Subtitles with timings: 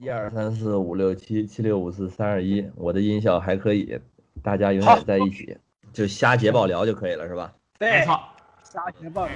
[0.00, 3.98] 一二三四五六七七六五四三二一，我的音效还可以，
[4.44, 5.58] 大家永远在一起，
[5.92, 7.52] 就瞎结爆聊就可以了，是吧？
[7.80, 8.16] 没错，
[8.62, 9.34] 瞎结爆聊。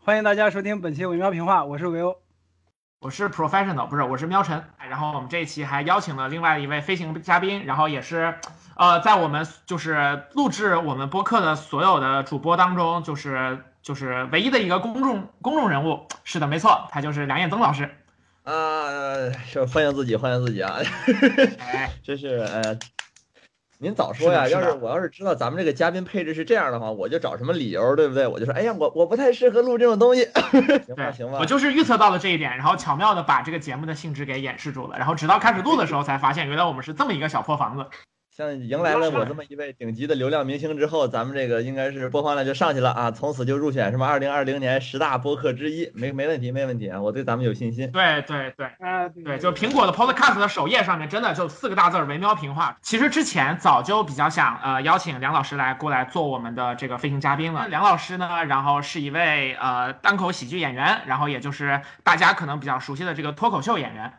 [0.00, 2.16] 欢迎大家收听本期《维喵评话》，我是维欧。
[3.02, 4.62] 我是 professional，不是，我是喵晨。
[4.90, 8.34] 然后我们这一期还邀请了另外一位飞行嘉宾，然后也是，
[8.76, 16.06] 呃，在我们就是录制我们播客的所有的主播当中，就是就是唯一的一个公众公众人物。
[16.24, 17.88] 是的，没错，他就是梁彦增老师。
[18.44, 18.52] 啊，
[19.46, 20.76] 是欢迎自己，欢迎自己啊！
[22.04, 22.78] 真是呃。
[23.82, 24.46] 您早说呀！
[24.46, 28.26] 要是我要是知道咱们这个嘉宾配置是这样的话，我就找什么理由，对不对？
[28.26, 30.28] 我就说，哎呀，我我不太适合录这种东西。
[30.84, 31.38] 行吧，行吧。
[31.40, 37.86] 我就是预测到了这一点，然后巧妙的把这个节目的性质给掩饰住了，然后直到开始录的时候才发现，原来我们是这么一个小破房子。
[38.40, 43.10] 像迎来了我这么一位顶级的流量明星之后，咱们这个应该是播放量就上去了啊！
[43.10, 47.02] 从此就入选什么二零二零年十大播客之一，没没问题，没问题啊！
[47.02, 47.92] 我对咱们有信心。
[47.92, 48.70] 对对对，
[49.22, 52.78] 对，就苹果的 Podcast 的首页上面真的就四个大字儿“维喵评话”。
[52.80, 57.68] 其实之前早就比较想呃邀请梁老师来过来做我们的这个飞行嘉宾了。
[57.68, 64.14] 梁老师呢，然后是一位呃单口喜剧演员，然后也就是大家可能比较熟悉的这个脱口秀演员。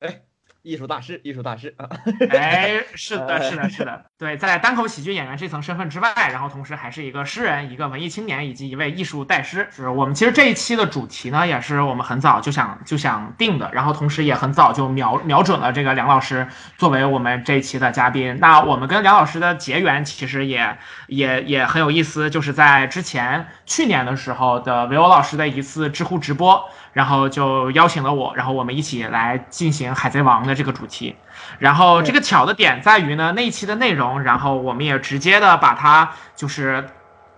[0.00, 0.20] 哎。
[0.66, 1.88] 艺术大师，艺术大师啊！
[2.30, 9.68] 哎，是的，是的，是的，对，在单口喜剧演员这层身份之外，然后同时还是一个诗人、一个文艺青年以及一位艺术代师。
[9.70, 18.36] 是我们其实这一期的主题呢，也是我们很早就想就想定的，然后同时也很早就瞄瞄准了这个梁老师作为我们这一期的嘉宾。
[18.40, 26.64] 那我们跟梁老师的结缘其实也也也很有意思，就是在之前去年的时候的维欧老师的一次知乎直播。
[26.92, 31.14] 然后就邀请了我，然后我们一起来进行《海贼王》的这个主题。
[31.58, 36.88] 然后这个巧的点在于呢，那一期的内容，然后我们也直接的把它就是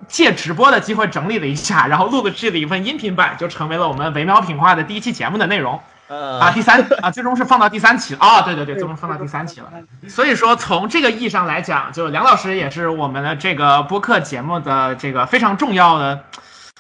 [0.07, 5.81] 借直播的机会整理了一下，然后录制了一份音频版，就成为了我们维喵品话的第一期节目的内容。
[6.09, 9.71] 啊，第三 啊，最终是放到第三期啊，对对对，最终放到第三期了。
[10.09, 16.25] 所以说，从这个意义上来讲，就梁老师也是我们的这个播客节目的这个非常重要的，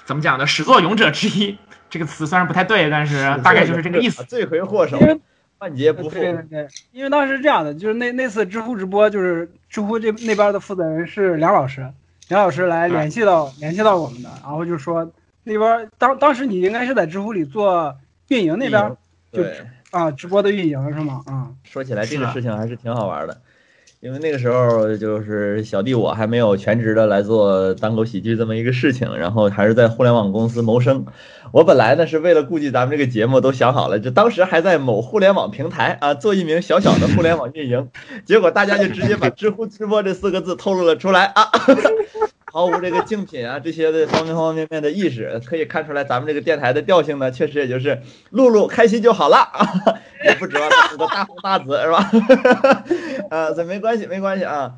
[0.05, 1.59] 怎么讲的始作俑者之一。
[1.91, 4.23] 这个词虽然不太对，但是大概就是这个意思。
[4.25, 4.99] 罪魁祸首，
[5.59, 6.11] 万劫不复。
[6.11, 11.91] 对对对，因为当时是这样的，就是那那次知乎直播，就是知乎这那边的负责人是梁老师，
[12.29, 15.11] 梁老师来联系到联系到我们的，然后就说
[15.45, 17.97] 那边当当时你应该是在知乎里做
[18.29, 18.97] 运营那边，
[19.33, 19.43] 就
[19.91, 21.23] 啊直播的运营是吗？
[21.27, 23.41] 啊，说起来这个事情还是挺好玩的。
[24.01, 31.05] 因为那个时候就是小弟我还没有全职的来做单口喜剧这么一个事情，然后还是在互联网公司谋生。
[31.51, 37.89] 我本来呢是为了顾及咱们这个节目，都想好了，就当时还在某互联网平台啊做一名小小的互联网运营，
[38.25, 41.51] 结果大家就直接把知乎直播这四个字透露了出来啊。
[42.51, 48.01] 毫无这个竞品啊这些的方方面面的意识，可以看出来咱们这个电台的调性呢，确实也就是
[48.31, 49.69] 露露开心就好了啊，
[50.25, 52.11] 也不指望出个大红大紫是吧？
[53.31, 54.73] 啊， 这没关系没关系啊，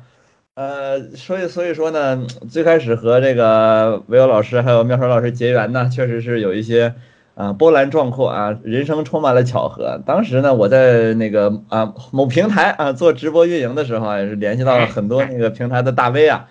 [0.55, 6.93] 呃，所以所以说呢，最开始和这个维欧老师还有妙川老师结缘呢，确实是有一些
[7.35, 10.01] 啊波澜壮阔啊，人生充满了巧合。
[10.05, 16.47] 当时呢，我在那个啊某平台啊做直播运营的时候啊，也是联系到了很多那个平台的大 V 啊。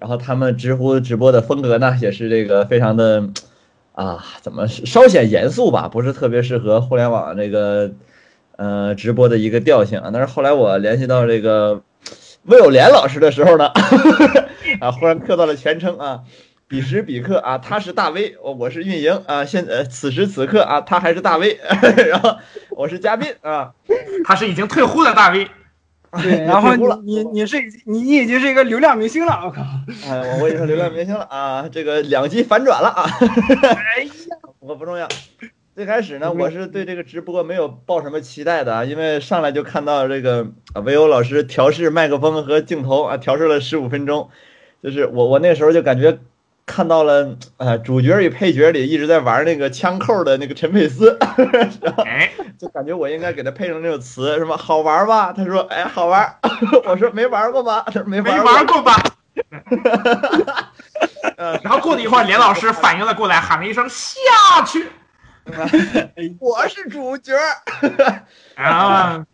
[0.00, 3.28] 然后他们知乎直播的风格呢，也是这个非常的，
[3.92, 7.92] 啊，怎么稍显严肃吧，不是特别适合互联网这个，
[8.56, 10.10] 呃，直播的一个调性啊。
[10.12, 11.82] 但是后来我联系到这个
[12.44, 13.66] 魏有莲老师的时候呢，
[14.80, 16.20] 啊，忽然刻到了全称啊，
[16.68, 21.58] 彼时彼刻啊，他是大 V，我我是运营啊，现呃此时此刻啊，他还是大 V，
[22.08, 22.36] 然后
[22.70, 23.72] 我是嘉宾啊，
[24.24, 25.48] 他是已经退呼的大 V。
[26.22, 26.74] 对， 然后
[27.04, 29.62] 你你是你你已经是一个流量明星了，我靠！
[30.08, 33.04] 哎，我我已经是流量明星了啊，这个两极反转了啊！
[33.62, 34.10] 哎呀，
[34.60, 35.06] 我不重要。
[35.74, 40.48] 最开始呢，我是对这个直播没有抱什么期待的啊，因为上来就看到这个
[40.84, 44.30] 维欧老师调试麦克风和镜头啊，调试了十五分钟，
[44.82, 46.18] 就是我我那时候就感觉。
[46.68, 51.18] 看到了，呃，主角与配角里一直在玩那个枪扣的那个陈佩斯，
[52.60, 54.56] 就感觉我应该给他配上那种词，什么？
[54.56, 55.32] 好玩吧？
[55.32, 56.36] 他说，哎，好玩。
[56.84, 57.82] 我说没玩过吧？
[57.86, 58.94] 他说没玩玩过吧？
[61.62, 64.86] 然后过了一会儿，连老师反应了过来，喊了一声下去，
[66.38, 67.34] 我是主角。
[68.54, 69.24] 啊。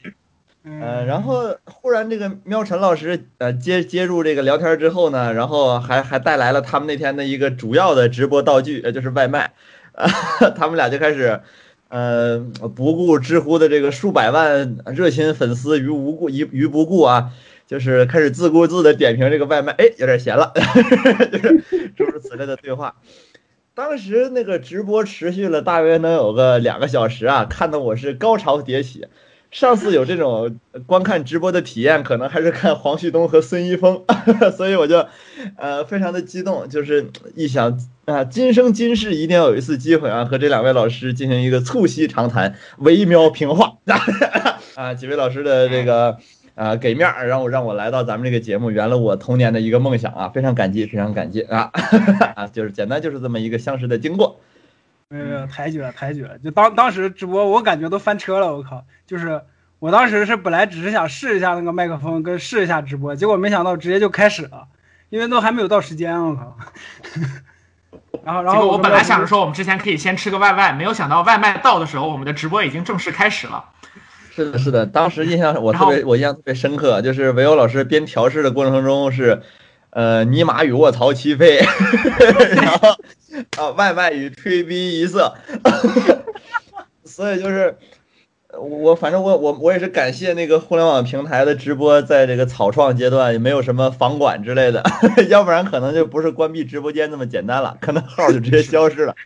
[0.64, 9.52] 呃，然后忽然这个喵晨老师呃接接入这个聊天之后呢，然后还还带来了他们那天的一个主要的直播道具，呃，就是外卖，
[10.56, 11.40] 他们俩就开始。
[11.90, 12.40] 呃，
[12.74, 17.30] 不顾知乎的这个数百万热心粉丝于无故于于不顾啊，
[17.68, 20.52] 就是开始自顾自的点评这个外卖，哎，有点咸了，
[21.30, 21.62] 就是
[21.94, 22.96] 诸如此类的对话。
[23.74, 29.06] 当时那个直播持续了大约能有个两个小时啊，看得我是高潮迭起。
[29.54, 34.02] 上次有这种观看直播的体验，可能还是看黄旭东和孙一峰，
[34.56, 35.06] 所以我就，
[35.56, 37.06] 呃，非常的激动，就是
[37.36, 43.74] 一想啊，今生今世一定要有一次机会啊，和这两位老师进行一个促膝长谈，微妙评话
[44.74, 46.18] 啊，几位老师的这个
[46.56, 51.70] 啊给面儿，让我让我来到咱们这个节目，圆了我童年的一个梦想啊，非常感激，非常感激啊
[52.34, 54.40] 啊，就是简单就是这么一个相识的经过。
[55.08, 58.84] 没有没有，抬举了抬举了，就当当时直播我感觉都翻车了，我靠！
[59.06, 59.42] 就是
[59.78, 64.66] 我当时是本来只是想试一下那个麦克风跟试一下直播，结果没想到直接就开始了，
[65.10, 66.56] 因为都还没有到时间，我靠！
[68.24, 73.64] 然后然后我本来想着说我们之前可以先吃个外卖，没有想到外卖到的时候，我们的直播已经正式开始了。
[74.30, 79.42] 是的，是的，当时印象我特别我印象特别深刻，就是韦欧老师边调试的过程中是。
[79.90, 81.58] 呃，尼玛与卧槽齐飞，
[82.56, 82.96] 然后
[83.56, 85.34] 啊，外卖与吹逼一色，
[87.04, 87.76] 所以就是
[88.52, 94.82] 我反正我我我也是感谢那个互联网平台的直播，在这个草创阶段也没有什么房管之类的，
[95.28, 99.16] 要不然可能就不是关闭直播间那么简单了，可能号就直接消失了。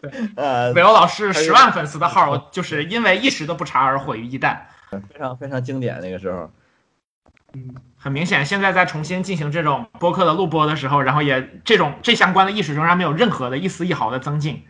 [0.00, 4.58] 对， 呃，北欧老师十万粉丝的号，就是因为一时的不查而毁于一旦，
[4.90, 6.50] 非常非常经典那个时候。
[7.54, 7.74] 嗯。
[8.06, 14.62] 很明显，现在在重新进行这种播客的录播的时候，然后也这种这相关的意识仍然没有任何的一丝一毫的增进。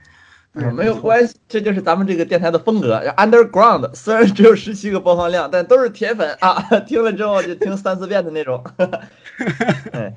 [0.54, 2.98] 嗯，没有关系，这就是咱们这个电台的风格。
[3.18, 6.54] Underground 虽然只有十七个播放量，但都是铁粉啊，
[6.86, 8.64] 听了之后就听三四遍的那种。
[9.92, 10.14] 对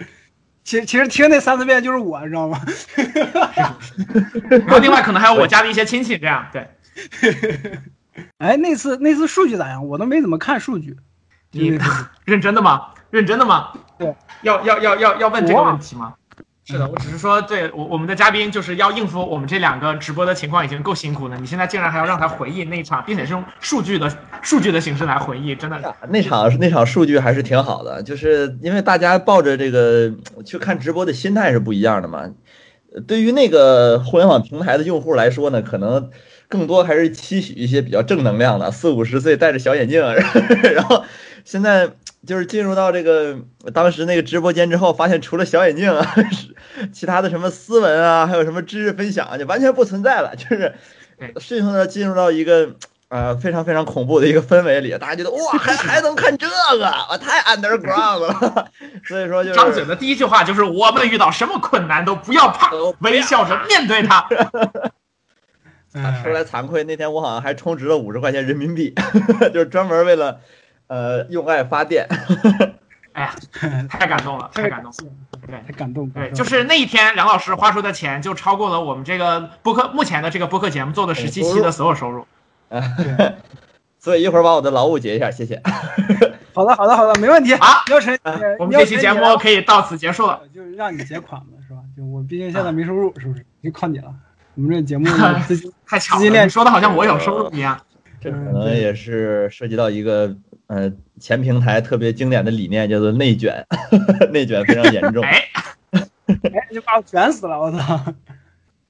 [0.64, 2.62] 其实其实听那三四遍就是我，你知道吗？
[4.50, 6.70] 然后另外可能还有我家的一些亲戚，这样对。
[8.40, 9.86] 哎，那次那次数据咋样？
[9.86, 10.96] 我都没怎么看数据。
[11.52, 11.78] 你
[12.24, 12.92] 认真的吗？
[13.12, 13.70] 认真的吗？
[13.98, 16.14] 对，要要要要要问这个问题吗？
[16.66, 24.08] 是的，我只是说，对我我们的嘉宾就是要应付我们这两个直播的情况已经够辛苦了，你现在竟然还要让他回忆那场，并且是用数据的
[24.44, 25.96] 数据的形式来回忆，真的。
[26.10, 30.14] 那场那场数据还是挺好的，就是因为大家抱着这个
[30.46, 32.30] 去看直播的心态是不一样的嘛。
[33.08, 36.12] 对于那个互联网平台的用户来说呢，可能
[36.48, 40.00] 更多还是期许一些比较正能量的，四五十岁戴着小眼镜，
[40.76, 41.04] 然后。
[41.46, 41.92] 现在
[42.26, 43.38] 就是进入到这个
[43.74, 46.16] 当时那个直播间之后，发现除了小眼镜啊，
[46.92, 50.76] 其他的什么斯文啊，还有什么知识分享就完全不存在了，就是
[51.40, 52.76] 迅速的进入到一个
[53.08, 56.48] 呃非常非常恐怖的一个氛围里，大家觉得哇，还 还能看这
[56.78, 58.70] 个，我太 underground 了。
[59.06, 64.28] 所以说，就是张嘴的第一句话就是我们遇到什么困难都不要怕，微笑着面对它。
[66.22, 68.94] 说来惭愧，那天我好像还充值了五十块钱人民币，
[69.54, 70.42] 就是专门为了。
[70.90, 72.08] 呃，用爱发电，
[73.14, 73.36] 哎呀，
[73.88, 74.92] 太感动了，太感动，
[75.46, 82.26] 对，太感动，对，就是那一天，梁老师花出的钱就超过了我们这个播客目前的这个播客节目做的十七期的所有收入
[84.00, 85.62] 所以一会儿把我的劳务结一下，谢谢。
[86.54, 87.54] 好的，好的，好的，没问题。
[87.54, 88.18] 好，姚晨，
[88.58, 91.80] 我们这期节目可以到此结束了，就是让你结款嘛，是吧？
[91.96, 93.46] 就我毕竟现在没收入，是不是？
[93.62, 94.12] 就靠你了。
[94.56, 95.06] 我们这节目
[95.86, 97.80] 太巧了，说的好像我有收入一样。
[98.22, 100.36] 这可能也是涉及到一个。
[100.68, 103.66] 呃，前平台特别经典的理念叫做内卷，
[104.32, 105.24] 内卷非常严重。
[105.24, 105.44] 哎，
[106.28, 108.14] 哎，就把我卷死了，我操！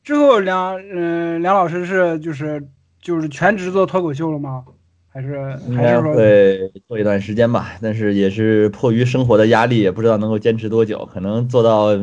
[0.04, 2.62] 之后梁，嗯，梁老师是就是
[3.02, 4.66] 就是全职做脱口秀了吗？
[5.08, 5.40] 还是
[5.74, 7.72] 还是说会做一段时间吧？
[7.82, 11.10] 但是也是迫于生活的压力，也不知道能够坚持多久。
[11.14, 11.98] 可能做到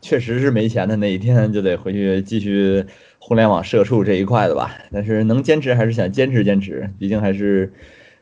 [0.00, 2.84] 确实是没钱的那一天，就得回去继续
[3.28, 4.70] 互联网社畜这一块的吧。
[4.90, 7.72] 但是能坚持还是想坚持坚持，毕竟还是。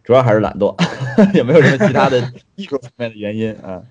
[0.07, 0.73] 主要还是懒惰，
[1.35, 3.83] 也没有什么其他的 艺术方面的原因啊。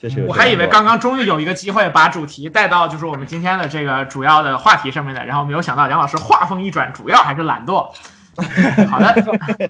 [0.00, 7.88] 确实，我还以为刚刚终于有一个机会把主题带到就是我们今天的这个主要的话题上面的，然后没有想到梁老师话锋一转，主要还是懒惰。
[8.90, 9.14] 好的，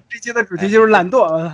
[0.09, 1.51] 这期的主题就是懒惰。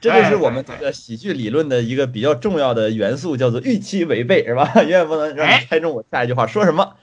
[0.00, 4.72] 这就是我们这个喜剧理论的一个比较重要的元素，叫做预期违背，是吧？
[4.76, 6.94] 永远不能让你猜中我下一句话说什么。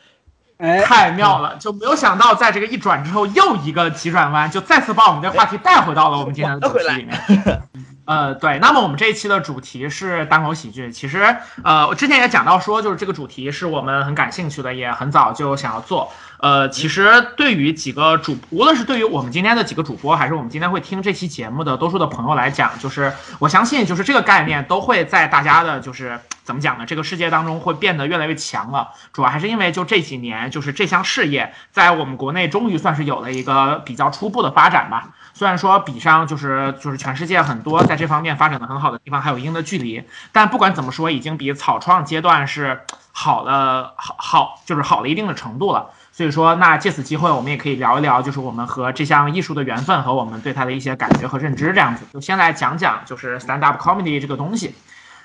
[0.57, 7.62] 太妙了，就没有想到在这个一转之后又一个急转弯，就再次把我们的话题带回到了我们今天的主题里面。
[8.05, 10.91] 呃，对，那么我们这一期的主题是单口喜剧。
[10.91, 16.12] 其实，呃，我之前也讲到说，就是这个主题是我们很感兴趣的，也很早就想要做。
[16.39, 26.86] 呃，其实对于几个主，无论是对于我们今天的几个主播，还是我们今天会听这期节目的多数的朋友来讲，就是我相信，就是这个概念都会在大家的，就是怎么讲呢？
[26.86, 28.89] 这个世界当中会变得越来越强了。
[29.13, 35.12] 主要还是因为就这几年，就是这项事业在我们国内终于算是有了一个比较初步的发展吧。
[35.43, 42.79] 虽然说比上就是就是全世界很多在这方面发展的很好的地方还有一定的距离，但不管怎么说，已经比草创阶段是
[43.12, 45.89] 好了好好就是好了一定的程度了。
[46.13, 52.05] 所以说，那借此机会，我们也可以聊一聊，就是我们和这项艺术的缘分和我们对它的一些感觉和认知，这样子。
[52.13, 54.73] 就先来讲讲，就是 stand up comedy 这个东西。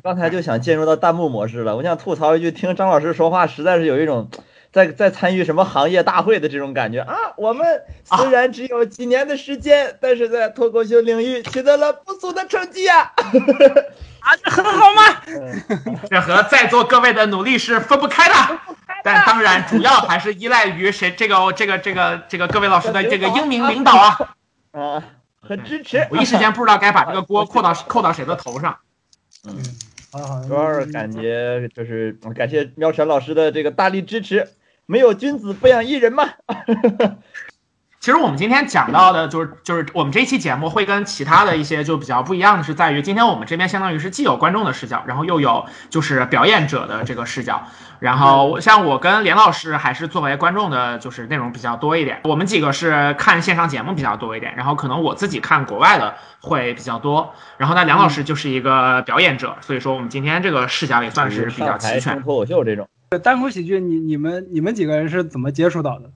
[0.03, 4.29] 刚才就想进入到弹幕模式了，我想吐槽一句，听张老师说话实在是有一种
[4.73, 7.17] 在在参与什么行业大会的这种感觉啊！
[7.37, 13.13] 我们虽然只有几年的时间，但是在脱口秀领域取得了不俗的成绩啊！
[14.21, 15.23] 啊，这很好吗？
[16.11, 18.35] 这和在座各位的努力是分不开的。
[19.05, 21.13] 但当然，主要还是依赖于谁？
[21.13, 24.19] 这个、这个、这个、这个各位老师的这个英明领导啊！
[24.73, 25.05] 啊，
[25.41, 26.07] 很支持。
[26.11, 28.77] 我一时间不知道该把这个锅扣到扣到谁的头上。
[29.47, 29.57] 嗯，
[30.13, 30.43] 好好。
[30.43, 34.49] 主要是感觉就是感谢喵晨老师的这个大力支持。
[34.91, 36.25] 没有君子不养艺人嘛。
[38.01, 47.65] 其实我们今天讲到的，就是就是我们这期节目会跟其他的一些就比较不一样的是，在于今天我们这边相当于是既有观众的视角，然后又有就是表演者的这个视角。
[47.99, 52.21] 然后像我跟连老师还是作为观众的，就是内容比较多一点。
[52.25, 57.35] 我们几个是看线上节目比较多一点，然后可能我自己看国外的会比较多。
[57.59, 62.23] 然后那，梁老师就是一个表演者，所以说我们今天这个视角也算是比较齐全。
[62.23, 66.11] 脱口秀这种单口喜剧，你你们你们几个人是怎么接触到的？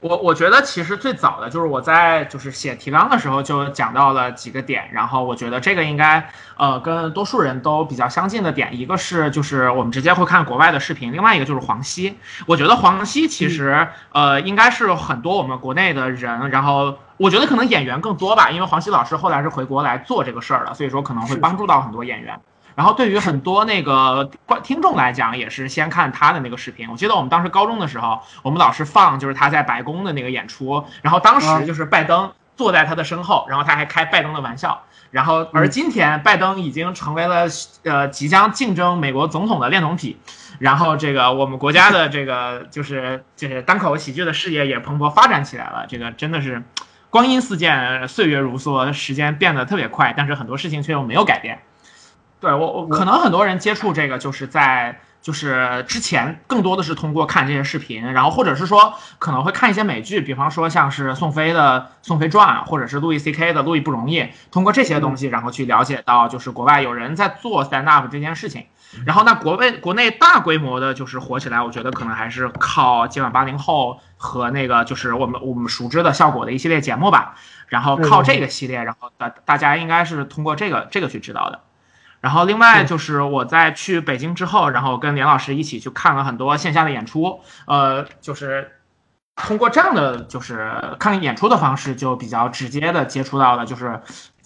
[0.00, 6.26] 我我觉得其实最早的就是我在就是写提纲的时候就讲到了几个点，然后我觉得这个应该
[6.56, 12.16] 呃跟多数人都比较相近的点，一个是就是我们直接会看国外的视频，另外一个就是黄西。
[12.46, 22.40] 我觉得黄西其实呃应该是很多我们国内的人，然后我觉得可能演员更多吧，因为黄西老师后来是回国来做这个事儿了，所以说可能会帮助到很多演员。
[22.78, 26.88] 然后对于很多那个观听众来讲，也是先看他的那个视频。
[26.88, 34.80] 我记得我们当时高中的时候，我们老师放就是他在白宫的那个演出，然后当时就是拜登坐在他的身后，然后他还开拜登的玩笑。
[35.10, 37.46] 然后而今天拜登已经成为了
[37.82, 40.16] 呃即将竞争美国总统的恋童癖，
[40.60, 45.84] 然后这个我们国家的这个就是就是单口喜剧的事业也蓬勃发展起来了。
[45.88, 46.62] 这个真的是
[47.10, 51.58] 光阴似箭，岁月如梭，时间变得特别快，但是很多事情却又没有改变。
[52.40, 64.20] 对我，我可能很多人接触这个，就是在就是之前更多的是通过看这些视频，然后或者是说可能会看一些美剧，比方说像是宋飞的《宋飞传》，或者是路易 C K 的《路易不容易》，
[64.52, 68.66] 通过这些东西，然后去了解到就是国外有人在做 stand up 这件事情。
[69.04, 77.34] 然后那国内国内大规模的就是火起来，我觉得可能还是靠今晚八零后和那个就是我们我们熟知的效果的一系列节目吧。
[77.66, 81.60] 然后靠这个系列，然后大大家应该是通过这个这个去知道的。
[82.20, 88.72] 然后另外就是我在去北京之后，然后跟连老师一起去看了很多线下的演出，呃，就是
[89.36, 94.00] 通过这样的就是看演出的方式，就比较直接的接触到了就是，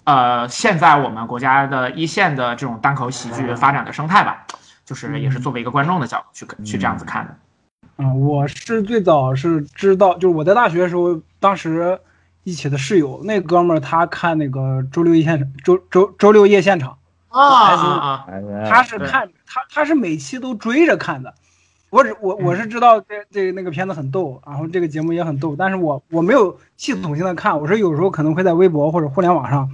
[0.05, 4.45] 呃，现在我们国家的一线的这种单口喜剧发展的生态吧，
[4.85, 7.35] 就是也是作为一个观众的角度去去这样子看的。
[7.97, 11.99] 嗯，我是最早是知道，就是我在大学的时候，当时
[12.43, 16.99] 一起的室友那哥们儿他看那个周六夜现周周周六夜现场。
[17.33, 18.27] 啊，
[18.69, 21.35] 他是看他他是每期都追着看的，
[21.91, 29.71] 我只我我是知道这这那个片子很逗，然后这个节目也很逗，但是我我没有系统性的看，我是有时候可能会在微博或者互联网上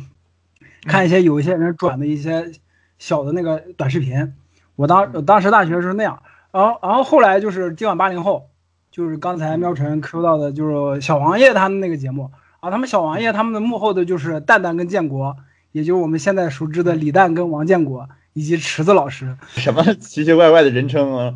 [0.83, 2.53] 看一些有一些人转的一些
[2.99, 4.35] 小的那个短视频，
[4.77, 6.23] 我当当时大学是那样，
[6.53, 8.49] 然后然后后来就是今晚八零后，
[8.91, 12.31] 就是刚才喵晨 Q 到的，就是小王爷他们那个节目。
[12.61, 15.37] 啊，他们小王爷他们的幕后的就是蛋蛋跟建国。
[15.79, 21.35] 也就是我们现在熟知的李诞跟王建国以及池子老师， 什么奇奇怪怪的人称啊？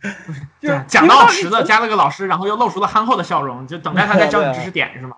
[0.58, 5.16] 就讲到池子加了个老师，然后又露出了憨厚的笑容，就等待他再教你知识点是吗？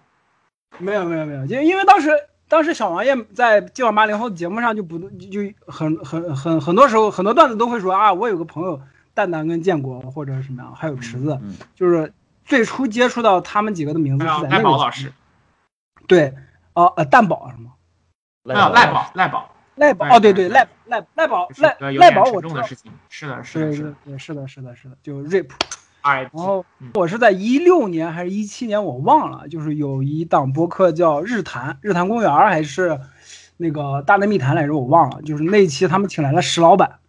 [0.78, 2.10] 没有没有没有，就因为当时
[2.48, 8.80] 当时小王爷在今晚八零后节目上就不就很很很很多时候很多段子都会说啊，我有个朋友
[9.14, 11.38] 蛋蛋跟建国或者什么样，还有池子，
[11.76, 12.12] 就是
[12.44, 15.12] 最初接触到他们几个的名字是在那个老师，
[16.08, 16.34] 对，
[16.72, 17.70] 哦呃蛋宝是吗？
[18.54, 22.62] 有赖宝，赖宝，赖宝哦，对对，赖赖赖宝，赖赖宝，我知道，
[23.08, 25.48] 是的，是的，是的，对，是的，是的，是的，就 rip
[26.02, 33.00] 然后我是在一六年还是一七年，我忘了，就是有一档播客叫日坛，日坛公园还是
[33.56, 37.00] 那个大内密谈来着，我忘了，就是那期他们请来了石老板，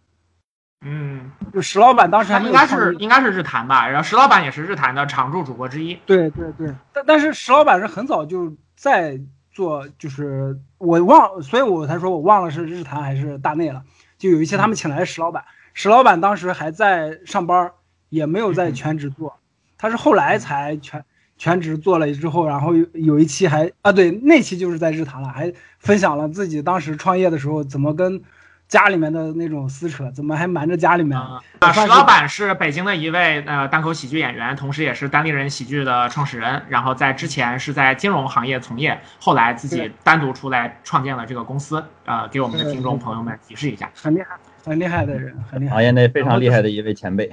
[0.84, 9.20] 嗯，就石老板当时应该是应该是日坛吧，然后石老板也是日坛的常驻主播之一，对对对，但但是石老板是很早就在。
[9.58, 13.82] 做就是我忘，所以我才说我忘了是日坛还是大内了。
[14.16, 17.72] 就有一些他们请来石老板，石老板当时还在上班，
[18.08, 19.36] 也没有在全职做，
[19.76, 21.04] 他是后来才全
[21.36, 28.22] 全职做了之后，然后有有一期还啊对，那期就是在日坛了，还分享了自己当时创业的时候怎么跟。
[28.68, 31.18] 家里面的那种撕扯，怎么还瞒着家里面？
[31.18, 31.40] 啊，
[31.72, 36.60] 石老板是北京的一位呃单口喜剧演员，同时也是单立人喜剧的创始人。
[36.68, 41.82] 然后在之前是在金融行业从业，后来自己单独出来创建了这个公司。
[42.04, 47.30] 呃，给我们的听众朋友们提示一下，很厉害，很厉害的人，很厉害，行业内非常厉害的一位前辈。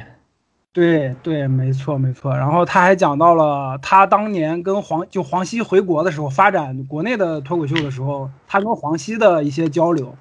[0.72, 2.36] 对对，没错没错。
[2.36, 10.16] 然后他还讲到了他当年跟黄就黄西回国的时候，发展国内的脱口秀的时候，他跟黄西的一些交流。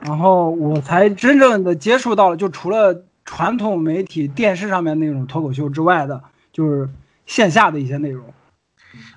[0.00, 6.88] 然后我才真正的接触到了，就除了传统媒体电视上面那种脱口秀之外的，就是
[7.26, 8.24] 线下的一些内容。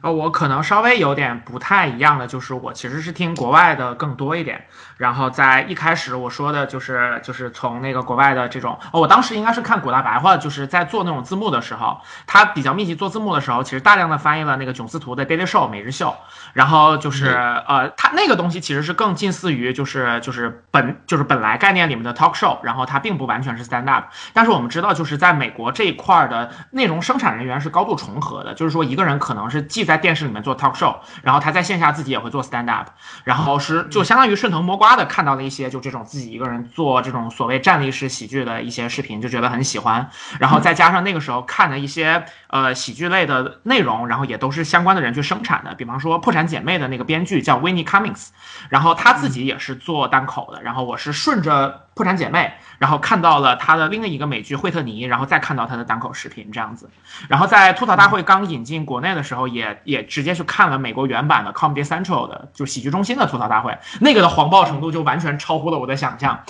[0.01, 4.65] 呃，我可能稍微有点不太一样的，就是我其实是听国外的更多一点。
[4.97, 16.15] 然后在一开始我说的就是就是从那个国外的这种，哦，我当时应该是看古大白话，就是在做那种字幕的时候，他比较密集做字幕的时候，其实大量的翻译了那个囧司图的 Daily Show 每日秀。
[16.53, 17.27] 然后就是
[17.67, 24.05] 呃，他那个东西其实是更近似于就是就是本就是本来概念里面的 talk show，然后它并不完全是 stand up。
[24.33, 32.89] 但是我们知道，就是在美国这一块的内容生产人员是高度重合的，就是说一个人可能是既在在电视里面做 talk show，然后他在线下自己也会做 stand up，
[33.23, 40.09] 然后是就相当于顺藤摸瓜的看到了一些就这种自己一个人做这种所谓站立式喜剧的一些视频，就觉得很喜欢。
[40.37, 46.41] 然后再加上那个时候看的一些呃喜剧类的内容，然后也都是相关的人去生产的，比方说破产。
[46.51, 48.27] 姐妹的那个编剧叫 Winnie Cummings，
[48.67, 50.61] 然后他自己也是做单口的。
[50.63, 56.89] 然后我是顺着破产姐妹，然后看到了她的另一个美剧惠特尼，然后再看到她的单口视频这样子。
[57.27, 66.43] 然后在吐槽大会刚引进国内的时候，也也直接去看了美国原版的 Comedy Central 的，就是喜剧中心的吐槽大会，那个的黄暴程度就完全超乎了我的想象。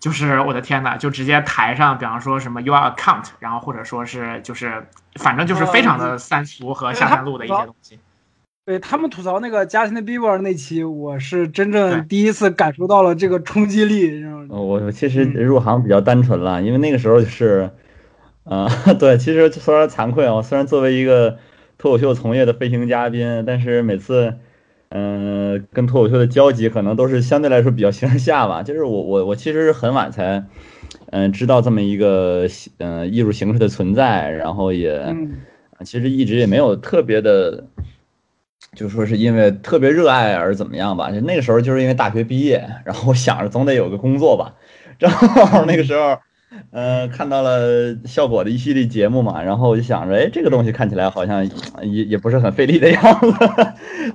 [0.00, 7.98] 就是我的天呐，就直接台上，比方说什么 You are account，然后或者说是就是反正就是非常的三俗和下三路的一些东西。
[8.68, 14.22] 对他们吐槽那个 Justin Bieber 那期，我是真正第一次感受到了这个冲击力。
[14.50, 17.70] 我其实入行比较单纯了，因为那个时候就是，
[18.44, 18.68] 啊，
[19.00, 21.38] 对，其实虽然惭愧啊，我虽然作为一个
[21.78, 24.34] 脱口秀从业的飞行嘉宾，但是每次，
[24.90, 28.62] 嗯，跟脱口秀的交集可能都是相对来说比较形而下吧。
[28.62, 30.44] 就是我我我其实是很晚才，
[31.06, 35.16] 嗯，知道这么一个嗯艺术形式的存在，然后也，
[35.86, 37.64] 其实一直也没有特别的。
[38.74, 44.54] 就说是因为特别热爱而怎么样吧，就那个时候就是因为大学毕业，然后想着总得有个工作吧，
[44.98, 46.18] 正好那个时候，
[46.70, 51.44] 呃，看到了效果的一系列节目嘛，然后我就想着，哎，这个东西看起来好像
[51.82, 53.32] 也也不是很费力的样子，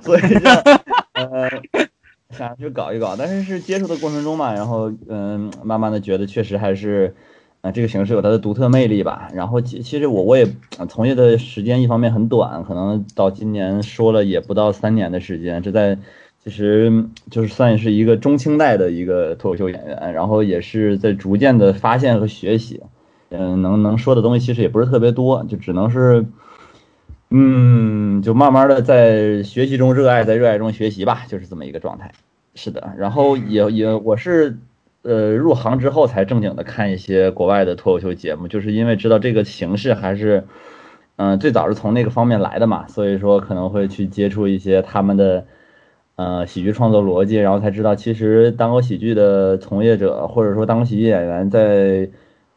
[0.00, 0.50] 所以就
[1.14, 1.50] 呃
[2.30, 7.14] 想去搞一搞，但是是接触的过程中嘛，然后嗯，慢慢的觉得确实还是。
[7.64, 9.30] 啊，这个形式有它的独特魅力吧。
[9.32, 10.46] 然后其其实我我也
[10.86, 15.62] 从业的时间一方面很短，可能到今年说了也不到三年的时间。
[15.62, 15.96] 这在
[16.44, 22.82] 其实就是算是一个中青代的一个脱口秀演员，然后也是在逐渐的发现和学习。
[23.30, 26.26] 嗯，能能说的东西其实也不是特别多，就只能是，
[27.30, 32.12] 嗯，就慢慢的在学习中热爱，在热爱中学习吧，就是这么一个状态。
[32.54, 34.58] 是的，然后也也我是。
[35.04, 40.44] 呃，入行之后才正经的看一些国外的脱口秀节目，就是因为知道这个形式还是，
[41.16, 45.46] 嗯，最早是从那个方面来的嘛，所以说可能会去接触一些他们的，
[46.16, 52.08] 呃，喜剧创作逻辑，然后才知道其实单口喜剧的从业者或者说单口喜剧演员在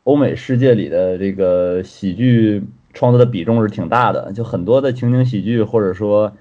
[0.05, 6.31] 欧美世界里的这个喜剧创作的比重是挺大的，就很多的情景喜剧或者说。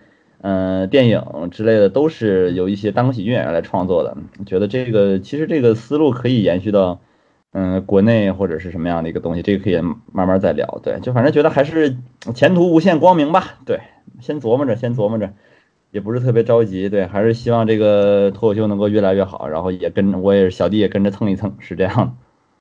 [0.43, 4.17] 嗯，电影之类的都是由一些单口喜剧演员来创作的。
[4.45, 7.01] 觉得这个其实这个思路可以延续到，
[7.53, 9.81] 嗯，国内或者是什么样的一个东西，这个可以
[10.13, 10.79] 慢慢再聊。
[10.83, 11.97] 对，就反正觉得还是
[12.35, 13.55] 前途无限光明吧。
[13.65, 13.81] 对，
[14.21, 15.33] 先琢磨着，先琢磨着，
[15.91, 16.89] 也不是特别着急。
[16.89, 22.17] 对，还是希望这个脱口秀能够越来越好，然后也跟我也是小弟也跟着蹭一蹭，是这样。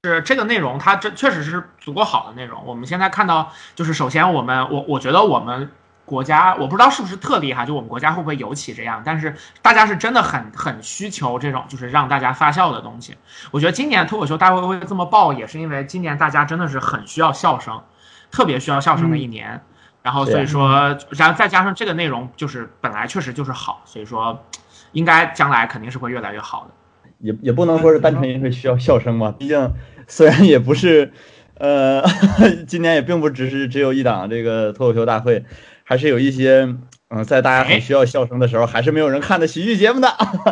[0.06, 2.64] 是这个内容，它这确实是足够好的内容。
[2.66, 5.70] 我们现在看到，就是首先我们，我我觉得我们。
[6.06, 9.02] 国家我不知道是不是特例哈，就我们国家会不会尤其这样？
[9.04, 13.18] 但是大家是真的很很需求这种就是让大家发笑的东西。
[13.50, 17.82] 我觉得今年脱口秀大会会这么爆，也是因为今年大家真的是很需要笑声，
[18.30, 19.62] 特别需要笑声的一年。
[20.04, 24.46] 然后所以说，然后再加上这个内容就是本来确实就是好，所以说
[24.91, 26.74] 应该将来肯定是会越来越好的。
[27.18, 29.74] 也也不能说是单纯因为需要笑声嘛，毕竟
[30.08, 31.12] 虽然也不是，
[31.58, 32.04] 呃，
[32.68, 35.44] 今年也并不只是只有一档这个脱口秀大会。
[35.88, 36.76] 还是有一些，
[37.10, 40.08] 嗯，在大家很需要笑声的时候，还是没有人看的喜剧节目的。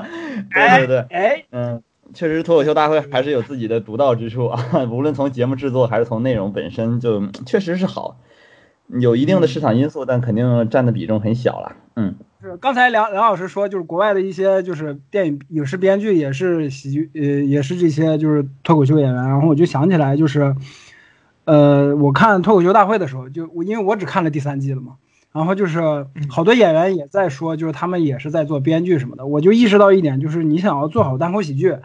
[0.53, 1.81] 对对对，哎，嗯，
[2.13, 8.19] 确实脱口秀大会还是有自己的独到之处啊， 无论从节目制作还是从内容本身，就确实是好，
[8.87, 11.75] 有一定的市场因素，但肯定占的比重很小了。
[11.95, 20.55] 嗯，是刚才梁梁老师说，就是国外的一些就是电影影视编剧也是喜剧，呃，也是这些就是脱口秀演员，然后我就想起来就是，
[21.45, 24.93] 呃，我看脱口秀大会的时候，就我因为我只看了第三季了嘛。
[25.33, 29.25] 然后就是好多演员也在说，就是他们也是在做编剧什么的。
[29.25, 31.77] 我就意识到一点，就是你想要做好单口喜剧，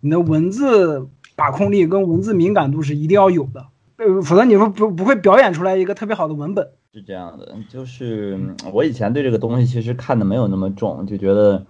[0.00, 3.66] 你的文字把控力跟文字敏感度是一定要有的，
[3.98, 6.68] 呃，否则你说不不会表演出来一个特别好的文本。
[6.92, 8.40] 是这样的，就是
[8.72, 11.64] 我以前对这个东西其实看的没有那么重，就觉得，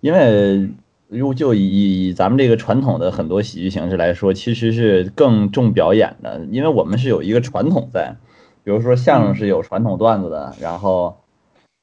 [0.00, 0.68] 因为
[1.08, 8.16] 如就以以咱们这个传统的很多喜剧形式来说，其实是更重表演的，因为我们是有一个传统在。
[8.66, 11.18] 比如说相声是有传统段子的，然后，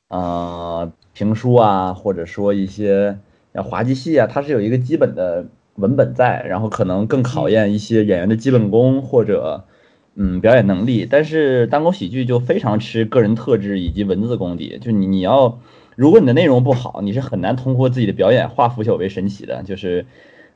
[0.09, 3.17] 呃，评书啊，或者说一些
[3.53, 9.63] 像滑稽戏啊，它是有一个基本的文本在，然后可能更考验一些演员的基本功或者，
[10.15, 11.07] 嗯，表演能力。
[11.09, 15.59] 但是单口喜剧就非常吃个人特质以及文字功底，就你你要，
[15.95, 20.05] 如果你的内容不好，你是很难通过自己的表演化腐朽为神奇的，就是。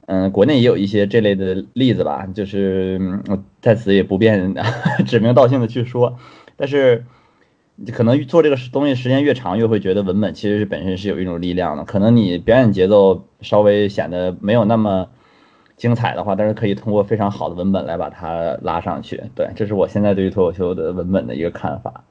[0.07, 4.55] 嗯，国内也有一些这类的例子吧，就是我在此也不便
[5.05, 6.17] 指名道姓的去说，
[6.55, 7.03] 但是
[7.93, 11.83] 可能做这个东西时间越长，越会觉得文本其实是本身是有一种力量的。
[11.83, 15.09] 可能你表演节奏稍微显得没有那么
[15.75, 19.21] 精彩的话，但是可以通过非常好的文本来把它拉上去。
[19.35, 22.05] 对，这是我现在对于脱口秀的文本的一个看法。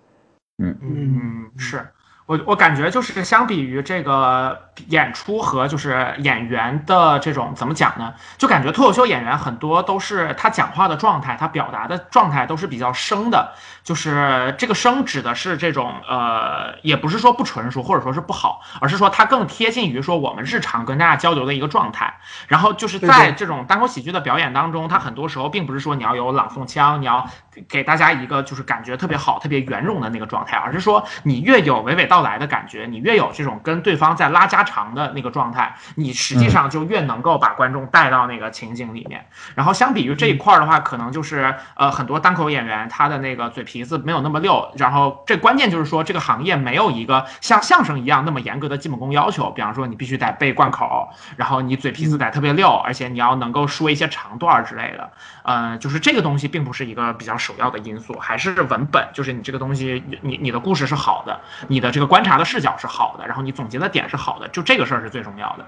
[0.59, 1.81] 嗯嗯，是。
[2.27, 8.15] 我我感觉就是相比于这个演出和就是演员的这种怎么讲呢？
[8.37, 13.53] 就感觉脱口秀演员很多都是他讲话的状态，他表达的状态都是比较生的。
[13.85, 22.19] 就是这个生指的是这种呃，也不是说不纯熟或者说是不好，而是说它更贴近于说我们日常跟大家交流的一个状态。
[22.49, 27.31] 然后就是在这种单口喜剧的表演当中，他很多时候并不是说你要有朗诵腔，你要
[27.69, 39.25] 给大家一个就是感觉特别好、特别圆融的那个状态，而是说你越有娓娓道来的感觉，你越有这种跟对方在拉家常的那个状态，你实际上就越能够把观众带到那个情景里面。
[39.55, 43.87] 然后相比于这一块儿的话，可能就是呃很多单口演员他的那个嘴皮。
[43.87, 49.49] 子没有那么溜，然后这关键就是说这个行业没有一个像相声一样那么严格的基本功要求。
[49.51, 55.13] 比方说你必须得背贯口，然后你嘴皮子得特别溜，而且你要能够说一些长段之类的。
[55.47, 65.65] 嗯，就是这个东西并不是一个比较首要的因素，还是文本，就是你这个东西，你你的故事是好的，你的这个观察的视角是好的，然后你总结的点是好的，就这个事儿是最重要的。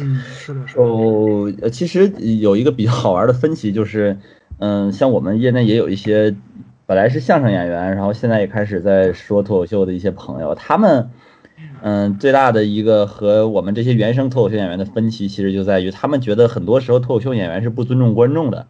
[0.00, 0.60] 嗯，是的。
[0.76, 2.08] 哦，其实
[2.40, 4.18] 有一个比较好玩的分歧就是，
[4.58, 6.34] 嗯，像我们业内也有一些。
[6.86, 11.08] 本来是相声演员，然后现在也开始在说脱口秀的一些朋友，他们，
[11.86, 18.66] 嗯，最大的一个和我们这些原生脱口秀演员的分歧，其实就在于他们觉得很多时候脱口秀演员是不尊重观众的。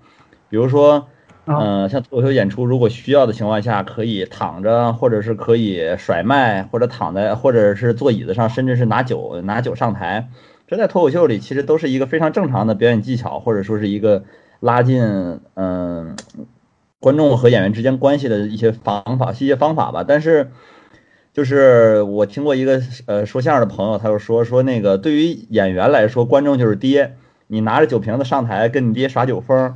[0.51, 1.07] 比如说，
[1.47, 10.29] 嗯，像脱口秀演出，如果需要的情况下，可以躺着，或者是可以甩麦，或者躺在，或者是坐椅子上，甚至是拿酒拿酒上台，
[10.67, 14.25] 这在脱口秀里其实都是一个非常正常的表演技巧，或者说是一个
[14.59, 16.17] 拉近，嗯。
[16.99, 20.07] 观众和演员之间关系的一些方法、一些方法吧。
[20.09, 20.53] 但是，
[21.35, 27.17] 就是我听过一个呃说相声的朋友，他就说说那个对于演员来说，观众就是爹，
[27.49, 29.75] 你拿着酒瓶子上台跟你爹耍酒疯，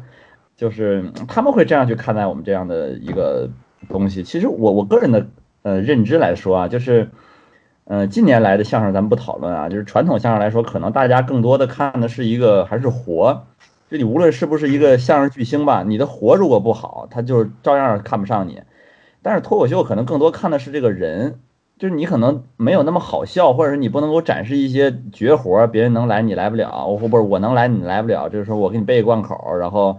[0.56, 3.50] 就是他们会这样去看待我们这样的一个
[3.88, 4.22] 东西。
[4.22, 5.26] 其实我我个人的
[5.62, 7.10] 呃认知来说啊，就是
[7.86, 13.46] 呃近年来的相声咱们不讨论啊，就是传统相声来说，可能大家更多的看的是一个还是活。
[13.90, 18.62] 就你无论是不是一个相声巨星吧，你的活如果不好，他就是照样看不上你。
[19.22, 21.40] 但是脱口秀可能更多看的是这个人，
[21.78, 29.98] 就是你可能没有那么好笑，或者是你不能给我展示一些绝活，别人能来你来不了，我不是我能来你来不了，就是说我给你背个贯口，然后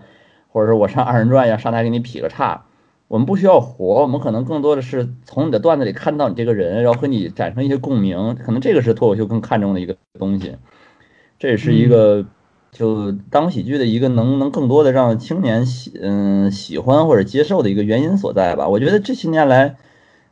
[0.49, 2.65] 或者是我上二人转要上台给你劈个叉。
[3.07, 10.57] 我们不需要活，我们可能更多的是从你的段子里看到你这个人，然后和你产生一些共鸣，可能这个是脱口秀更看重的一个东西。
[11.37, 12.25] 这也是一个。
[12.71, 18.67] 就当喜剧的一个能能更多的让青年喜嗯喜欢或者接受的一个原因所在吧。
[18.67, 19.77] 我觉得这些年来，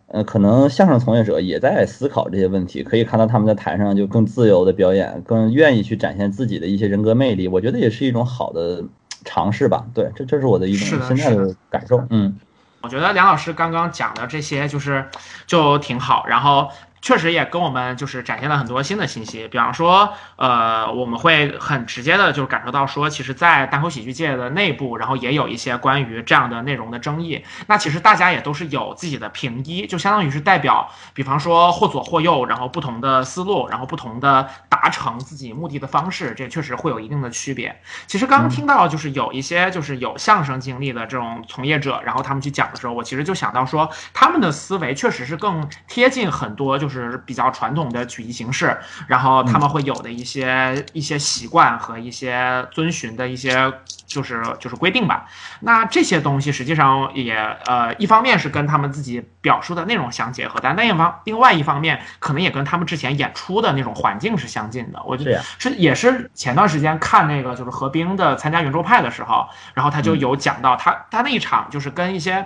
[0.07, 2.81] 呃，可能相声从业者也在思考这些问题。
[2.83, 7.47] 可以看到他们在台上就更自由的表演，更愿意去展现自己的一些人格魅力。
[7.47, 8.83] 我觉得也是一种好的
[9.25, 9.85] 尝试吧。
[9.93, 12.01] 对，这这是我的一种现在的感受。
[12.09, 12.37] 嗯。
[12.79, 15.03] 我觉得梁老师刚刚讲的这些就是
[15.45, 16.69] 就挺好，然后
[17.01, 27.43] 确实也跟我们就是展现了很多新的信息，比方说，呃，我们会很直接的就感受到说，其实，在单口喜剧界的内部，然后也有一些关于这样的内容的争议。
[27.67, 37.79] 那其实大家也都是有自己的评一，就相当于是代表，比方说或左或右，然后不同的思路，然后不同的达成自己目的的方式，这确实会有一定的区别。
[38.07, 46.97] 其实刚刚听到就是有一些就是有相声经历的这种从业者，然后他们去讲的时候，我其实就想到说，他们的思维确实是更贴近很多就是。
[46.97, 53.71] 是比较传统的曲艺形式，然后他们会有的一些一些习惯和一些遵循的一些
[54.07, 55.27] 就是就是规定吧。
[55.59, 57.35] 那这些东西实际上也
[57.67, 64.99] 呃，一方面是跟他们自己表述的内容相结合，但另一方另外一方面可能也跟他们之前演出的那种环境是相近的。
[65.05, 72.43] 我觉得是也是前段时间看那个就是何冰的参加圆桌派的时候，然后他就有讲到他他那一场就是跟一些。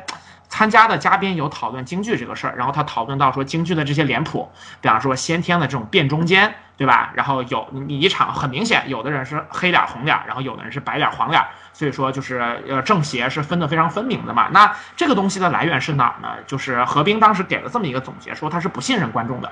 [0.51, 7.11] 参加的嘉宾有讨论京剧这个事儿，然后他讨论到说京剧的这些脸谱，比方说先天的这种变中间，对吧？
[7.13, 14.49] 然后有你一场很明显，有的人是黑脸红脸，然后有的人是白脸黄脸，所以说就是呃正邪是分得非常分明的嘛。
[14.51, 16.27] 那这个东西的来源是哪儿呢？
[16.45, 19.49] 就是何冰当时给了这么一个总结，说他是不信任观众的，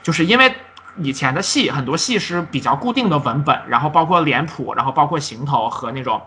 [0.00, 0.54] 就是因为
[0.98, 6.22] 以前的戏很多戏是比较固定的文本，然后包括脸谱，然后包括行头和那种。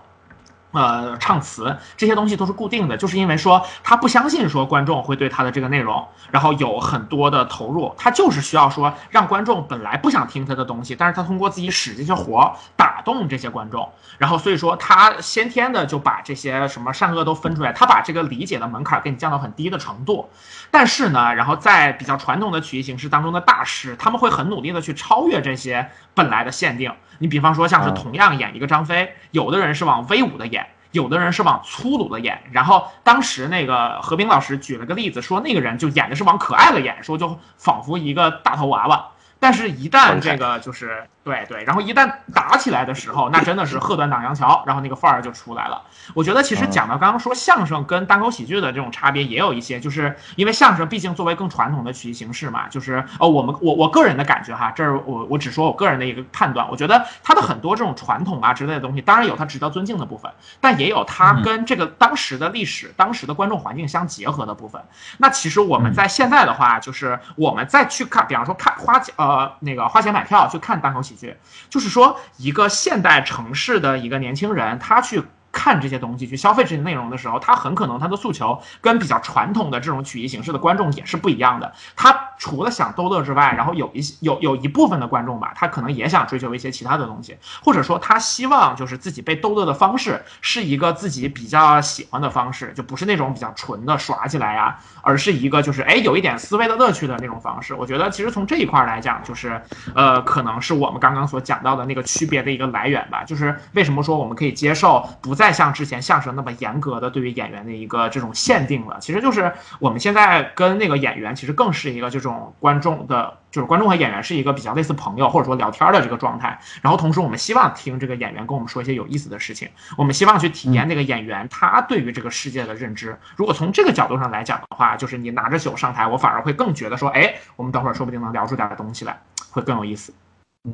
[0.71, 20.29] 呃，唱词这些东西都是固定的，就是因为说他不相信说观众会对他的这个内容，然后有很多的投入，他就是需要说让观众本来不想听他的东西，但是他通过自己使这些活打动这些观众，然后所以说他先天的就把这些什么善恶都分出来，他把这个理解的门槛给你降到很低的程度，
[20.69, 26.93] 但是呢，然后在比较传统的曲艺形式当中的大师，他们会很努力的去超越这些本来的限定。
[27.19, 32.41] 你比方说，像是同样演一个张飞，有的人是往威武的演，有的人是往粗鲁的演。
[32.51, 39.10] 然后当时那个何冰老师举了个例子，说那个人就演的是往可爱的演，说就仿佛一个大头娃娃。
[39.39, 41.08] 但是，一旦这个就是。
[41.23, 45.82] 对对，然后一旦打起来的时候，那真的是鹤断挡杨桥，然后那个范儿就出来了。
[46.15, 64.82] 我觉得其实讲到刚刚说相声跟单口喜剧的这种差别也有一些，就是因为相声毕竟作为更传统的曲艺形式嘛，就是呃我们我我个人的感觉哈，这儿我我只说我个人的一个判断，我觉得它的很多这种传统啊之类的东西，当然有它值得尊敬的部分，但也有它跟这个当时的历史、当时的观众环境相结合的部分。
[65.17, 71.36] 那其实我们在现在的话，就是我们再去看，比方说看花呃那个花钱买票去看单口喜。
[71.69, 75.24] 就是说，一个现代城市的一个年轻人，他去。
[75.51, 81.73] 看这些东西去消费这些内容的时候，他很可能他的诉求跟比较传统的这种曲艺形式的观众也是不一样的。
[81.95, 97.73] 他除了想逗乐之外，然后有一些有有一部分的观众吧，他可能也想追求一些其他的东西，或者说他希望就是自己被逗乐的方式是一个自己比较喜欢的方式，就不是那种比较纯的耍起来呀，而是一个就是哎有一点思维的乐趣的那种方式。
[97.73, 99.59] 我觉得其实从这一块来讲，就是
[99.95, 103.23] 呃可能是我们刚刚所讲到的那个区别的一个来源吧。
[103.23, 105.39] 就是为什么说我们可以接受不。
[105.49, 116.59] 再像之前相声那么严格的对于演员的一个这种限定了，其实就是我们现在跟那个演员其实更是一个这种观众的，就是观众和演员是一个比较类似朋友或者说聊天的这个状态。
[116.83, 123.17] 然后同时我们希望听这个演员跟我们说一些有意思的事情，我们希望去体验那个演员他对于这个世界的认知。
[123.35, 130.13] 如果从这个角度上来讲的话，就是你拿着酒上台，我反而会更觉得说，哎，我们等会儿说不定能聊出点东西来，会更有意思。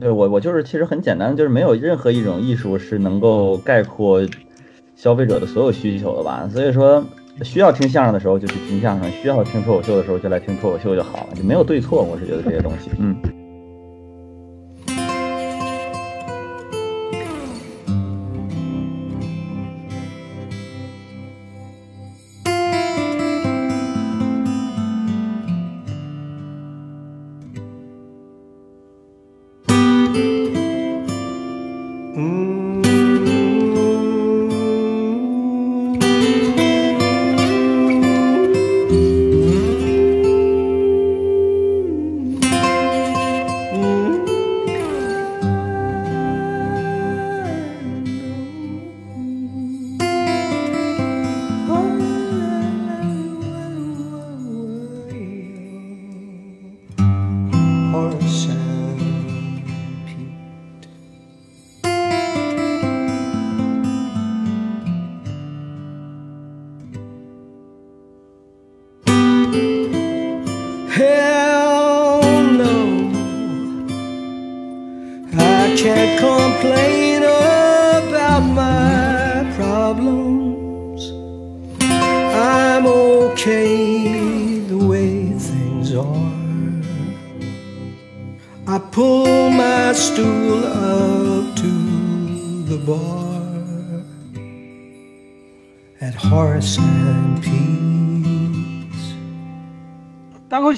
[0.01, 4.21] 对我我就是其实很简单，就是没有任何一种艺术是能够概括。
[4.95, 7.03] 消费者的所有需求了吧，所以说
[7.43, 12.01] 需要听相声的时候就去听相声，需要听脱口秀的时候就来听脱口秀就好了，就没有对错。
[12.01, 13.15] 我是觉得这些东西，嗯。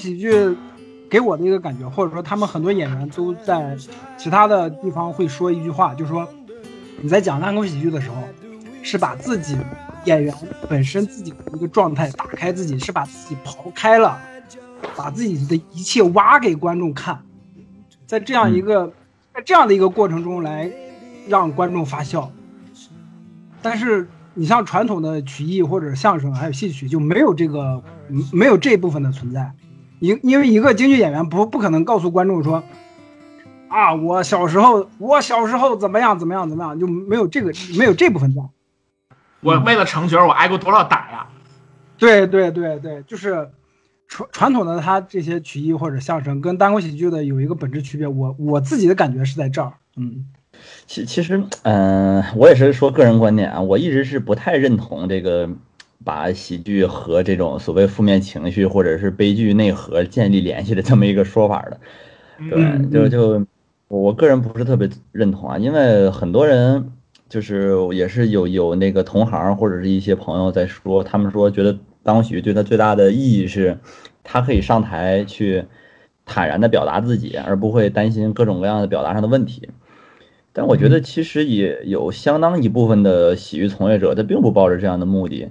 [0.07, 0.55] 喜剧
[1.09, 3.75] 给我的一个感觉，或者说他们很多演员都在
[4.17, 6.25] 其他的地方会说一句话，就是说
[7.01, 8.15] 你在讲单口喜剧的时候，
[8.81, 9.57] 是把自己
[10.05, 10.33] 演员
[10.69, 14.17] 本身自己的一个状态打开自己，是把自己刨开了，
[14.95, 17.21] 把自己的一切挖给观众看，
[18.05, 18.87] 在这样一个
[19.33, 20.71] 在这样的一个过程中来
[21.27, 22.31] 让观众发笑。
[23.61, 29.51] 但是你像传统的曲艺或者相声还有戏曲就没有这个嗯没有这部分的存在。
[29.99, 32.63] 因因为一个京剧演员不不可能告诉观众说，
[33.67, 38.41] 啊，我小时候我小时候怎么样怎么样怎么样，就没有这个没有这部分在。
[39.41, 41.27] 我为了成角，我挨过多少打呀？
[41.97, 43.49] 对对对对，就是
[44.07, 50.25] 传传统的他这些曲艺或者相声跟单口喜剧的有一个本质区别，我我自己的感觉是在这儿，嗯。
[50.87, 55.47] 其其实，嗯、我也是说个人观点啊，我一直是不太认同这个
[56.03, 61.79] 把喜剧和这种所谓负面情绪或者是悲剧内核建立联系的这么一个说法的。
[62.49, 63.45] 对，嗯就就
[63.87, 66.91] 我我个人不是特别认同啊，因为很多人
[67.27, 73.77] 就是也是有有那个同行或者是一些朋友在说，他们说觉得单口喜剧对他最大的意义是，
[74.23, 75.65] 他可以上台去
[76.25, 79.69] 坦然的表达自己，而不会担心各种各样的表达上的问题。
[80.53, 85.49] 但我觉得其实也有相当一部分的喜剧从业者，他并不抱着这样的目的。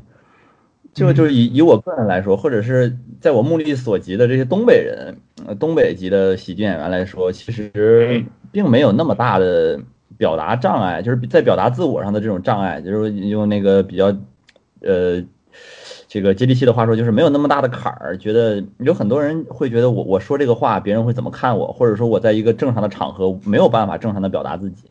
[0.97, 5.15] 就就是以以我个人来说，或者是在我目力所及的这些东北人，
[5.47, 9.79] 呃，东北籍的喜剧演员来说，其实并没有那么大的
[10.17, 14.07] 表达障碍，就是在表达自我上的这种障碍，就是用那个比较，
[14.81, 15.23] 呃，
[16.09, 18.17] 这个接地气的话说，就是没有那么大的坎儿。
[18.17, 24.85] 觉得有很多人会觉得我我说这个话，别人会怎么看我，或者说我在一个正常的场合没有办法正常的表达自己。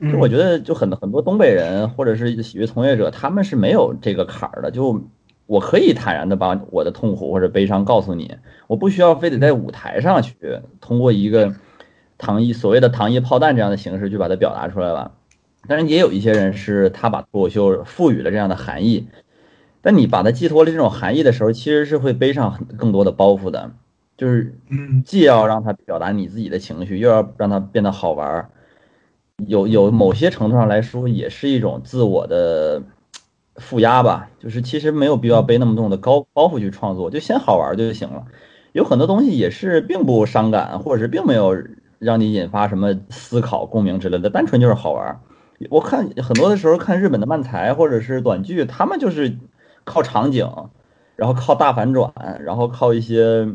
[0.00, 4.70] 就我觉得，就很很多东北人或者是喜剧从业者，他们是没有这个坎儿的。
[4.70, 5.02] 就
[5.46, 8.36] 我可以坦然的把我的痛苦或者悲伤告诉你，
[8.66, 11.54] 我不需要非得在舞台上去通过一个
[12.16, 15.12] 糖衣所谓的糖衣炮弹这样的形式去把它表达出来了。
[15.68, 19.08] 当然，也有一些人是他把脱口秀赋予了这样的含义，
[19.82, 23.70] 但你把它寄托了这种含义的时候，其实是会背上很更多的包袱的，
[24.16, 28.50] 就是嗯既要让他表达你自己的情绪，又要让他变得好玩儿。
[29.46, 32.82] 有有某些程度上来说，也是一种自我的
[33.56, 34.30] 负压吧。
[34.38, 38.24] 就是其实没有必要背那么重的高包袱去创作，就先好玩就行了。
[38.72, 41.56] 有很多东西也是并不伤感，或者是并没有
[41.98, 45.20] 让你引发什么思考、共鸣之类的，单纯就是好玩。
[45.68, 49.36] 我看很多的时候看日本的漫才或者是短剧，他们就是
[49.84, 50.48] 靠场景，
[51.16, 52.12] 然后靠大反转，
[52.44, 53.46] 然后靠一些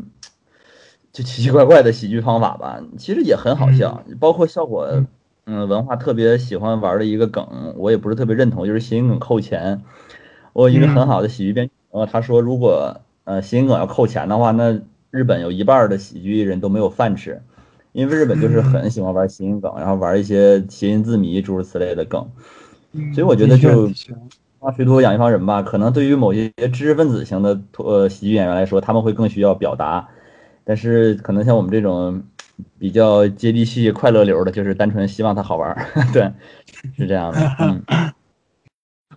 [1.12, 4.04] 就奇奇怪怪的喜剧方法吧，其实也很好笑。
[4.20, 4.86] 包括效果，
[5.46, 9.80] 嗯，文化特别喜欢玩的一个梗，我也不是特别认同，就是谐音梗扣钱。
[10.52, 14.80] 我有一个很好的喜剧编剧朋友，他说，如果呃谐音梗要扣钱的话，那
[15.12, 17.40] 日本有一半的喜剧艺人都没有饭吃，
[17.92, 22.28] 因为日本就是很喜欢玩谐音梗，然后玩一些谐音字谜诸如此类的梗。
[23.14, 24.14] 所以我觉得就的确的确
[24.58, 30.08] 啊，水土养一方人吧，可能对于某些知识分子型的呃喜剧演员来说，他们会更需要表达，
[30.64, 32.24] 但是可能像我们这种
[32.78, 36.32] 比较接地气、快乐流的，就是单纯希望它好玩儿， 对，
[36.96, 37.82] 是这样的，嗯。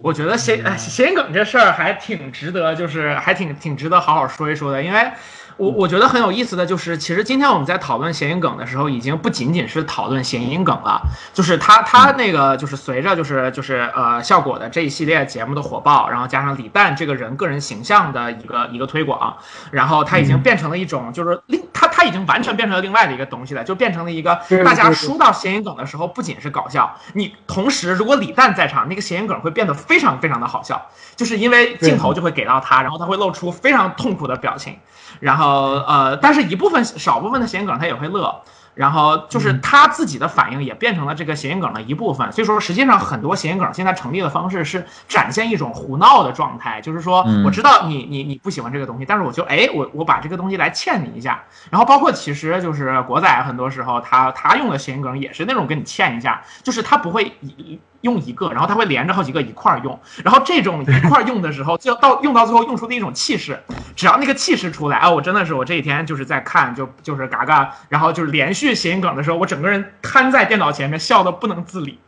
[0.01, 5.11] 我觉得谐谐音梗这事儿还挺值得，就是还挺挺值得好好说一说的，因为
[5.59, 11.01] 我我觉得很有意思的就是，其实今天我们在讨论谐音梗的时候，已经不仅仅是讨论谐音梗了，
[11.33, 19.35] 就是他他那个就是随着就是就是呃效果的这一系列节目的火爆，然后加上李诞这个人个人形象的一个一个推广，
[19.71, 34.77] 然后他已经变成了一种就是另他他已经完全变成了另外的一个东西了，就变成了一个大家说到谐音梗的时候，不仅是搞笑，你同时如果李诞在场，那个谐音梗会变得非常非常的好笑，就是因为镜头就会给到他，然后他会露出非常痛苦的表情，
[35.19, 35.48] 然后
[35.87, 38.41] 呃，但是一部分少部分的谐音梗他也会乐。
[38.75, 63.61] 然后就是他自己的反应也变成了这个谐音梗的一部分，所以说实际上很多谐音梗现在成立的方式是展现一种胡闹的状态，就是说嗯我知道你你你不喜欢这个东西，但是我就哎我我把这个东西来欠你一下，然后包括其实就是国仔很多时候他他用的谐音梗也是那种跟你欠一下，就是他不会一用一个，然后它会连着好几个一块儿用，然后这种一块儿用的时候， 就到用到最后用出的一种气势，
[63.95, 71.99] 只要那个气势出来，啊，我真的是我这几天就是在看，就就是嘎嘎，然后就是连续谐音梗的时候，我整个人瘫在电脑前面，笑的不能自理，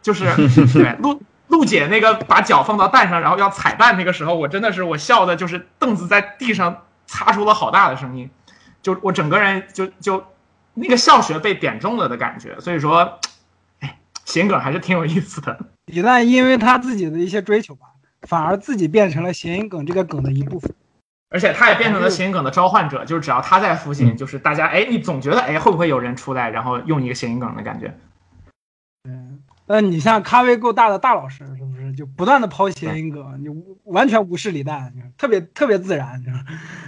[0.00, 0.26] 就是
[0.72, 8.30] 对陆陆姐那个把脚放到蛋上，然后要踩蛋那个时候，我真的是我笑的，就是凳子在地上擦出了好大的声音，
[8.82, 10.24] 就我整个人就就
[10.72, 12.58] 那个笑穴被点中了的感觉。
[12.60, 13.20] 所以说，
[14.24, 15.58] 哎，谐音梗还是挺有意思的。
[15.86, 17.86] 李诞因为他自己的一些追求吧，
[18.22, 20.74] 反而自己变成了谐音梗这个梗的一部分。
[21.30, 27.92] 而且他也变成了谐音梗的召唤者，就是只要他在附近，就是大家哎，你总觉得哎会不会有人出来，然后用一个谐音梗的感觉。
[29.08, 33.48] 嗯，那你像咖位够大的大老师，是不是就不断的抛谐音梗，你
[33.82, 36.22] 完全无视李诞，特别特别自然。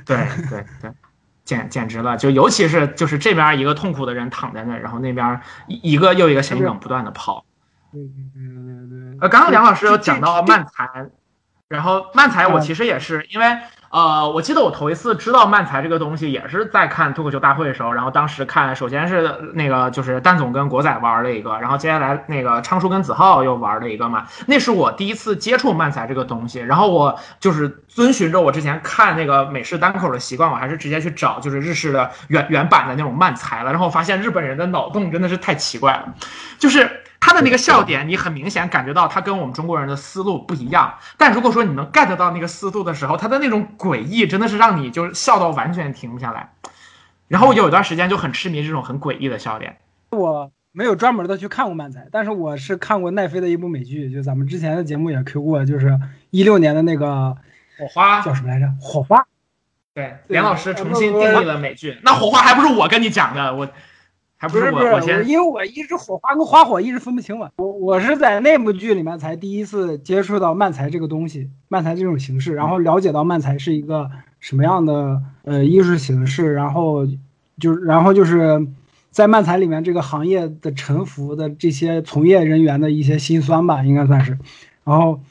[0.05, 0.17] 对
[0.49, 0.93] 对对，
[1.47, 2.19] 简简直了！
[2.19, 7.47] 就尤其是就是这边一个痛苦的人躺在那，然后那边一一个又一个谐音梗不断的跑。
[7.91, 9.19] 对对对对对。
[9.23, 11.07] 呃，刚刚梁老师有讲到漫才，
[11.69, 13.47] 然后漫才我其实也是因为。
[13.91, 17.93] 呃，我记得我头一次知道漫才这个东西，也是在看脱口秀大会的时候。
[17.93, 24.27] 然后当时看，首先是那个就是蛋总跟国仔玩了一个，然后接下来那个昌叔跟子浩又玩了一个嘛。
[24.47, 26.61] 那是我第一次接触漫才这个东西。
[26.61, 33.71] 然后我就是遵循着我之前看那个美式单口的习惯，我还是直接去找就是日式的原原版的那种漫才了。
[33.71, 36.15] 然后发现日本人的脑洞真的是太奇怪了，
[36.59, 37.03] 就是。
[37.19, 40.95] 他的那个笑点，你很明显感觉到他跟我们中国人的思路不一样。
[41.17, 46.53] 但如果说你能 get 到那个思路的时候，他的那种诡异真的是让你就是笑到完全停不下来。
[47.27, 49.79] 然后我有一段时间就很痴迷这种很诡异的笑点。
[50.11, 55.99] 我没有专门的去看过漫才，但是我是看过奈飞的一部美剧，就咱们之前的节目也 Q 过，就是
[56.31, 57.37] 一六年的那个
[57.79, 58.67] 火花叫什么来着？
[58.81, 59.27] 火花。
[59.95, 61.99] 对，梁老师重新定义了美剧。
[62.03, 63.69] 那火花还不是我跟你讲的，我。
[64.39, 67.51] 还不是不是，我因为我一直火花跟花火一直分不清嘛。
[67.57, 77.07] 我我是在那部剧里面才第一次接触到漫才这个东西，漫才这种形式，然后了解到漫才是一个什么样的呃艺术形式，然后
[77.59, 78.67] 就是然后就是
[79.11, 84.39] 在漫才里面这个行业的沉浮的这些从业人员的一些辛酸吧，应该算是。
[84.85, 85.23] 然后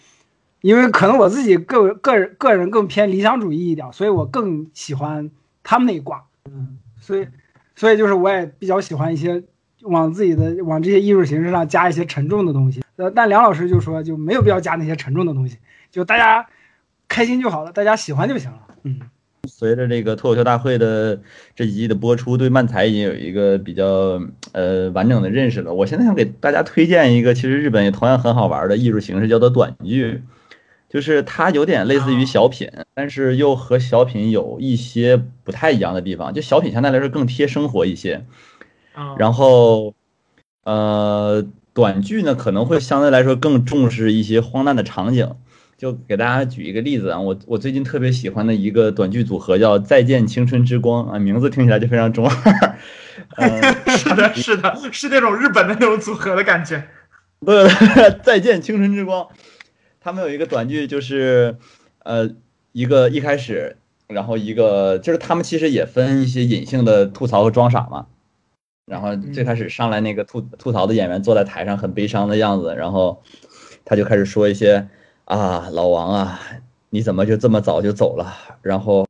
[0.61, 5.29] 因为可能我自己个个人个人更偏理想主义一点，所以我更喜欢
[5.61, 6.23] 他们那一挂。
[6.49, 7.27] 嗯，所以。
[7.75, 9.43] 所以就是我也比较喜欢一些
[9.81, 15.57] 往自己的往这些艺术形式上加一些沉重的东西，呃，但梁老师就说就没有必要加那些沉重的东西，
[15.91, 16.47] 就大家
[17.07, 18.57] 开心就好了，大家喜欢就行了。
[18.83, 18.99] 嗯，
[19.47, 21.19] 随着这个脱口秀大会的
[21.55, 24.21] 这几季的播出，对漫才已经有一个比较
[24.53, 25.73] 呃完整的认识了。
[25.73, 30.23] 我现在想给大家推荐一个，其实日本也同样很好玩的艺术形式，叫做短剧。
[30.89, 36.33] 就是它有点类似于小品，但是又和小品有一些不太一样的地方。
[36.33, 38.25] 就小品相对来说更贴生活一些，
[39.17, 39.93] 然后，
[40.63, 45.35] 呃，短剧呢可能会相对来说更重视一些荒诞的场景。
[45.77, 52.75] 就给大家举一个例子啊，我我最近特别喜欢的一个短剧组合叫《再见青春之光》啊，名字听起来就非常中二。
[53.97, 56.81] 是的，是的，是那种日本的那种组合的感觉。
[57.45, 57.67] 对，
[58.23, 59.27] 再见青春之光。
[60.05, 61.57] 他们有一个短剧，就是，
[62.03, 62.29] 呃，
[62.73, 68.05] 一个一开始，然后一个就是他们其实也分一些隐性的吐槽和装傻嘛。
[68.85, 73.23] 然后最开始上来那个吐吐槽的演员坐在台上很悲伤的样子，然后
[73.83, 74.87] 他就开始说一些
[75.23, 76.39] 啊，老王啊，
[76.91, 78.31] 你怎么就这么早就走了？
[78.61, 79.07] 然后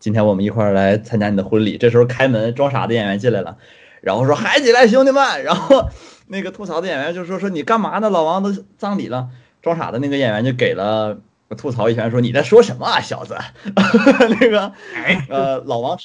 [0.00, 1.78] 今天我们一块儿来参加你的婚礼。
[1.78, 3.58] 这时候开门装傻的演员进来了，
[4.00, 5.44] 然后说嗨起来兄弟们！
[5.44, 5.88] 然后
[6.26, 8.10] 那个吐槽的演员就说说你干嘛呢？
[8.10, 9.30] 老王都葬礼了。
[9.62, 13.38] 装傻的那个演员就给了我吐槽一拳，说你在说什么啊，小子？
[14.40, 14.72] 那个，
[15.28, 15.98] 呃，老王，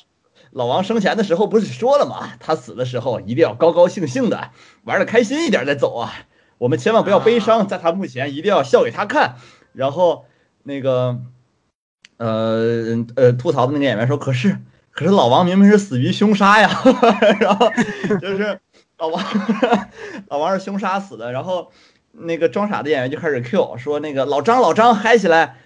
[0.52, 2.34] 老王生前的时候不是说了吗？
[2.40, 4.52] 他死的时候一定要高高兴兴的，
[4.84, 6.14] 玩的开心一点再走啊！
[6.60, 9.38] 我们千万不要悲伤，在他墓前一定要笑给他看。
[9.74, 10.26] 然后
[10.64, 11.20] 那个，
[12.18, 14.60] 呃呃，吐槽的那个演员说，可是
[14.92, 16.70] 可是老王明明是死于凶杀呀，
[17.40, 17.72] 然后
[18.22, 18.60] 就是
[19.00, 19.24] 老王
[20.30, 21.72] 老王是凶杀死的，然后。
[22.20, 25.58] 那个装傻的演员就开始 Q 说：“那个老张，老张嗨起来，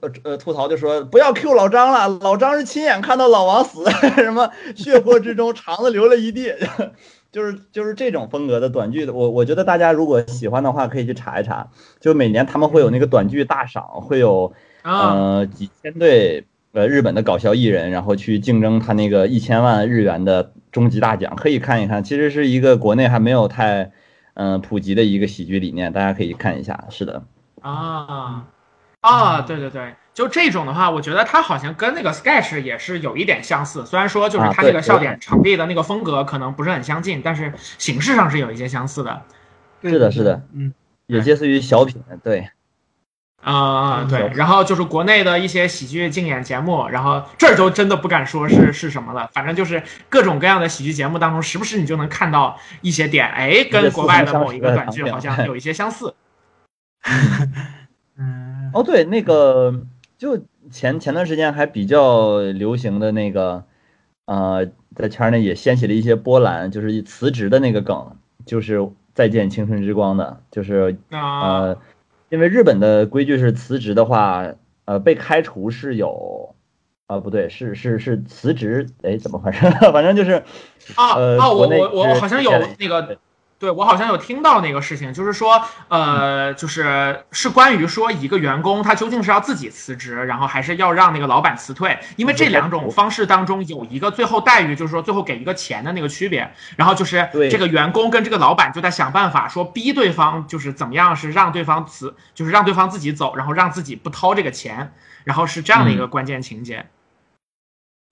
[0.00, 3.84] 呃呃，吐槽就说不要 Q 老张了，老张是亲眼看到老王死，
[4.16, 6.52] 什么血泊之中，肠子流了一地，
[7.30, 9.12] 就是就是这种风格的短剧的。
[9.12, 11.68] 我我觉得大家如果喜欢的话，可以去查一查。
[12.00, 22.02] 就每年他们会有那个短剧大赏，会有呃几千对呃日本的搞笑艺人，然后去竞争他那个一千万日元的终极大奖，可以看一看。
[22.02, 23.92] 其实是一个国内还没有太。”
[24.34, 26.84] 嗯，普及的一个喜剧理念，大家可以看一下。
[26.90, 27.22] 是的，
[27.60, 28.44] 啊
[29.00, 33.86] 啊，对对对，就这种的话，我觉得它好像跟那个 sketch 也是有一点相似。
[33.86, 39.22] 虽然说就是它这个笑点、场地的那个风格可能不是很相近，但是形式上是有一些相似的。
[39.82, 40.72] 是的，是的，嗯，
[41.06, 42.48] 也类似于小品，对。
[43.44, 56.14] 啊对，然后就是国内的一些喜剧竞演节目，然后这儿就真的不敢说是是什么了，反正就是各种各样的喜剧节目当中，时不时你就能看到一些点，哎，跟国外的某一个短剧好像有一些相似。
[58.16, 59.82] 嗯，哦对，那个
[60.16, 63.64] 就前前段时间还比较流行的那个，
[64.24, 64.66] 呃，
[64.96, 68.16] 在圈内也掀起了一些波澜，就是辞职的那个梗，
[68.46, 71.40] 就是再见青春之光的，就是啊。
[71.42, 71.78] 呃，
[72.30, 74.44] 因为日本的规矩是辞职的话，
[74.84, 76.54] 呃，被开除是有，
[77.06, 79.70] 啊、不对，是是是辞职，哎，怎么回事？
[79.92, 80.42] 反正就是，
[80.96, 83.18] 啊啊，我我我好像有那个，
[83.58, 104.92] 对我好像有听到那个事情，就是说，呃，就是是关于说一个员工他究竟是要自己辞职，然后还是要让那个老板辞退，因为这两种方式当中有一个最后待遇，就是说最后给一个钱的那个区别，然后就是这个员工跟这个老板就在想办法说逼对方就是怎么样是让对方辞，就是让对方自己走，然后让自己不掏这个钱，
[105.24, 106.84] 然后是这样的一个关键情节。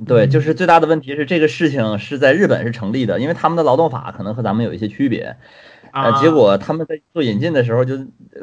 [0.07, 5.36] 对，就是最大的问题是这个事情是在日本是成立的，因为他们的劳动法可能和咱们有一些区别，
[5.90, 7.94] 啊，呃，结果他们在做引进的时候就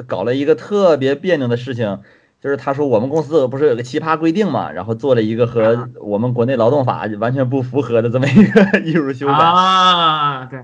[0.07, 1.99] 搞了一个特别别扭的事情，
[2.41, 5.47] 就是他说我们公司不是有个奇葩规定嘛，然后做了一个啊。
[5.47, 10.59] 和我们国内劳动法完全不符合的这么一个 艺术修改，啊，对。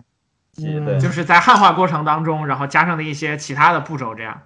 [0.57, 0.97] 对。
[0.99, 4.41] 就是在汉化过程当中，然后加上了一些其他的步骤，这样。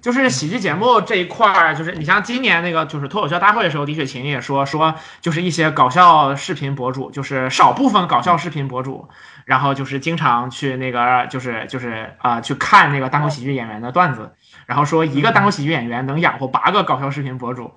[0.00, 9.08] 就是喜剧节目这一块儿，就是你像今年那个就是脱口秀大会的时候，李雪琴也说说，就是一些搞笑视频博主，就是少部分搞笑视频博主，
[9.44, 14.32] 然后就是经常去那个 就是就是啊、去看那个单口喜剧演员的段子，
[14.66, 17.72] 然后说一个单口喜剧演员能养活八个搞笑视频博主，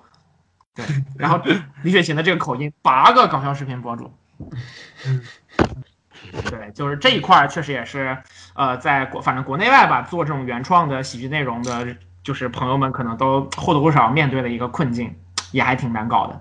[0.74, 0.84] 对，
[1.18, 1.40] 然后
[1.82, 4.12] 李雪琴的这个口音，八个搞笑视频博主，
[6.48, 8.16] 对，就是这一块儿确实也是，
[8.54, 15.14] 呃，在国反正国内外吧，做这种原创的喜剧内容的，就是朋友们可能都或多或少面对的一个困境，
[15.52, 16.40] 也还挺难搞的。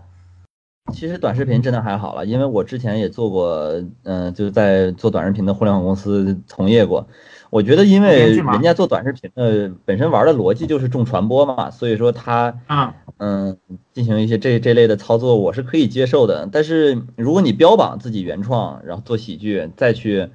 [0.91, 7.07] 其实短视频真的还好了，因为我之前也做过，嗯、就是在做短视频的互联网公司从业过。
[7.51, 13.57] 我觉得，因为人家做短视频的本身玩的逻辑就是重传播嘛，所以说他嗯，嗯
[13.93, 16.47] 进行一些这这类的操作，我是可以接受的。
[16.51, 20.29] 但是如果你标榜自己原创，然后做喜剧，再去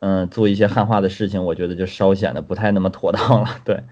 [0.00, 3.48] 嗯做一些汉化的事情，我觉得就稍显得不太那么妥当了。
[3.64, 3.82] 对，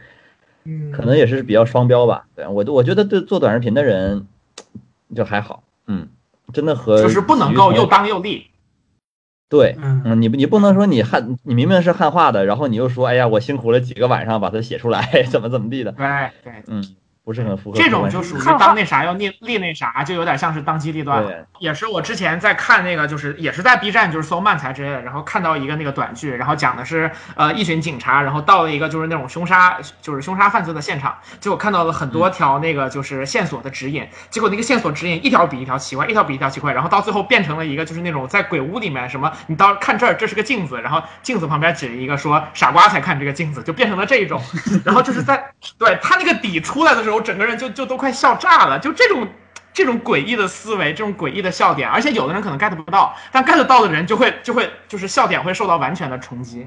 [0.66, 2.26] 嗯，可能也是比较双标吧。
[2.34, 4.26] 对我我觉得对做短视频的人
[5.14, 6.08] 就还好，嗯，
[6.52, 8.46] 真的和就是不能够又当又立。
[9.48, 16.06] 对，嗯嗯，你不你不能说你汉你明明是汉化的，然后你又说哎呀我辛苦了几个晚上把它写出来， 怎么怎么地的，对
[16.42, 16.82] 对，嗯，
[17.26, 21.24] 不是很符合这种就属于当那啥要立立那啥，就有点像是当机立断
[21.58, 44.40] 也是我之前在看那个，就是也是在 B 站，就是搜漫才之类的，然后看到一个那个短剧，然后讲的是呃一群警察，然后到了一个就是那种凶杀，就是凶杀犯罪的现场，结果看到了很多条那个就是线索的指引，结果那个线索指引一条比一条奇怪，一条比一条奇怪，然后到最后变成了一个就是那种在鬼屋里面什么，你到看这儿这是个镜子，然后镜子旁边指一个说傻瓜才看这个镜子，就变成了这一种，
[44.86, 49.26] 然后就是在对他那个底出来的时候，我整个人就就都快笑炸了，就这种。
[49.76, 56.66] 这种诡异的思维，这种诡异的笑点，而且有的人可能 get 不到，但 get 到的人就会就会就是笑点会受到完全的冲击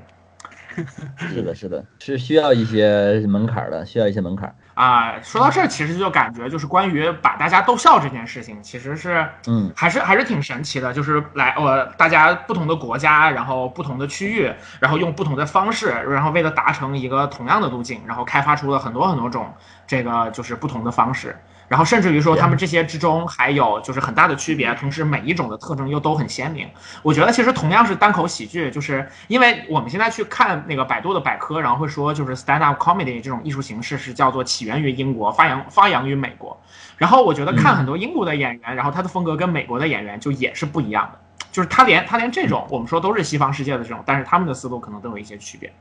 [1.17, 4.89] 是的，是的，是需要一些门槛的，需要一些门槛儿。
[4.89, 14.49] 啊、说到这儿，其实就感觉就是关于把大家逗笑这件事情，其实是嗯，还是还是挺神奇的，就是来呃，大家不同的国家，然后不同的区域，
[14.79, 19.53] 然后用不同的方式，然后为了达成一个同样的路径，然后开发出了很多很多种
[19.85, 21.35] 这个就是不同的方式，
[21.69, 26.67] 然后甚至于说他们这些之中还有就是很大的区别，同时每一种的特征又都很鲜明。
[27.03, 36.59] 我觉得其实同样是单口喜剧，就是因为我们现在去看那个百度的百科，然后会说就是 stand up comedy 这种艺术形式是叫做起源于英国，发扬发扬于美国。
[36.97, 41.19] 然后我觉得看很多英国的演员，然后他的风格跟美国的演员就也是不一样的，
[41.51, 45.71] 就是他连他连这种我们说都是西方世界的这种，但是他们的思路可能都有一些区别。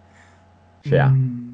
[0.84, 1.47] 是呀、嗯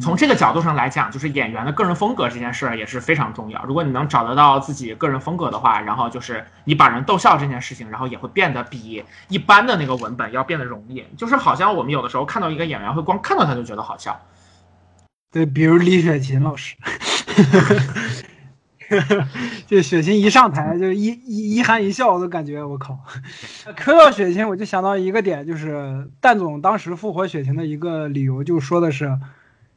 [0.00, 3.62] 从这个角度上来讲，就是演员的个人风格这件事儿也是非常重要。
[3.64, 11.04] 如果你能找得到自己个人风格的话，然后就是你把人逗笑这件事情，然后也会变得比一般的那个文本要变得容易。
[11.16, 14.18] 就是好像我们有的时候看到一个演员，会光看到他就觉得好笑。
[15.30, 16.76] 对，比如李雪琴老师，
[19.66, 22.96] 就雪琴一上台就一一一含一笑，我都感觉我靠。
[23.78, 29.18] 说到雪琴，我就想到一个点，就是蛋总当时复活雪琴的一个理由，就说的是，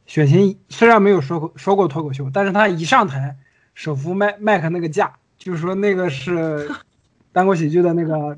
[0.08, 3.36] 雪琴虽然没有说过说过脱口秀，但是他一上台
[3.76, 6.68] 手扶麦麦克那个架，就是说那个是
[7.30, 8.36] 单口喜剧的那个。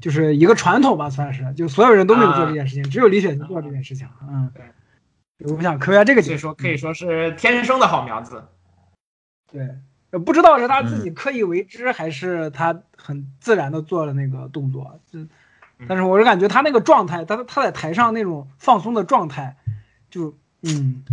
[0.00, 4.08] 就是一个传统吧，算是，就所有人都没有做这件事情，只有李雪琴做这件事情。
[4.22, 4.50] 嗯，
[5.36, 6.38] 对我想科学这个解释。
[6.38, 8.42] 所以说可以说是天生的好苗子。
[9.52, 9.68] 对，
[10.10, 14.98] 呃不知道是他自己刻意为之，还是他很自然的做了那个动作。
[15.12, 15.18] 就，
[15.86, 19.58] 但是我是感觉他那个状态，他他在台上那种放松的状态，
[20.08, 21.04] 就嗯，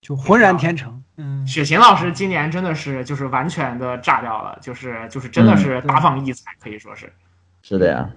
[0.00, 1.02] 就浑然天成。
[1.16, 7.12] 嗯，雪琴老师今年真的是就是完全的炸掉了，就是就是真的是大放异彩，可以说是。
[7.62, 8.10] 是的呀，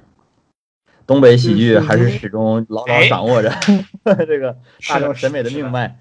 [1.07, 3.49] 东北喜剧还是始终牢牢掌握着
[4.27, 4.57] 这个
[4.87, 5.97] 大众审美的命脉。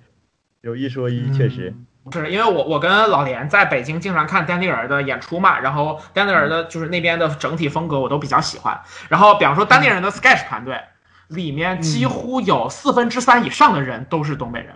[0.61, 1.73] 有一说一，确实，
[2.13, 8.79] 是因为我我跟老连在北京经常看丹尼尔的演出嘛，然后丹尼尔的就是那边的整体风格我都比较喜欢。
[9.09, 10.81] 然后比方说丹尼尔的 sketch 团队
[11.29, 14.75] 里面几乎有四分之三以上的人都是东北人，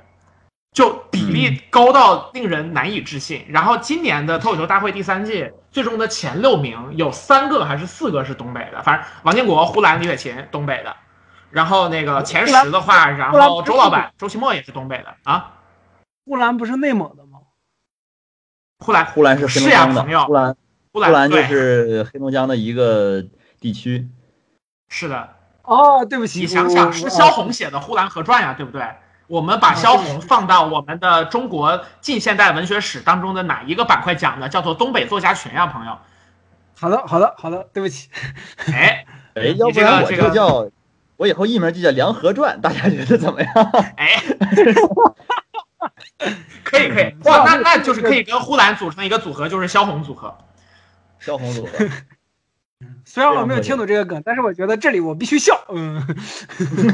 [0.73, 3.45] 就比例高到令人难以置信。
[3.49, 10.95] 然后今年的脱口秀大会第三季最终的前六名有三个还是四个是东北的，反正王建国、呼兰、李雪琴东北的。
[11.51, 15.59] 然后那个前十的话，然后周老板、周奇墨也是东北的啊。
[16.25, 17.41] 呼兰不是内蒙的吗？
[18.79, 20.57] 呼兰呼兰是黑龙是呀，江的，朋友呼，兰
[20.93, 23.23] 呼呼兰就对是黑龙江的一个
[23.61, 24.09] 地区。
[24.89, 25.29] 是的，
[25.63, 28.85] 哦，对不起，你想想，是萧红写的《呼兰河传》呀，对不对？
[29.29, 34.49] 我们把萧红放到我们的中国近现代文学史当中的哪一个板块讲的？
[34.49, 35.97] 叫做东北作家群呀，朋友。
[36.79, 38.11] 好的，好的，好的，对不起。
[38.73, 40.69] 哎 哎，要不然我这个就叫，
[41.17, 43.51] 我以后艺名就叫《梁河传》，大家觉得怎么样？
[43.97, 44.23] 哎，
[46.65, 50.37] 可以可以， 哇，那那就是可以跟呼兰组成一个组合，就是萧红组合。
[51.21, 51.73] 萧红组合，
[53.05, 55.65] 虽然我没有听懂这个梗，但是我觉得这里我必须笑。
[55.69, 56.03] 嗯，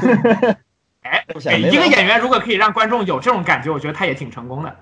[1.03, 1.25] 哎
[1.59, 4.77] 一个演员如果可以让观众有这种感觉，我觉得他也挺成功的。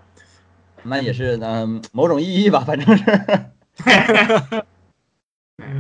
[0.83, 3.05] 那也是嗯、某种意义吧，反正是。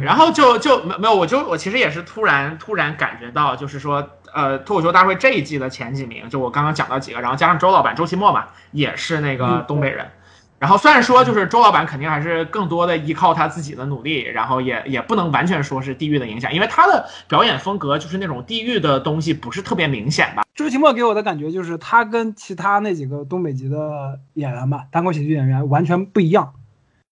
[0.00, 10.10] 然后就就没没有，我就我其实也是突然突然感觉到，就是说，呃，脱口秀大会这一季的前几名，就我刚刚讲到几个，然后加上周老板周奇墨嘛，也是那个嗯东北人。
[10.58, 20.44] 然后虽然说就是周老板肯定还是更多的依靠他自己的努力，然后也也不能完全说是地域的影响，因为他的表演风格就是那种地域的东西不是特别明显吧。
[20.54, 26.54] 周奇墨给我的感觉就是他跟其他那几个东北籍的演员吧，单口喜剧演员完全不一样。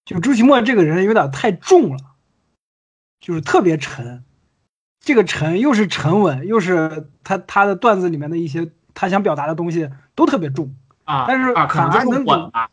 [0.07, 1.99] 就朱奇墨这个人有点太重了，
[3.21, 4.25] 就是特别沉。
[5.01, 10.75] 这个沉又是沉稳，又是他他的段子里面的一些他想表达的东西都特别重。
[11.05, 12.71] 啊，但是啊，可能就是反而能稳吧。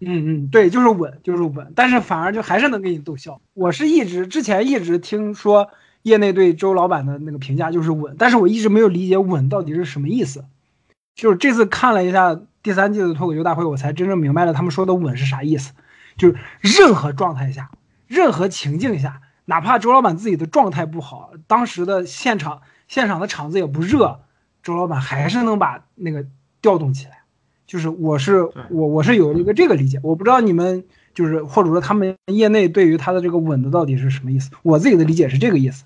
[0.00, 3.40] 嗯嗯，对，就是稳，就是稳，但是反而就还是能给你逗笑。
[3.54, 5.70] 我是一直之前一直听说
[6.02, 10.44] 业内对周老板的那个评价就是稳，但是我一直没有理解稳到底是什么意思。
[11.14, 15.72] 就是这次看了一下第三季的脱口秀大会，我才真正明白了他们说的稳是啥意思。
[16.16, 17.70] 就是任何状态下，
[18.06, 24.20] 任何情境下，哪怕周老板自己的状态不好，当时的现场现场的场子也不热，
[24.62, 26.24] 周老板还是能把那个
[26.62, 27.17] 调动起来。
[27.68, 30.82] 就是我是我我是有一个这个理解，我不知道你们
[31.14, 35.84] 就是或者说他们业内对于他的这个稳的到底是什么意思，我自己的理解是这个意思。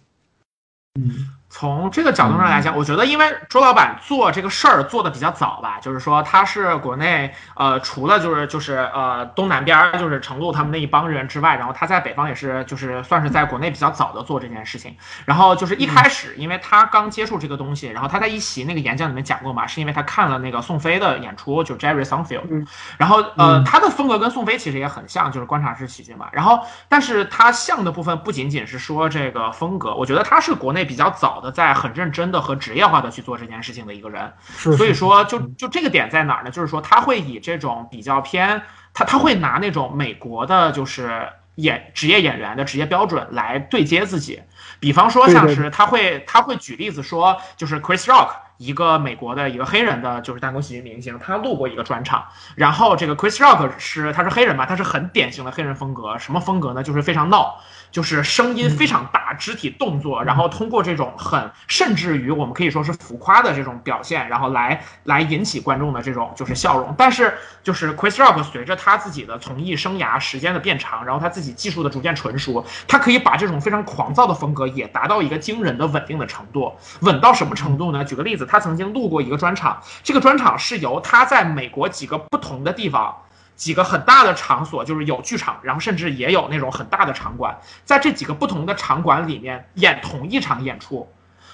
[0.95, 14.96] 嗯，从这个角度上来讲，我觉得因为周老板做这个事儿做的比较早吧，就是说他是国内呃除了就是就是呃东南边儿就是程璐他们那一帮人之外，然后他在北方也是就是算是在国内比较早的做这件事情。
[15.26, 26.28] 然后就是一开始，因为他刚接触这个东西，然后他在一席那个演讲里面讲过嘛，是因为他看了那个宋飞的演出，就 Jerry Seinfeld，嗯然后呃嗯他的风格跟宋飞其实也很像，就是观察式喜剧嘛。
[26.32, 34.32] 然后但是他像的部分不仅仅是说这个风格，我觉得他是国内比较早的在很认真的和职业化的去做这件事情的一个人。
[34.47, 36.51] 是所以说就就这个点在哪儿呢？
[36.51, 38.62] 就是说他会以这种比较偏，
[38.95, 44.40] 他他会拿那种美国的，就是演职业演员的职业标准来对接自己。
[44.80, 48.30] 比方说像是他会他会举例子说，就是 Chris Rock。
[48.62, 52.24] 一个美国的一个黑人的，就是单口喜剧明星，他录过一个专场。
[52.54, 56.16] 然后这个 Chris Rock 是他是黑人嘛，他是很典型的黑人风格。
[56.18, 56.82] 什么风格呢？
[56.82, 57.56] 就是非常闹，
[57.90, 66.94] 就是声音非常大，肢体动作，然后通过这种很甚至于我们可以说是浮夸的这种表现，然后来 来引起观众的这种就是笑容。
[66.96, 67.34] 但是
[67.64, 76.72] 就是 Chris Rock 随着他自己的从艺生涯时间的变长，然后他自己技术的逐渐纯熟，他可以把这种非常狂躁的风格也达到一个惊人的稳定的程度。
[77.00, 78.04] 稳到什么程度呢？
[78.04, 83.16] 举个例子，他曾经录过一个专场，这个专场是由他在美国几个不同的地方。
[83.55, 91.09] 几个很大的场所，就是有剧场，然后甚至也有那种很大的场馆，在这几个不同的场馆里面演同一场演出，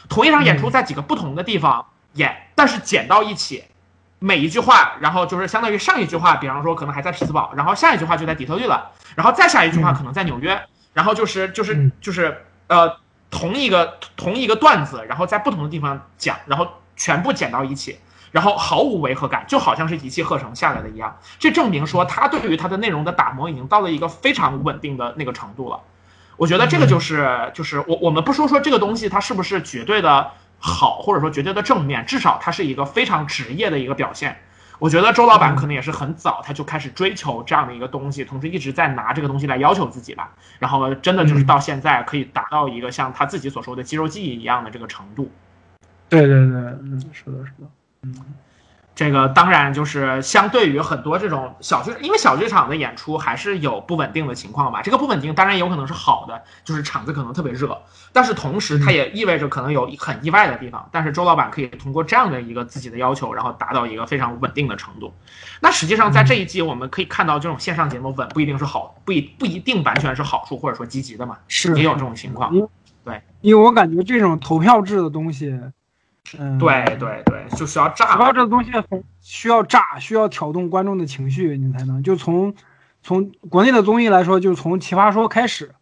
[0.09, 1.85] 同一场演出在几个不同的地方
[2.15, 3.65] 演，但是剪到一起，
[4.21, 10.59] 每一句话，然后就是相当于上一句话，比方说可能还在匹兹堡，然后下一句话就在底特律了，然后再下一句话可能在纽约，
[10.95, 12.97] 然后就是就是嗯就是呃
[13.31, 16.67] 同一个同一个段子，然后在不同的地方讲，然后
[16.99, 17.99] 全部剪到一起。
[18.31, 21.17] 然后毫无违和感，就好像是一气呵成下来的一样。
[21.39, 25.81] 这证明说他对于他的内容的打磨已经到了一个非常稳定的那个程度了。
[26.37, 34.39] 我觉得这个就是就是我我们不说说这个东西它是不是绝对的好，或者说绝对的正面，至少它是一个非常职业的一个表现。
[34.79, 40.33] 我觉得周老板可能也是很早他就开始追求这样的一个东西，同时一直在拿这个东西来要求自己吧。
[40.59, 45.33] 然后真的就是到现在可以达到一个像他自己所说的肌肉记忆一样的这个程度。
[46.09, 47.69] 对对对，嗯，是的，是的，
[48.03, 48.15] 嗯。
[48.95, 54.83] 这个当然就是相对于很多这种小剧，因为小剧场的演出还是有不稳定的情况吧。
[54.83, 57.81] 这个不稳定当然有可能是好的，就是场子可能特别热，
[58.13, 60.89] 但是同时它也意味着可能有很意外的地方。
[60.91, 65.15] 但是周老板可以通过这样的一个自己的要求，然后达到一个非常稳定的程度。
[65.61, 72.53] 那实际上在这一季我们可以看到，这种线上节目稳不一定是好，不一不一定完全是好处或者说积极的嘛，是也有这种情况。
[73.05, 75.57] 对，因为我感觉这种投票制的东西。
[76.39, 78.17] 嗯，对对对，就需要炸。
[78.17, 82.55] 主要这个东西很需要炸，需要挑动观众的情绪，你才能就从
[83.03, 85.75] 从国内的综艺来说，就从奇葩说开始，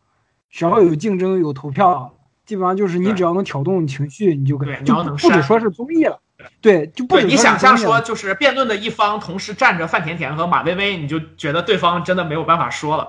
[0.51, 6.21] 只要有竞争有投票，基本上就是你只要能挑动情绪，你就可以，就不止说是综艺了。
[6.61, 7.19] 对，就不。
[7.21, 13.09] 你想象说，就是辩论的一方同时站着范甜甜和马薇薇，你就觉得对方真的没有办法说了。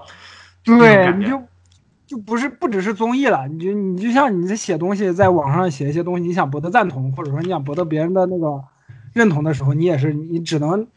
[0.63, 1.43] 对，你就。
[2.07, 8.63] 就不是不只是综艺了，你就你就像你在写东西，在网上写一些东西，你想博得赞同，或者说你想博得别人的那个
[9.13, 10.87] 认同的时候，你也是你只能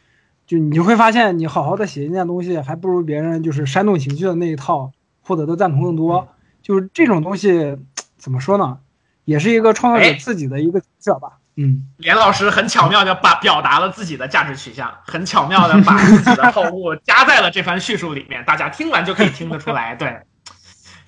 [0.46, 6.28] 就你就会发现，你好好的写一件东西，还不如别人就是煽动情绪的那一套获得的赞同更多。
[6.62, 7.76] 就是这种东西
[8.16, 8.78] 怎么说呢，
[9.24, 11.38] 也是一个创作者自己的一个角吧。
[11.56, 20.20] 嗯，连老师很巧妙的把表达了自己的价值取向，很巧妙的把自己的 好恶加在了这番叙述里面，大家听完就可以听得出来，对。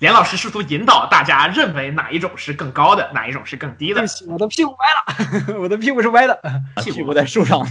[0.03, 4.03] 连老师试图引导大家认为哪一种是更高的，哪一种是更低的。
[4.27, 6.37] 我的屁股歪了， 我的屁股是歪的，
[6.83, 7.65] 屁股在树上。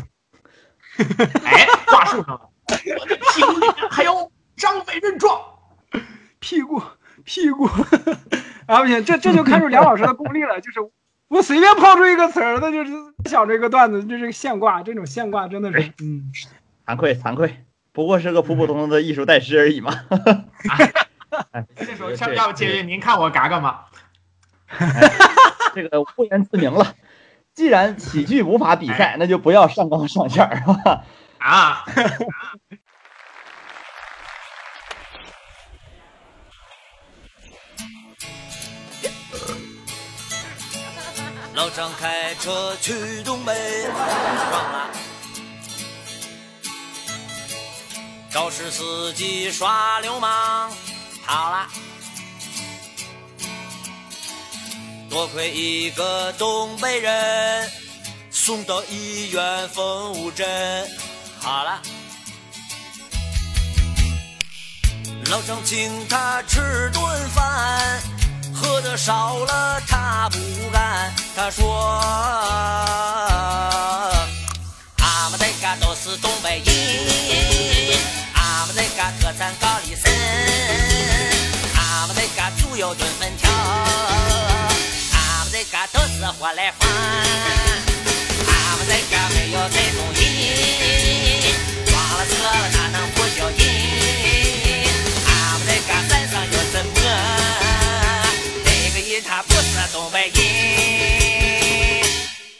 [1.44, 2.48] 哎，挂树上了。
[2.68, 5.38] 我的屁股里面还有张伟认状。
[6.40, 6.82] 屁股，
[7.22, 7.66] 屁股。
[8.64, 10.58] 啊不行，这这就看出梁老师的功力了。
[10.62, 10.80] 就是
[11.28, 12.92] 我随便抛出一个词儿，他就是
[13.28, 14.82] 想这个段子，就是现挂。
[14.82, 16.32] 这种现挂真的是，嗯，
[16.86, 17.62] 惭愧惭愧，
[17.92, 19.92] 不过是个普普通通的艺术代师而已嘛。
[21.76, 23.84] 这时候要不接您看我嘎嘎吗？
[25.74, 26.94] 这个不言自明了。
[27.54, 31.04] 既然喜剧无法比赛，那就不要上纲上线是吧？
[31.38, 31.84] 啊！
[41.54, 43.54] 老张开车去东北，
[43.84, 44.90] 撞了。
[48.30, 50.72] 肇事司机耍流氓。
[51.24, 51.68] 好了，
[55.08, 57.70] 多亏一个东北人
[58.30, 60.46] 送到医院缝五针。
[61.40, 61.80] 好了，
[65.30, 68.00] 老张请他吃顿饭，
[68.54, 70.38] 喝的少了他不
[70.70, 71.12] 干。
[71.34, 71.98] 他说，
[74.98, 77.98] 俺们这嘎都是东北人，
[78.62, 80.08] 俺们这个特产高丽参。
[81.74, 86.88] 俺们这个猪油炖粉条，俺们这个都是活来饭，
[88.46, 90.22] 俺们这个没有这种人，
[91.86, 92.30] 装了车
[92.72, 93.58] 哪能不叫人？
[95.26, 96.96] 俺们这个山上有什么？
[98.64, 100.38] 那个人他不是东北人。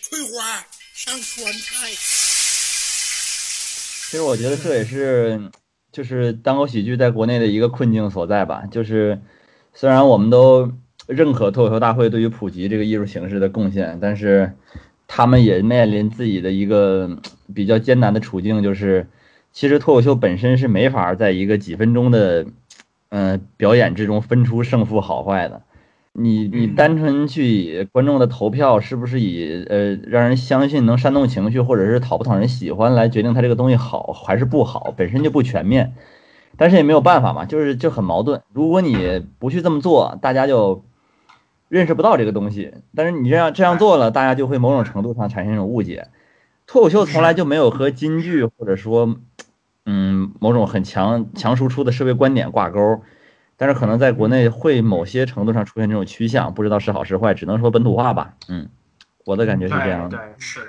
[0.03, 1.95] 翠花上酸菜。
[4.11, 5.41] 其实我觉得这也是，
[5.93, 9.21] 就是单口喜剧在国内的一个困境所在吧，就是。
[9.75, 10.71] 虽然我们都
[11.07, 14.53] 认可脱口秀大会对于普及这个艺术形式的贡献，但是
[15.09, 17.17] 他们也面临自己的一个
[17.55, 19.09] 比较艰难的处境，就是
[19.51, 22.45] 其实脱口秀本身是没法在一个几分钟的
[23.09, 25.63] 嗯表演之中分出胜负好坏的。
[26.15, 35.95] 你你单纯去以观众的投票是不是以呃让人相信能煽动情绪，或者是讨不讨人喜欢来决定他这个东西好还是不好，本身就不全面。
[36.59, 38.43] 但是也没有办法嘛，就是就很矛盾。
[38.53, 40.85] 如果你不去这么做，大家就
[41.71, 42.75] 认识不到这个东西。
[42.95, 46.09] 但是你这样这样做了，大家就会某种程度上产生一种误解。
[46.67, 49.17] 脱口秀从来就没有和京剧或者说，
[49.87, 53.01] 嗯，某种很强强输出的社会观点挂钩。
[53.63, 58.33] 但是可能在国内会某些程度上出现这种趋向，不知道是好是坏，只能说本土化吧。
[58.49, 58.69] 嗯，
[59.25, 60.19] 我的感觉是这样的。
[60.19, 60.67] 对，是的。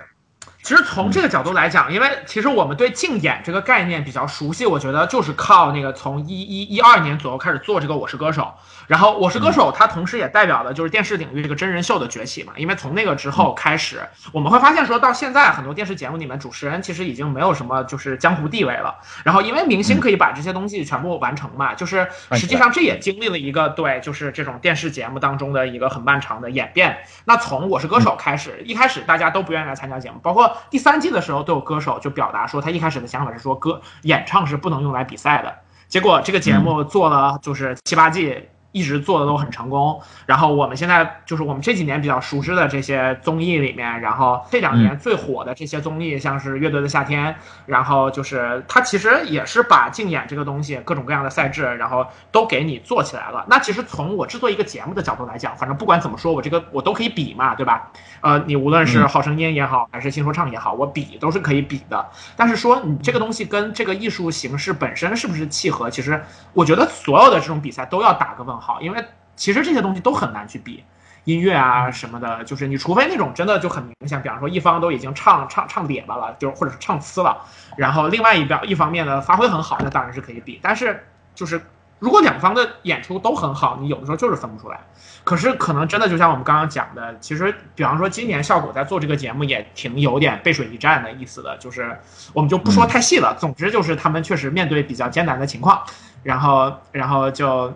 [0.62, 8.44] 其实从这个角度来讲，因为其实我们对竞演这个概念比较熟悉，我觉得就是靠那个从一一一二年左右开始做这个《我是歌手》，
[8.88, 12.54] 然后《我是歌手》它同时也代表的就是电视领域这个真人秀的崛起嘛。
[12.58, 18.96] 因为从那个之后开始，我们会发现说到现在很多电视节目里面主持人其实已经没有什么就是江湖地位了。
[19.24, 26.98] 然后因为明星可以把这些东西全部完成嘛，就是实际上这也经历了一个对就是这种电视节目当中的一个很漫长的演变。
[27.26, 30.56] 那从《我是歌手》开始，一开始大家都不愿意来参加节目，包括。
[30.70, 35.54] 第三季的时候，都有歌手就表达说，他一开始的想法是说，歌演唱是不能用来比赛的。
[35.88, 38.50] 结果这个节目做了就是七八季。
[38.74, 47.32] 一直做的都很成功，然后我们现在就是我们这几年比较熟知的这些综艺里面，然后这两年最火的这些综艺，像是《乐队的夏天》，
[47.68, 53.46] 然后就是它其实也是把竞演这个东西，各种各样的赛制，然后都给你做起来了。
[53.48, 57.92] 那其实从我制作一个节目的角度来讲，反正不管怎么说，我这个我都可以比嘛，对吧？
[58.22, 62.04] 呃，你无论是好声音也好，还是新说唱也好，我比都是可以比的。
[62.36, 66.20] 但是说你这个东西跟这个艺术形式本身是不是契合，其实
[66.54, 68.63] 我觉得所有的这种比赛都要打个问号。
[68.64, 69.06] 好，因为
[69.36, 70.84] 其实这些东西都很难去比，
[71.26, 77.46] 音乐啊什么的，就是你除非那种真的就很明显，比方说一方都已经唱唱唱瘪巴了，就或者是唱呲了，
[77.76, 80.60] 然后另外一边一方面呢发挥很好，那当然是可以比。
[80.62, 81.06] 但是
[81.36, 81.62] 就是
[82.00, 84.80] 如果两方的演出都很好，你有的时候就是分不出来。
[85.24, 91.98] 可是可能真的就像我们刚刚讲的，其实比方说今年效果在做这个节目也挺有点背水一战的意思的，就是
[92.34, 93.36] 我们就不说太细了。
[93.40, 95.82] 总之就是他们确实面对比较艰难的情况，
[96.24, 97.74] 然后然后就。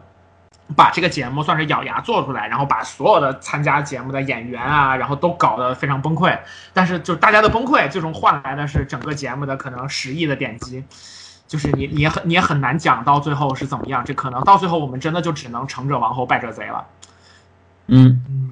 [0.76, 6.38] 把这个节目算是咬牙做出来，然后把所有的参加节目的演员啊，然后都搞得非常崩溃。
[6.74, 10.84] 但是就大家的崩溃，最终换来的是整个节目的可能十亿的点击。
[11.48, 16.86] 就是你你也很你也很难讲到最后是怎么样，这可能到最后我们真的就只能成者王侯败者贼了。
[17.88, 18.52] 嗯嗯，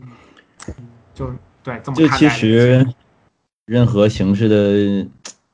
[1.13, 1.29] 就
[1.61, 2.87] 对这么就其实
[3.65, 5.09] 任何形式的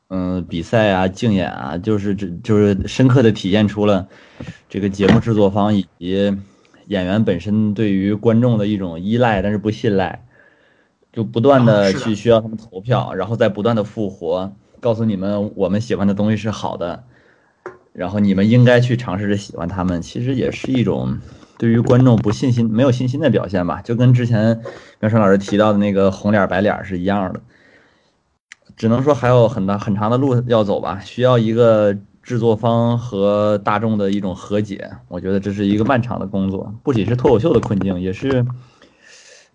[0.10, 4.08] 嗯比赛啊竞演啊，就是这就是深刻的体现出了
[4.70, 6.38] 这个节目制作方以及。
[6.88, 10.26] 演员本身对于观众的一种依赖，但是不信赖，
[11.14, 17.04] 就不断的去需要他们投票，然后再不断的复活，告诉你们我们喜欢的东西是好的，
[17.94, 21.18] 然后你们应该去尝试着喜欢他们，其实也是一种
[21.58, 24.62] 对于观众不信心、没有信心的表现吧，就跟之前
[25.00, 27.42] 苗生老师提到的那个红脸白脸是一样的，
[28.76, 31.98] 只能说还有很大很长的路要走吧，需要一个。
[32.32, 38.46] 制作方和大众的一种和解，我觉得这是一个漫长的工作，不仅是脱口秀的困境，也是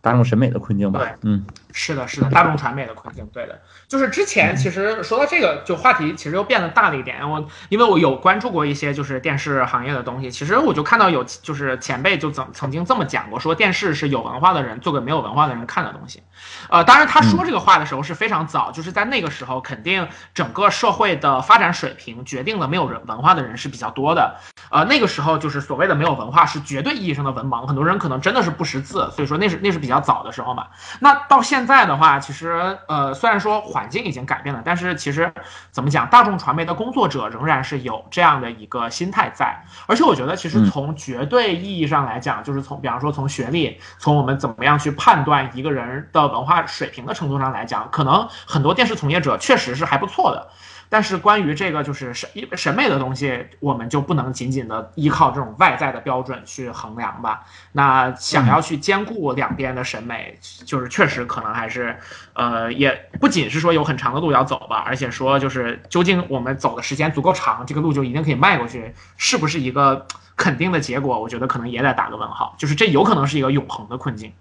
[0.02, 1.16] 大众审美的困境吧。
[1.22, 1.42] 嗯。
[1.78, 7.28] 是的，是的，大众传媒的困境，对的，就是之前其实说到这个，就话题其实又变得大了一点。
[7.28, 16.22] 我因为我有关注过一些就是电视行业的东西，其实我就看到有就是前辈就曾曾经这么讲过，说电视是有文化的人做给没有文化的人看的东西。
[16.70, 24.36] 呃，当然他说这个话的时候是非常早，就是在那个时候，肯定整个社会的发展水平决定了没有人文化的人是比较多的。
[24.70, 30.66] 呃，那个时候就是所谓的没有文化是绝对意义上的文盲，很多人可能真的是不识字，所以说那是那是比较早的时候嘛。
[31.00, 35.32] 那到现在的话，其实呃，虽然说环境已经改变了，但是其实
[35.70, 39.60] 怎么讲，大众传媒的工作者仍然是有这样的一个心态在。
[39.86, 50.48] 而且我觉得，其实从绝对意义上来讲，就是从比方说从学历，从我们怎么样去判断一个人的文化水平的程度上来讲，可能很多电视从业者确实是还不错的。
[50.88, 57.44] 但是关于这个就是审审美的东西，我们就不能仅仅的依靠这种外在的标准去衡量吧？
[57.72, 61.96] 那想要去兼顾两边的审美，就是确实可能还是，
[62.34, 70.06] 呃，也不仅是说有很长的路要走吧，而且说就是究竟我们走的时间足够长，这个路就一定可以迈过去，是不是一个
[70.36, 71.20] 肯定的结果？
[71.20, 74.32] 我觉得可能也得打个问号，就是这有可能是一个永恒的困境。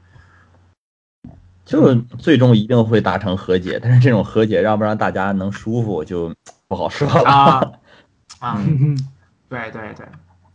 [1.65, 6.33] 就最终一定会达成和解，但是这种和解让不让大家能舒服就
[6.67, 7.71] 不好说了啊
[8.39, 8.61] 啊，
[9.49, 10.05] 对对 对。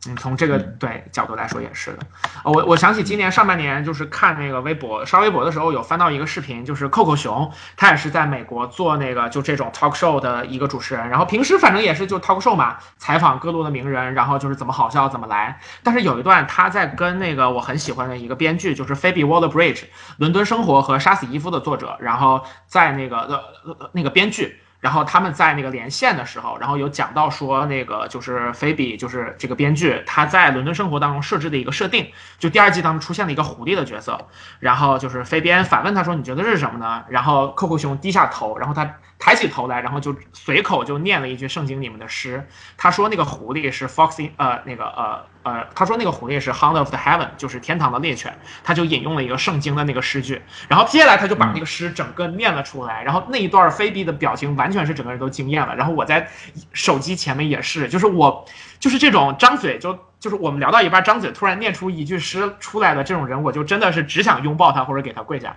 [0.09, 1.99] 嗯，从这个对角度来说也是的。
[2.43, 11.07] 我我想起今年上半年就是看那个微博刷微博的时候，有翻到一个视频，就是扣扣熊，他也是在美国做那个就这种 talk show 的一个主持人。
[11.11, 15.61] 然后平时反正也是就 talk show 嘛，采访各路的名人，然后就是怎么好笑怎么来。
[15.83, 19.81] 但是有一段他在跟那个我很喜欢的一个编剧，就是 Phoebe Waller-Bridge，
[20.17, 23.19] 《伦敦生活》和《杀死伊夫》的作者，然后在那个
[23.65, 24.63] 呃那个编剧。
[24.81, 34.19] 然后他们在那个连线的时候，然后有讲到说，那个就是菲比，就是这个编剧，他在《伦敦生活》当中设置的一个设定，就第二季当中出现了一个狐狸的角色。
[34.59, 42.49] 然后就是菲边反问他说：“你觉得是什么呢？”然后扣扣熊低下头，然后他抬起头来，然后就随口就念了一句圣经里面的诗。
[42.77, 45.25] 他说那个狐狸是 Foxy，呃，那个呃。
[45.43, 56.29] 呃，他说那个狐狸是 Hound of the Heaven，就是天堂的猎犬，他就引用了一个圣经的那个诗句，然后接下来他就把那个诗整个念了出来，然后那一段菲比的表情完全是整个人都惊艳了，然后我在
[56.75, 58.45] 手机前面也是， 就是我
[58.79, 65.57] 就是这种张嘴就就是我们聊到一半张嘴突然念出一句诗出来的这种人，我就真的是只想拥抱他或者给他跪下，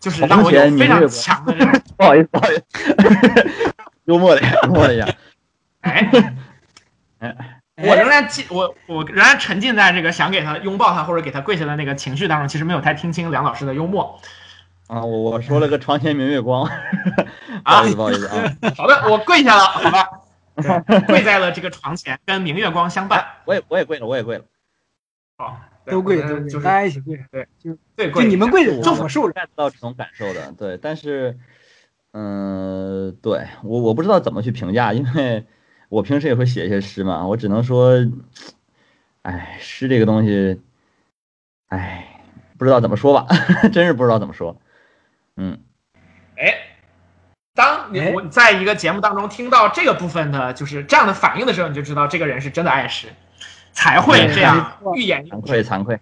[0.00, 3.74] 就是让我有非常强的这种不好意思不好意思，
[4.04, 5.08] 幽默的幽默的呀，
[5.82, 6.10] 哎
[7.20, 7.56] 哎。
[7.82, 14.20] 我仍然记我我仍然沉浸在这个想给他拥抱他或者给他跪下的那个情绪当中，其实没有太听清梁老师的幽默。
[14.86, 17.22] 啊，我我说了个床前明月光， 不
[17.62, 20.06] 啊好意思不好意思啊，好的，我跪下了，好吧，
[21.06, 23.24] 跪在了这个床前，跟明月光相伴。
[23.46, 24.44] 我也我也跪了，我也跪了，
[25.38, 27.16] 哦，对都跪都贵，就是大家一起跪，
[27.58, 29.32] 就对就，你们跪着，就我受着。
[29.32, 31.38] get 到这种感受的，对，但是，
[32.12, 35.44] 嗯、对我我不知道怎么去评价，因为
[35.88, 37.94] 我平时也会写一些诗嘛，我只能说，
[39.22, 40.60] 哎，诗这个东西，
[41.68, 42.22] 哎，
[42.58, 43.26] 不知道怎么说吧，
[43.72, 44.60] 真是不知道怎么说，
[45.36, 45.58] 嗯，
[46.36, 46.54] 哎，
[47.54, 53.08] 当你哎我在一个节目当中听到这个部分的，就是这样的反应的时候，你就知道这个人是真的爱诗，
[53.72, 55.46] 才会这样对欲言又惭止。
[55.46, 56.00] 愧惭愧，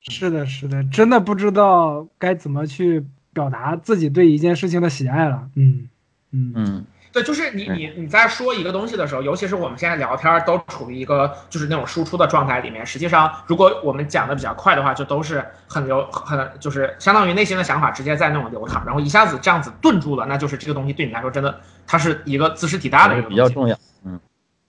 [0.00, 5.48] 是的，是的，真的不知道该怎么去表达自己对一件事情的喜爱了。
[5.54, 5.88] 嗯
[6.30, 12.84] 嗯嗯，对，就是你你你在说一个东西的时候，尤其是我们现在聊天儿都处于一个就是那种输出的状态里面。
[12.84, 23.36] 实际上，如果我们讲的比较快的话，就都是很流很就是相当于内心的想法直接在那种流淌，然后一下子这样子顿住了，那就是这个东西对你来说真的它是一个自食体大的一个东西。
[23.36, 23.78] 比较重要，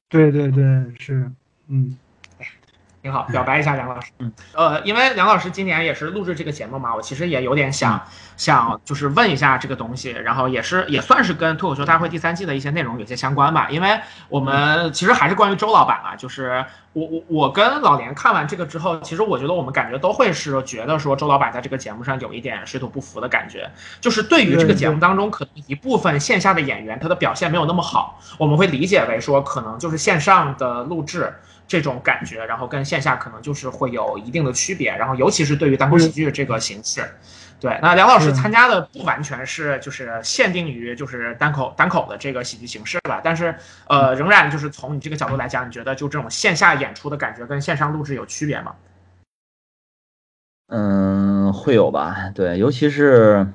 [0.07, 0.63] 对对对，
[0.99, 1.29] 是，
[1.67, 1.97] 嗯
[3.05, 4.11] 挺好，表白一下梁老师。
[4.17, 8.03] 嗯，呃，因为梁老师今年也是录制这个节目嘛，我其实也有点想
[8.35, 23.69] 想就是问一下这个东西，然后也是也算是跟脱口秀大会第三季的一些内容有些相关吧，因为我们其实还是关于周老板啊，就是我我我跟老连看完这个之后，其实我觉得我们感觉都会是觉得说周老板在这个节目上有一点水土不服的感觉，
[24.01, 31.31] 就是对于这个节目当中可能一部分线下的演员他的表现没有那么好，我们会理解为说可能就是线上的录制。
[31.67, 37.03] 这种感觉，然后跟线下可能就是会有一定的区别，然后尤其是对于单口喜剧这个形式，
[37.59, 43.55] 对，那梁老师参加的不完全是就是限定于就是单口单口的这个喜剧形式吧，但是
[43.87, 48.75] 呃，仍然就是从你这个角度来讲，你觉得就这种线下演出的感觉跟线上录制有区别吗？
[50.67, 52.31] 嗯，会有吧？
[52.33, 53.47] 对，尤其是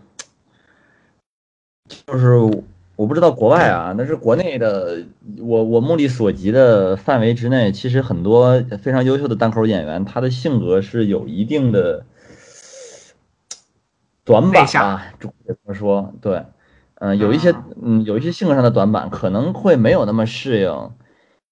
[2.07, 2.63] 就是
[3.01, 5.07] 我不知道国外啊，但是国内的，
[5.39, 12.05] 我我目力所及的范围之内，其实很多非常优秀的单口演员，他的性格是有一定的
[14.23, 15.29] 短板内向吧，这
[15.65, 16.45] 么说，对，
[16.97, 20.91] 嗯、有一些嗯有一些性格上的短板，可能会没有那么适应。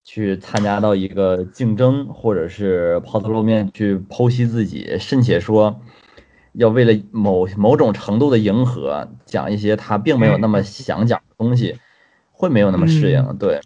[0.05, 5.81] 去参加到一个竞争，或者是抛头露面去剖析自己，甚且说
[6.53, 11.77] 要为了某某种程度的迎合，讲一些他并没有那么想讲的东西，
[12.33, 13.37] 会没有那么适应。
[13.39, 13.61] 对，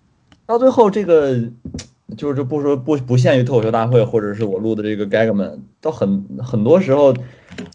[0.46, 1.36] 到最后这个
[2.16, 7.14] 就是不说不不限于脱口秀大会，或者是我录的这个 gag 们，到很很多时候，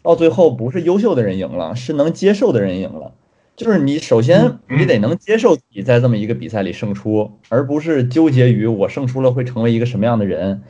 [0.04, 3.12] 到最后不是优秀的人赢了，是能接受的人赢了。
[3.56, 10.62] 就是你首先你得能接受自己在这么一个比赛里胜出，而不是纠结于我胜出了会成为一个什么样的人。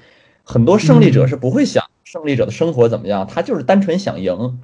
[0.43, 4.61] 很多胜利者是不会想胜利者的生活怎么样，他就是单纯想赢，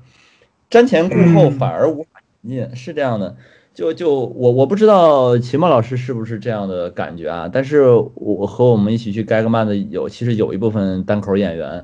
[0.69, 3.35] 瞻前顾后嗯反而无法前进，是这样的。
[3.73, 7.49] 就就我我不知道秦墨老师是不是这样的感觉啊？
[7.51, 11.83] 但是我和我们一起去 gag 曼的有，其实有一部分单口演员，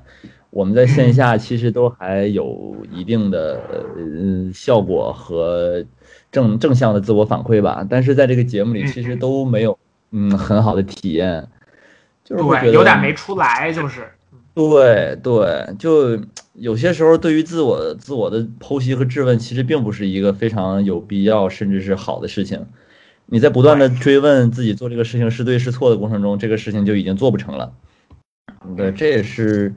[0.51, 5.83] 我们在线下其实都还有一定的呃效果和
[6.31, 9.75] 正正向的自我反馈吧，但是在这个节目里其实都没有
[10.11, 11.47] 嗯很好的体验，
[12.23, 14.07] 就是会觉对，得有点没出来，就是
[14.67, 16.19] 对对，就
[16.53, 22.65] 有些时候对于自我自我的剖析和质问，其实并不是一个非常有必要甚至是好的事情。
[23.27, 27.71] 你在不断的追问自己做这个事情是对是错的过程中，这个事情就已经做不成了。
[28.75, 29.73] 对，这也是，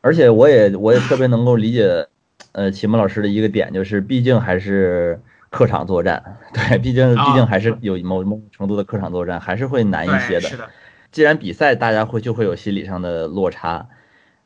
[0.00, 2.08] 而且我也我也特别能够理解，
[2.50, 10.40] 呃，齐墨老师的一个点就是，毕竟还是客场作战， 对，毕竟啊毕竟还是有某某种程度的客场作战，还是会难一些。
[10.40, 10.68] 的，
[11.12, 13.86] 既然比赛，大家会就会有心理上的落差，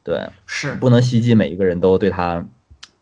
[0.03, 0.75] 对，是。
[0.75, 2.45] 不能希冀每一个人都对他，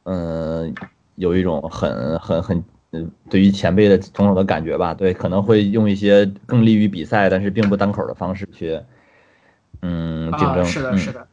[0.04, 0.72] 嗯、
[1.16, 8.80] 有一种很很很，嗯，对于前辈的种种的感觉吧，对，可能会用一些更利于比赛，但是并不单口的方式去，
[9.82, 11.26] 嗯，竞争，啊，是的，嗯是的，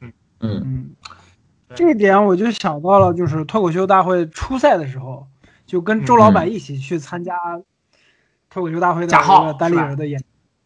[0.00, 0.12] 嗯。
[0.40, 0.90] 嗯，
[1.74, 5.26] 这一点我就想到了，就是脱口秀大会初赛的时候，
[5.66, 7.34] 就跟周老板一起去参加
[8.48, 10.22] 脱口秀大会的贾浩一个单立人的演，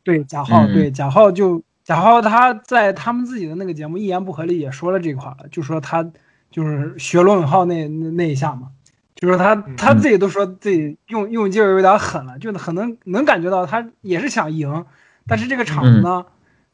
[0.08, 0.72] 对贾浩，嗯。
[0.72, 6.10] 对贾浩就贾浩他在他们自己的那个节目《一言不合》里也说了这块了，就说他
[6.50, 8.68] 就是学罗永浩那那那一下嘛，
[9.14, 14.86] 就说他他自己都说自己用用劲儿有点狠了，就很能能感觉到他也是想赢，
[15.26, 16.24] 但是这个场子呢，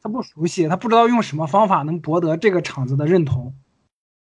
[0.01, 3.53] 他不熟悉，他不知道用什么方法能博得这个场子的认同，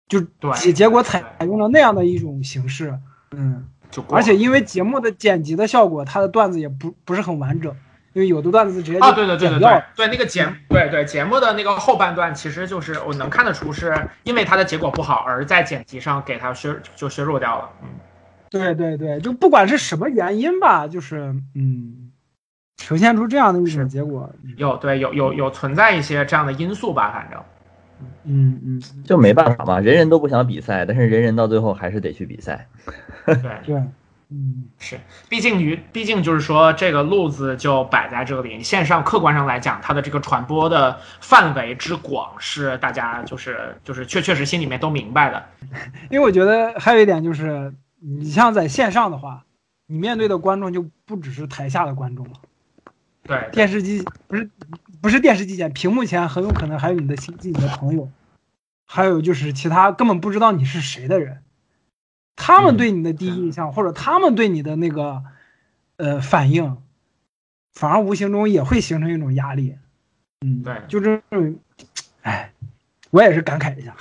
[0.07, 2.99] 就对结结果采用了那样的一种形式，
[3.31, 3.67] 嗯，
[4.11, 7.75] 而且因为节目的剪辑的效果，他的段子也不不是很完整，
[8.15, 13.95] 因为有的段子直接啊，对对对对对，对那个节目，对对节目的那个后半段，其实就是我能看得出是
[14.25, 17.71] 因为它的结果不好，而在剪辑上给它削就削弱掉了。
[17.83, 17.89] 嗯，
[18.51, 22.11] 对对对，就不管是什么原因吧，就是嗯，
[22.77, 24.31] 呈现出这样的一种结果。
[24.57, 27.41] 有对有有有存在一些这样的因素吧，反正。
[28.25, 32.69] 嗯嗯，就没办法嘛，人人都不想比赛，但是人人到最后还是得去比赛。
[33.27, 33.37] 对。
[33.67, 33.83] 对，
[34.31, 45.47] 嗯是，毕竟于毕竟就是说，这个路子就摆在这里，线上客观上来讲，它的这个传播的范围之广，是大家就是就是确确实心里面都明白的。
[46.11, 49.45] 因为我觉得还有一点就是，你像在线上的话，
[49.87, 52.33] 你面对的观众就不只是台下的观众了，
[53.23, 54.51] 对，电视机不是
[55.01, 58.11] 不是电视机前，屏幕前很有可能还有你的亲戚、你的朋友，
[58.87, 61.39] 还有就是其他根本不知道你是谁的人，
[62.39, 65.23] 他们对你的第一印象、或者他们对你的那个
[65.97, 66.79] 呃反应，
[67.73, 69.77] 反而无形中也会形成一种压力。
[70.41, 71.59] 嗯，对就这种，
[72.23, 72.53] 哎，
[73.11, 73.93] 我也是感慨一下。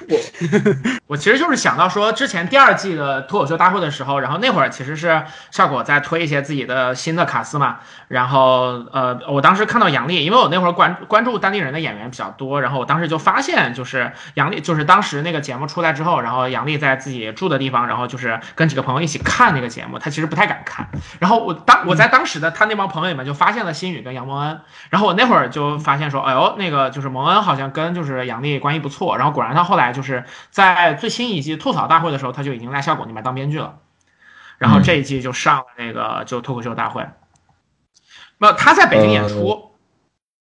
[1.05, 7.79] 我我其实就是想到说，之前第二季的脱口秀大会的时候，然后那会儿其实是效果在推一些自己的新的卡司嘛，
[8.09, 20.85] 然后呃，我当时看到杨笠，因为我那会儿关关注当地人的演员比较多，然后我当时就发现，就是杨笠，就是当时那个节目出来之后，然后杨笠在自己住的地方，然后就是跟几个朋友一起看那个节目，他其实不太敢看，
[21.19, 33.79] 然后我当我在当时的他那帮朋友里面就发现了新宇跟杨蒙恩，然后我那会儿就发现说，哎呦，那个就是蒙恩好像跟就是杨笠关系不错，然后果然他后来就是在最新一季吐槽大会的时候，他就已经在效果那边当编剧了，
[34.57, 37.05] 然后这一季就上了那个就脱口秀大会，
[38.37, 39.71] 没有他在北京演出，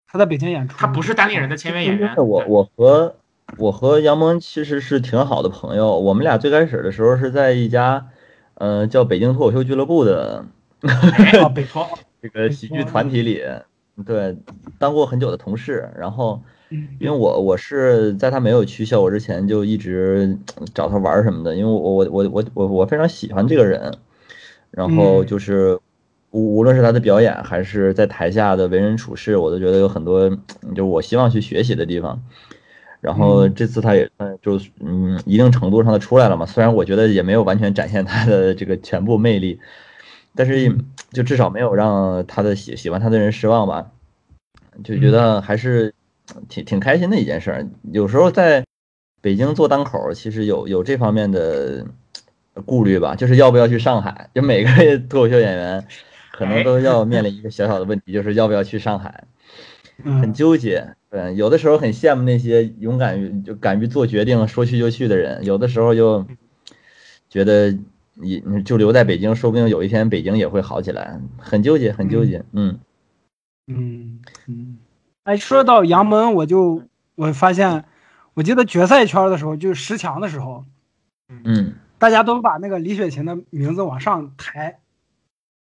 [0.07, 3.15] 他在北京演出，他不是单立人的签约演员，我我和
[3.57, 8.07] 我和杨蒙其实是挺好的朋友，我们俩最开始的时候是在一家，
[8.55, 10.45] 呃，叫北京脱口秀俱乐部的
[11.55, 11.87] 北托，
[12.21, 13.43] 这个喜剧团体里，
[14.05, 14.37] 对，
[14.77, 15.91] 当过很久的同事。
[15.97, 20.37] 然后，嗯因为我我是在他没有去效果之前就一直
[20.73, 23.93] 找他玩儿什么的，因为我我我我我我非常喜欢这个人，
[24.71, 25.25] 然后嗯。
[25.25, 25.79] 就是
[26.31, 32.21] 无无论是他的表演还是在台下的为人处事，我都觉得有很多就是我希望去学习的地方。
[32.99, 33.53] 然后嗯。
[33.55, 39.59] 这次他也算就嗯一定程度上的出来了嘛，虽然我觉得也没有完全展现他的这个全部魅力，
[40.35, 40.75] 但是
[41.11, 43.91] 就至少没有让他的喜喜欢他的人失望吧，
[44.83, 45.93] 就觉得还是
[46.49, 47.67] 挺挺开心的一件事儿。
[47.91, 48.65] 有时候在
[49.21, 51.85] 北京做单口，其实有有这方面的
[52.65, 55.87] 顾虑吧，就是要不要去上海，就每个脱口秀演员
[56.31, 59.23] 可能都要面临一个小小的问题，就是要不要去上海。
[60.03, 60.95] 很嗯，纠结。
[61.09, 66.27] 对，有的时候很羡慕那些勇敢于就敢于做决定、说去就去的人，有的时候又
[67.31, 67.71] 觉得
[68.13, 72.43] 你你就留在北京，说不定有一天北京也会好起来，很纠结，很纠结。
[72.51, 72.77] 嗯
[73.65, 74.77] 嗯嗯，
[75.27, 76.83] 哎，说到杨门，我就
[77.15, 77.83] 我发现，
[78.33, 80.63] 我记得决赛圈的时候，就是十强的时候，
[81.27, 84.79] 嗯，大家都把那个李雪琴的名字往上抬，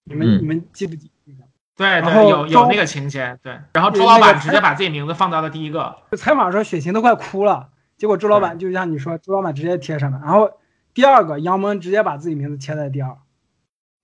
[0.04, 1.32] 你们、嗯你们记不记得？
[1.74, 10.60] 对对，然后有有那个情节，对，然后对周老板直接把自己名字放到了第一个，就采访说雪琴都快哭了，结果周老板就像你说，周老板直接贴上了，然后
[10.94, 13.18] 第二个杨蒙直接把自己名字贴在第二，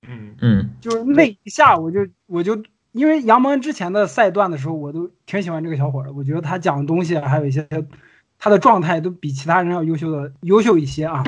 [0.08, 0.34] 嗯。
[0.40, 0.70] 嗯。
[0.80, 2.60] 就是那一下我就我就
[2.92, 7.66] 因为杨蒙之前的赛段的时候，我都挺喜欢这个小伙的，我觉得他讲的东西啊还有一些
[8.38, 11.24] 他的状态都比其他人要优秀的优秀一些啊，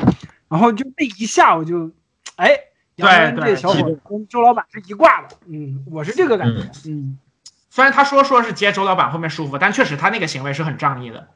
[0.48, 1.90] 然后就那一下我就，
[2.36, 2.50] 哎，
[2.96, 7.18] 杨蒙恩这小伙跟周老板是一挂的，嗯，我是这个感觉，嗯，
[7.70, 11.28] 虽然他说说是接周老板后面舒服，但确实他那个行为是很仗义的。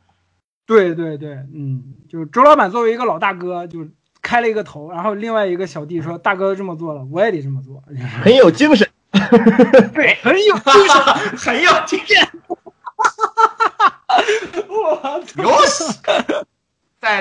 [0.67, 3.89] 对对对，嗯，就是周老板作为一个老大哥，就
[4.21, 7.83] 开了一个头，然后另外一个小弟说：“大哥这么做了，我也得这么做。
[8.23, 8.87] 很有精神。
[9.95, 10.99] 对，很有技术。
[11.51, 12.29] 很有经验。
[14.69, 15.43] 我操！
[15.43, 15.85] 有戏。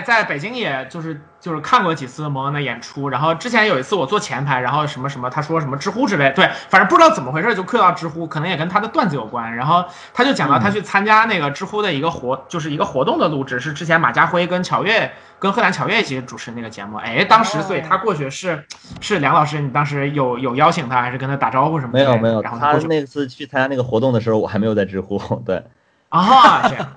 [0.02, 9.56] 在在北京，也就是就是看过几次蒙恩的演出，然后之前有一次我坐前排，然后什么什么，他说什么知乎之类，对，反正不知道怎么回事就 Q 到知乎，可能也跟他的段子有关。
[9.56, 16.98] 然后他就讲到他去参加那个知乎的一个活， 就是一个活动的录制，是之前马家辉跟乔越跟贺兰乔越一起主持那个节目。
[16.98, 18.66] 哎，当时所以他过去是
[19.02, 22.00] 是梁老师，你当时有有邀请他，还是跟他打招呼什么的？
[22.00, 25.18] 没有没有，他然后他那次去参加那个活动的时候，我还没有在知乎。
[25.46, 25.64] 对，
[26.10, 26.88] 啊这样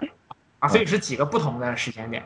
[0.60, 2.22] 啊，所以是几个不同的时间点。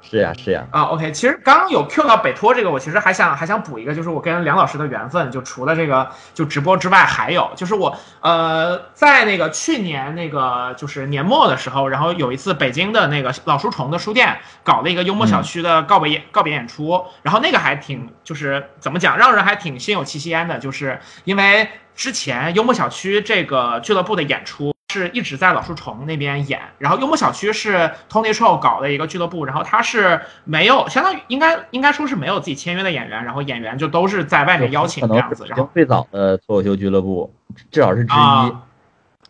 [0.00, 0.64] 是呀是呀。
[0.70, 24.72] 啊，OK，其实刚刚有 Q 到北托这个，我其实还想还想补一个，就是我跟梁老师的缘分，就除了这个就直播之外，还有就是我呃在那个去年那个就是年末的时候，然后有一次北京的那个老书虫的书店搞了一个幽默小区的告别演、告别演出，然后那个还挺就是怎么讲，让人还挺心有戚戚焉的，就是因为之前幽默小区这个俱乐部的演出。
[24.90, 37.34] 是一直在老树虫那边演，然后幽默小区是 Tony Chou 搞的一个俱乐部，然后他是没有，相当于应该应该说是没有自己签约的演员，然后演员就都是在外面邀请这样子，然后最早的脱口秀俱乐部，
[37.70, 38.16] 至少是之一。
[38.16, 38.62] 啊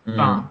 [0.04, 0.44] 嗯啊，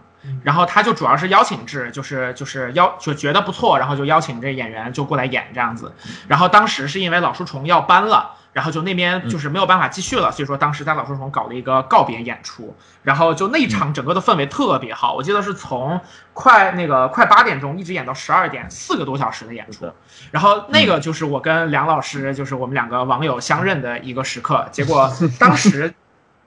[0.44, 5.94] 然后他就主要是邀请制，就是就是邀就觉得不错，然后就邀请这演员就过来演这样子。
[6.28, 12.76] 然后当时是因为老树虫要搬了，然后就那边就是没有办法继续了，所以说当时在老树丛搞了一个告别演出。
[13.04, 16.02] 然后就那一场整个的氛围特别好，我记得是从
[16.34, 19.94] 快那个快八点钟一直演到十二点，四个多小时的演出。
[20.32, 24.68] 然后那个就是我跟梁老师，就是我们两个网友相认的一个时刻。
[24.72, 25.94] 结果当时。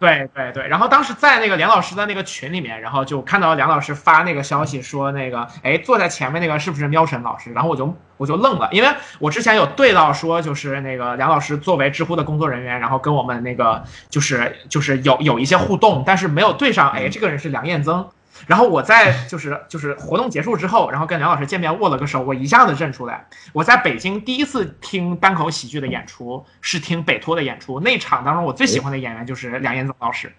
[0.00, 7.52] 对对对，然后当时在那个梁老师的那个群里面，然后就看到梁老师发那个消息说那个，哎，坐在前面那个是不是喵晨老师？
[7.52, 18.08] 然后我就我就愣了，因为我之前有对到说，就是那个梁老师作为知乎的工作人员，然后跟我们那个就是就是有有一些互动，但是没有对上，哎，这个人是梁彦增。
[18.46, 30.32] 然后我在就是就是活动结束之后，然后跟梁老师见面握了个手，我一下子认出来，我在北京第一次听单口喜剧的演出是听北托的演出，那场当中我最喜欢的演员就是梁彦增老师，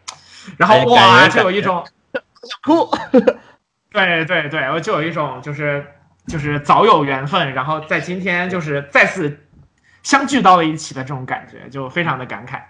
[0.57, 1.85] 然后哇，就有一种
[2.63, 2.89] 哭。
[3.91, 5.85] 对对对，我就有一种就是
[6.27, 9.45] 就是早有缘分，然后在今天就是再次
[10.03, 12.61] 相聚到了一起的这种感觉，就非常的感慨。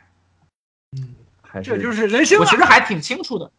[0.97, 1.15] 嗯
[1.61, 2.41] 这就是人生啊！
[2.41, 3.51] 我其实还挺清楚的，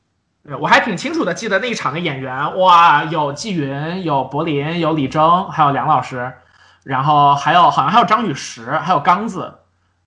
[0.44, 6.32] 对我还挺清楚的记得那一场的演员，哇，有纪云，有柏林，有李征，还有梁老师，
[6.84, 9.58] 然后还有好像还有张雨石，还有刚子。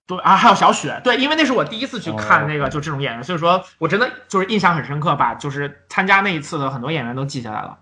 [0.08, 7.76] 对啊，还有小雪，对，因为那是我第一次去看那个就这种演员，所以说我真的就是印象很深刻，把就是参加那一次的很多演员都记下来了。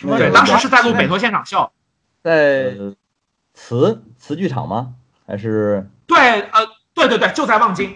[0.00, 1.70] 对，当时是在录北托现场秀，
[2.22, 2.74] 在
[3.52, 4.94] 词词剧场吗？
[5.26, 7.94] 还是对，呃，对对对，就在望京。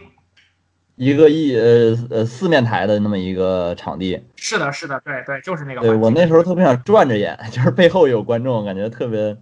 [0.97, 4.23] 一个一呃呃四面台的那么一个场地？
[4.37, 5.93] 是的，是的，对对，就是那个对。
[5.95, 9.37] 我那时候特别想转着演， 就是背后有观众，感觉特别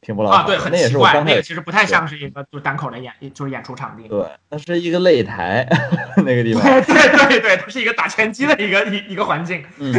[0.00, 4.08] 挺不老啊，对，很奇怪，那个其实不太像是一个就单口的演，就是演出场地。
[4.08, 5.68] 对，那是一个擂台
[6.24, 6.62] 那个地方。
[6.62, 9.62] 对对对对，它是一个打拳击的一个一一个环境。
[9.78, 9.92] 嗯，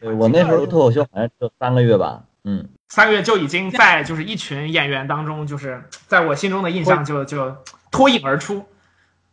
[0.00, 2.24] 对我那时候脱口秀好像只有三个月吧。
[2.44, 7.56] 嗯，三个月就已经在就是一群演员当中，就是在我心中的印象就就
[7.92, 8.64] 脱颖而出。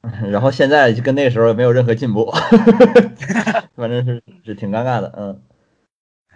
[0.31, 2.31] 然后现在就跟那个时候也没有任何进步，
[3.75, 5.13] 反正是是挺尴尬的。
[5.17, 5.41] 嗯，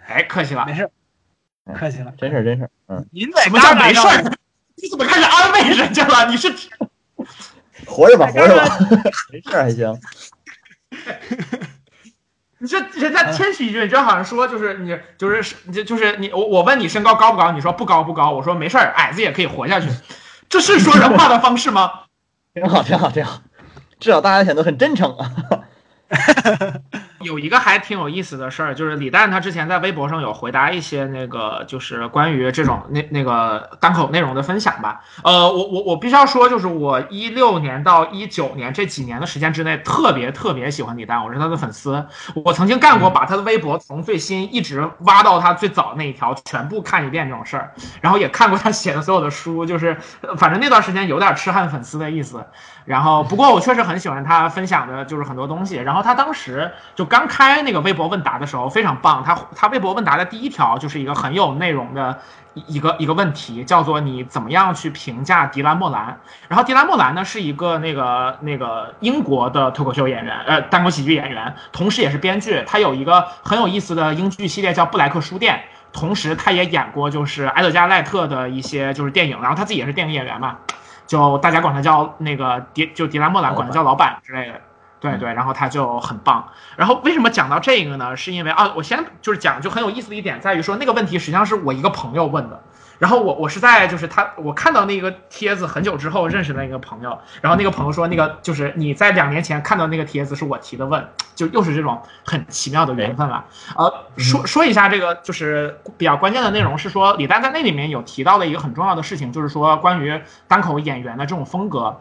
[0.06, 0.90] 哎，客气了没，事，
[1.74, 2.12] 客气了。
[2.18, 2.70] 真事儿真事儿。
[2.88, 4.32] 嗯，您在什么叫戛纳上没事儿？
[4.76, 6.30] 你怎么开始安慰人家了？
[6.30, 6.52] 你是
[7.86, 8.78] 活着吧，活着吧，
[9.32, 9.98] 没事还行。
[12.58, 19.88] 你这人家谦虚一句，你这好像说就是你就是你就就是你我我问你身高高不高，你说不高不高，我说没事儿，矮子也可以活下去，
[20.50, 21.90] 这是说人话的方式吗？
[22.54, 23.42] 挺好，挺好，挺好，
[24.04, 25.32] 至少大家显得很真诚啊。
[27.24, 35.02] 有一个还挺有意思的事儿，就是李诞他之前在微博上有回答一些那个就是关于这种那那个单口内容的分享吧。
[35.24, 42.06] 呃，我我我必须要说，就是我一六年到一九年这几年的时间之内，特别特别喜欢李诞，我是他的粉丝。
[42.34, 52.44] 我曾经干过把他的微博从最新一直挖到他最早那一条全部看一遍这种事儿，然后也看过他写的所有的书，就是呃反正那段时间有点痴汉粉丝的意思。
[52.84, 55.76] 然后，不过我确实很喜欢他分享的，就是很多东西。
[55.76, 62.18] 然后他当时就刚开那个微博问答的时候非常棒，他他微博问答的第一条就是一个很有内容的
[62.54, 66.18] 一个一个问题，叫做你怎么样去评价迪兰莫兰？
[66.48, 72.64] 然后迪兰莫兰呢是一个那个那个英国的脱口秀演员，呃，单口喜剧演员，同时也是编剧。
[72.66, 75.62] 他有一个很有意思的英剧系列叫布莱克书店。
[75.92, 80.56] 同时，他也演过就是埃德加·赖特的一些就是电影，然后他自己也是电影演员嘛，
[81.06, 84.60] 就大家管他叫那个迪，就迪兰莫兰管他叫老板之类的。
[85.10, 86.48] 对对，然后他就很棒。
[86.76, 88.16] 然后为什么讲到这个呢？
[88.16, 92.62] 是因为啊，我先就是讲就很有意思的一点在于说，那个问题实际上是我一个朋友问的。
[93.00, 101.04] 然后我我是在就是他我看到那个帖子很久之后认识的那个朋友，然后那个朋友说那个就是你在两年前看到那个帖子是我提的问，
[101.34, 103.44] 就又是这种很奇妙的缘分了。
[103.76, 112.00] 呃，说说一下这个就是比较关键的内容是说李诞在那里面有提到的一个很重要的事情，就是说关于单口演员的这种风格。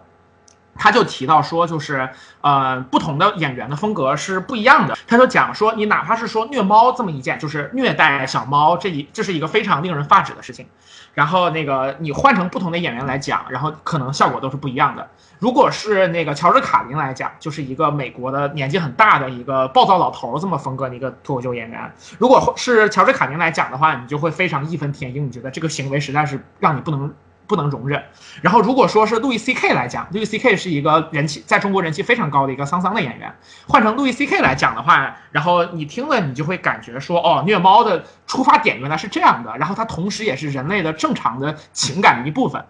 [0.76, 2.10] 他就提到说，就是
[2.42, 4.98] 呃，不同的演员的风格是不一样的。
[5.08, 10.66] 他就讲说，你哪怕是说虐猫这么一件，就是虐待小猫这一，这是一个非常令人发指的事情。
[11.14, 15.08] 然后那个你换成不同的演员来讲，然后可能效果都是不一样的。
[15.38, 21.94] 如果是那个乔治卡林来讲，就是一个美国的年纪很大的一个暴躁老头这么风格的一个脱口秀演员。
[22.18, 27.14] 如果是乔治卡林来讲的话，你就会非常义愤填膺，你觉得这个行为实在是让你不能。
[27.54, 28.04] 不能容忍。
[28.42, 33.32] 然后如果说是路易 C K 来讲，路易 C K 是一个人气在中国人气非常高的一个桑桑的演员，
[33.68, 42.66] 换成路易 C K 来讲的话，然后你听了你就会感觉说，哦，虐猫的出发点原来是这样的，然后它同时也是人类的正常的情感的一部分。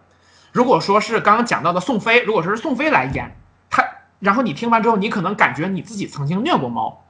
[0.51, 3.37] 如果说是刚刚讲到的宋飞，如果说是宋飞来演
[3.69, 3.83] 他，
[4.19, 7.05] 然后你听完之后，你可能感觉你自己曾经虐过猫，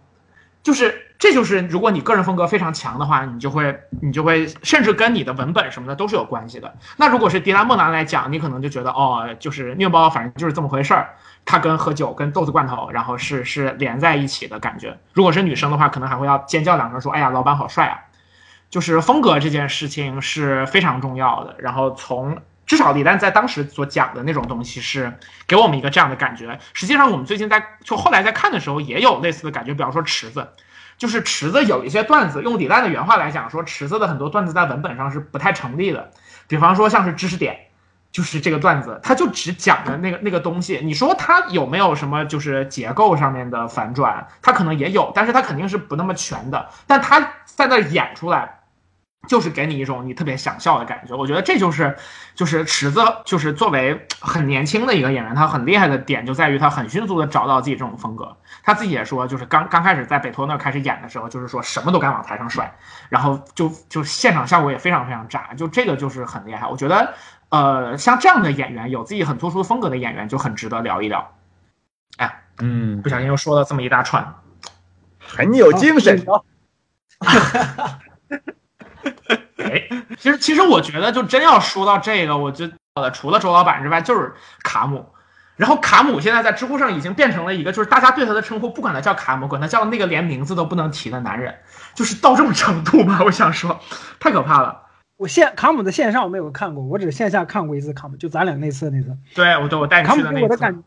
[0.63, 6.73] 就是这就是如果你个人风格非常强的话，你就会你就会甚至跟你的文本什么的都是有关系的。
[6.97, 11.09] 那如果是迪拉莫南来讲，你可能就觉得哦，就是虐包，反正就是这么回事儿，
[11.43, 14.97] 它跟喝酒跟豆子罐头，然后是是连在一起的感觉。
[15.11, 17.99] 如果是女生的话，可能还会要尖叫两声说，哎呀，老板好帅啊！
[18.69, 21.55] 就是风格这件事情是非常重要的。
[21.59, 25.17] 然后从至少李诞在当时所讲的那种东西是
[25.47, 26.59] 给我们一个这样的感觉。
[26.73, 30.47] 实际上，我们最近在就后来在看的时候也有类似的感觉，比方说池子，
[30.97, 36.11] 就是池子有一些段子，用李诞的原话来讲说，池子的很多段子在文本上是不太成立的。
[36.47, 37.67] 比方说像是知识点，
[38.11, 40.79] 就是这个段子，它就只讲的那个那个东西。
[40.83, 44.27] 你说它有没有什么就是结构上面的反转？
[44.41, 46.69] 它可能也有，但是它肯定是不那么全的。
[46.87, 48.59] 但他在那演出来。
[49.27, 51.95] 就是给你一种你特别想笑的感觉，我觉得这就是，
[52.35, 58.35] 就是池子，就是作为很年轻的一个演员，他很厉害的点就在于他很迅速的找到自己这种风格。
[58.63, 62.73] 他自己也说，就是刚刚开始在北托那开始演的时候，就是说什么都敢往台上甩，
[63.09, 66.67] 然后就就现场效果也非常非常炸，就这个就是很厉害。
[66.67, 67.13] 我觉得，
[67.49, 71.33] 呃，像这样的演员，有自己很突出风格的演员，就很值得聊一聊。
[72.17, 74.35] 哎，嗯不，小心又说了这么一大串。
[75.19, 76.25] 很有精神。
[79.63, 79.87] 哎，
[80.17, 84.33] 其实其实我觉得，就真要说到这个，我觉得，除了周老板之外，就是
[84.63, 85.05] 卡姆。
[85.55, 91.55] 然后卡姆现在在知乎上已经变成了一个，就是大家对他的称呼，不管他叫卡姆，管他叫那个连名字都不能提的男人，
[91.93, 93.21] 就是到这种程度吧。
[93.23, 93.79] 我想说，
[94.19, 94.81] 太可怕了。
[95.15, 99.15] 我线卡姆的线上我没有看过，我只线下看过一次卡姆，就咱俩那次那次。
[99.35, 100.83] 对，我对我带你去的那一次给我的感，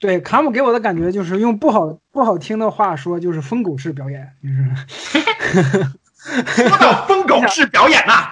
[0.00, 5.86] 对卡姆给我的感觉就是用不好不好听的话说，就是疯狗式表演，就是
[6.46, 8.30] 说到疯狗式表演呐、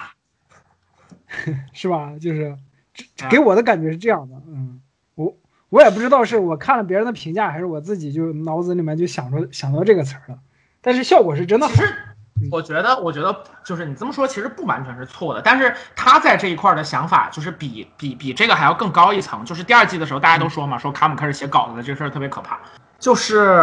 [1.73, 2.13] 是吧？
[2.19, 2.55] 就是
[3.21, 4.81] 啊给我的感觉是这样的，嗯，
[5.15, 5.37] 我
[5.69, 10.39] 我也不知道是我看了别人的评价，还是我自己就脑子里面就想着想到这个词儿了，
[10.81, 11.73] 但是效果是真的好
[12.51, 15.41] 我觉得，我觉得就是你这么说，其实不完全是错的。
[15.41, 19.45] 但是他在这一块儿的想法，就是比比比这个还要更高一层。
[19.45, 22.59] 就是第二季的时候，大家都说嘛，说卡姆开始写稿子的这事儿特别可怕。
[22.99, 23.55] 就是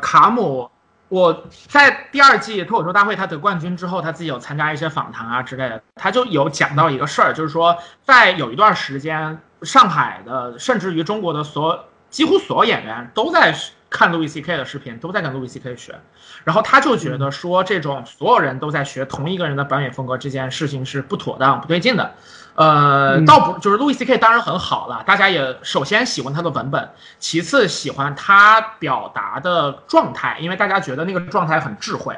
[0.00, 0.70] 卡姆，
[1.12, 13.54] 我在第二季脱口秀大会他得冠军之后，他自己有参加一些访谈啊之类的，他就有讲到一个事儿，就是说在有一段时间，上海的甚至于中国的所几乎所有演员都在
[13.90, 16.00] 看路易 C K 的视频，都在跟路易 C K 学。
[16.44, 22.14] 然后他就觉得说，这种所有人都在学同一个人的表演风格这件事情是不妥当、不对劲的。
[22.54, 32.16] 呃，倒不就是路易 C K 当然很好了，大家也首先喜欢他的文本，其次喜欢他表达的状态，因为大家觉得那个状态很智慧。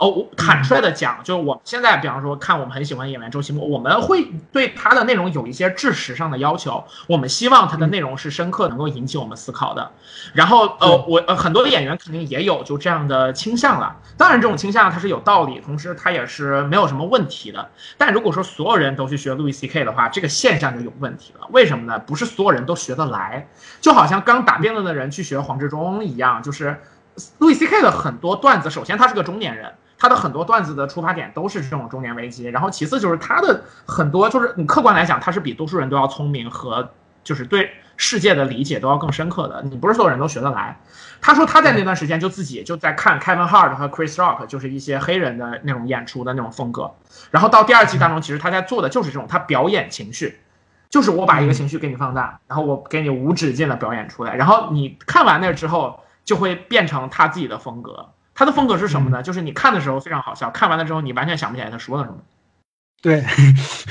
[0.00, 9.90] 哦，我坦率的讲，就是我们现在，比方说看我们很喜欢演员周奇墨，我们会对他的内容有一些知识上的要求，我们希望他的内容是深刻，能够引起我们思考的。
[10.32, 13.94] 然后呃，我呃很多的演员肯定也有就这样的倾向了。
[14.16, 17.68] 当然，这种倾向它是有道理，同时它也是没有什么问题的。
[17.98, 21.46] 但如果说所有人都去学路易 C K 的话，这个现象就有问题了。
[21.50, 21.98] 为什么呢？
[21.98, 23.46] 不是所有人都学得来，
[23.82, 26.80] 就好像刚打辩论的人去学黄志忠一样，就是
[27.36, 29.70] 路易 C K 的很多段子，首先他是个中年人。
[30.00, 36.90] 他的很多段子的出发点都是这种中年危机，然后其次就是他的很多就是你客观来讲，他是比多数人都要聪明和
[37.22, 39.62] 就是对世界的理解都要更深刻的。
[39.64, 40.80] 你不是所有人都学得来。
[41.20, 46.90] 他说他在那段时间就自己就在看 Kevin Hart 和 Chris Rock，就是一些黑人的那种演出的那种风格。
[47.30, 50.40] 然后到第二季当中，其实他在做的就是这种他表演情绪，
[50.88, 58.08] 就是我把一个情绪给你放大，然后我给你无止境的表演出来，然后你看完那之后就会变成他自己的风格。
[58.40, 59.22] 他的风格是什么呢？
[59.22, 62.16] 就是你看的时候非常好笑，看完了之后你完全想不起来他说了什么。
[63.02, 63.22] 对，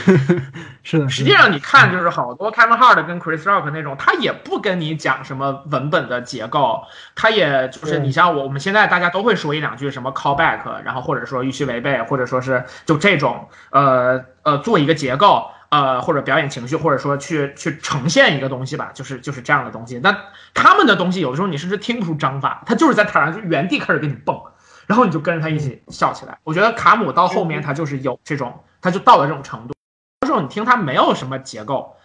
[0.81, 6.81] 是的，实际上你看，就是好多 Kevin Hart 跟 Chris Rock 那种，他也不跟你讲什么文本的结构，
[7.13, 15.51] 他也就是你像我，我们现在大家都会说一两句什么 callback，然后或者说预期违背，或者说是就这种呃呃做一个结构。
[15.69, 19.99] 呃，或者表演情绪，或者说去去呈现一个东西吧，就是就是这样的东西。
[19.99, 20.17] 那
[20.53, 24.41] 他们的东西有的时候你甚至听不出章法，他就是在台上就原地开始给你蹦，
[24.87, 26.37] 然后你就跟着他一起笑起来。
[26.43, 29.73] 我觉得卡姆到后面他就是有这种，他就到了这种程度。
[30.21, 31.95] 有时候你听他没有什么结构，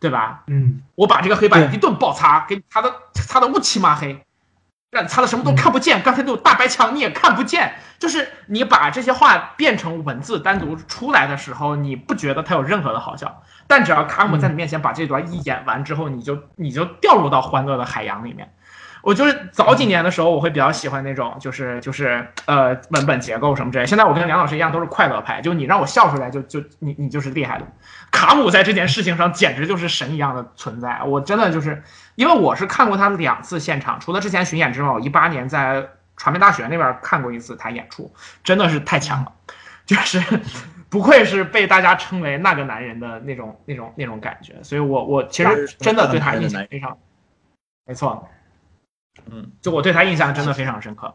[0.00, 0.42] 对吧？
[0.48, 4.24] 嗯，我把这个黑板一顿暴擦，给你擦的擦的乌漆嘛黑，
[4.92, 7.72] 让擦的什么都看不见，刚才那种大白墙你也看不见。
[7.98, 13.42] 就是你把这些话变成文字单独出来的时候，你不觉得它有任何的好笑。
[13.66, 18.52] 但只要卡姆在你面前把这段一演完之后，你就你就掉入到欢乐的海洋里面。
[19.02, 23.84] 我就是早几年的时候，我会比较喜欢那种，就是就是呃文本结构什么之类。
[23.84, 27.66] 现在我跟梁老师一样，都是快乐派，就你让我笑出来，就就你你就是厉害的。
[28.12, 31.82] 卡姆在这件事情上简直就是神一样的存在，我真的就是
[32.14, 35.84] 因为我是看过他两次现场，除了之前巡演之外，我一八年在
[36.16, 38.12] 传媒大学那边看过一次他演出，
[38.44, 39.32] 真的是太强了，
[39.84, 40.22] 就是
[40.88, 46.96] 不愧是被大家称为那个男人的那种那种那种感觉，所以我我其实真的对他印象非常，
[47.84, 48.28] 没错。
[49.30, 51.14] 嗯，就我对他印象真的非常深刻。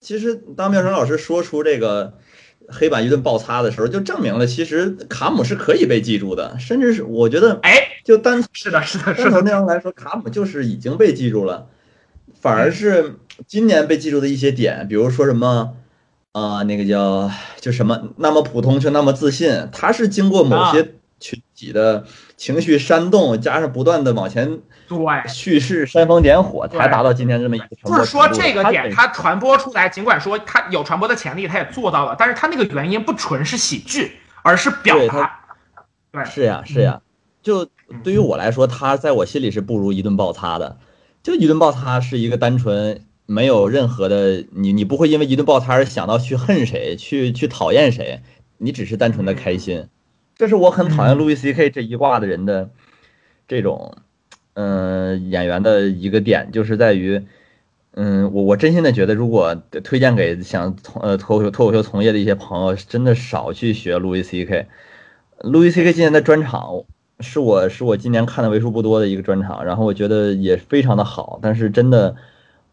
[0.00, 2.18] 其实当妙成老师说出这个
[2.68, 7.72] 黑板一顿爆擦的时候，就证明了其实卡姆是可以被记住的，甚至是我觉得，哎，
[8.04, 11.68] 就单是的，是的，是单从的，内容来说，卡姆就是已经被记住了，
[12.40, 13.16] 反而是
[13.46, 15.76] 今年被记住的一些点，比如说什么。
[16.32, 17.28] 啊、那个叫
[17.60, 22.04] 就什么那么普通却那么自信，他是经过某啊些群体的
[22.40, 24.98] 情绪煽动，加上不断的往前对。
[25.28, 34.12] 叙事煽风点火，才达到今天这么一个传播就是说这个点，它传播出来，尽管说它有传播的潜力，它也做到了，但是它那个原因不纯是喜剧，
[34.42, 35.38] 而是表达。
[36.10, 37.02] 对，是呀，是呀，
[37.42, 37.68] 就
[38.02, 40.78] 对于我来说，他在我心里是不如一顿爆擦的。
[41.22, 48.22] 就一顿爆擦是一个单纯没有任何的，你你不会因为一顿爆擦而想到去恨谁，去去讨厌谁，
[48.56, 49.88] 你只是单纯的开心。
[50.40, 52.70] 这是我很讨厌路易 C K 这一挂的人的
[53.46, 53.98] 这种，
[54.54, 57.22] 嗯、演员的一个点，就是在于，
[57.92, 59.54] 嗯，我我真心的觉得，如果
[59.84, 64.66] 推荐给想从呃脱口秀脱口秀从业的一些朋友，真的少去学路易 C K。
[65.42, 66.84] 路易 C K 今年的专场
[67.20, 72.16] 是我是我今年看的为数不多的一个专场，然后我觉得也非常的好，但是真的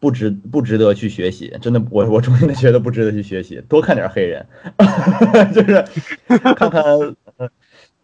[0.00, 4.46] 不值不值得去学习，真的我我衷心的觉得不值得去学习，多看点黑人，
[5.52, 5.84] 就是
[6.54, 6.82] 看看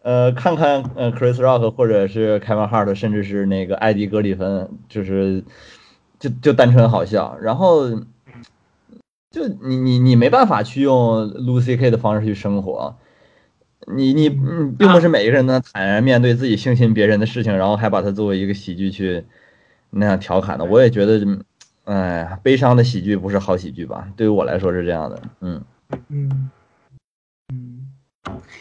[0.05, 5.43] 呃呃看看呃 Chris Rock 或者是 Kevin Hart，甚至是那个艾迪格里芬，就是
[6.19, 7.89] 就就单纯好笑，然后
[9.31, 12.95] 就你你你没办法去用 Lucy K 的方式去生活。
[13.87, 19.25] 你你嗯，并不是每一个人都坦然面对自己性侵别人的事情，然后还把它作为一个喜剧去
[19.89, 20.65] 那样调侃的。
[20.65, 21.39] 我也觉得，
[21.83, 24.07] 哎，悲伤的喜剧不是好喜剧吧？
[24.15, 26.49] 对于我来说是这样的，嗯，嗯嗯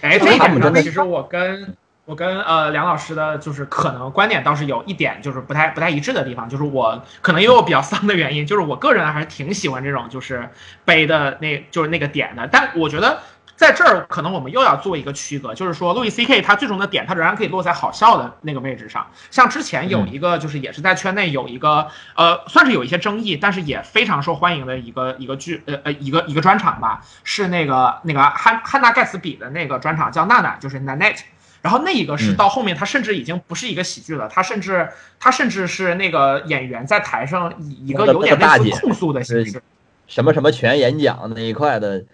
[0.00, 1.74] 哎，这一点上，其实我跟
[2.04, 10.48] 我跟呃梁老师的，就是可能观点倒是有一点就是不太不太一致的地方，就是我可能因为我比较丧的原因，就是我个人还是挺喜欢这种就是
[10.84, 13.18] 悲的那，就是那个点的，但我觉得。
[13.56, 19.06] 在这儿，可能我们又要做一个区隔，就是说，路易 C K 他最终的点，他仍然可以落在好笑的那个位置上。
[19.30, 21.86] 像之前有一个，就是也是在圈内有一个，
[22.16, 31.20] 呃，算是有一些争议，但是也非常受欢迎的一个一个剧，呃呃，一个一个专场吧，是那个那个汉汉娜盖茨比的那个专场，叫娜娜，就是 Nanette。
[31.62, 34.86] 然后那一个是嗯到后面，他甚至已经不是一个喜剧了，他甚至
[35.18, 39.62] 他甚至是那个演员在台上以一个有点类似控诉的形是式。
[40.06, 42.04] 什么什么全演讲那一块的，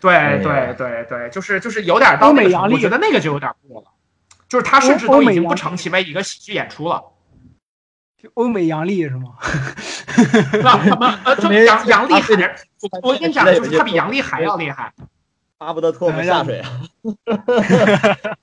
[0.00, 3.88] 对对对对，就是就是有点到那个我觉得那个就有点过了，
[4.48, 7.02] 就是他甚至都已经不成其为一个喜剧演出了。
[8.16, 9.36] 就欧美杨笠是吗？
[10.62, 12.34] 那他们呃， 就没杨杨丽还，
[13.02, 14.92] 我我跟你讲，就是他比杨丽还要厉害。
[15.56, 16.80] 巴不得拖我们下水啊！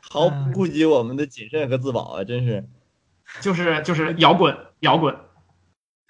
[0.00, 2.64] 毫不顾及我们的谨慎和自保啊，真是，
[3.40, 5.14] 就是就是摇滚摇滚，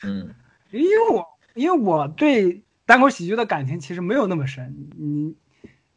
[0.02, 0.34] 嗯，
[0.70, 5.34] 因为我因为我对单口喜剧的感情其实没有那么深，嗯，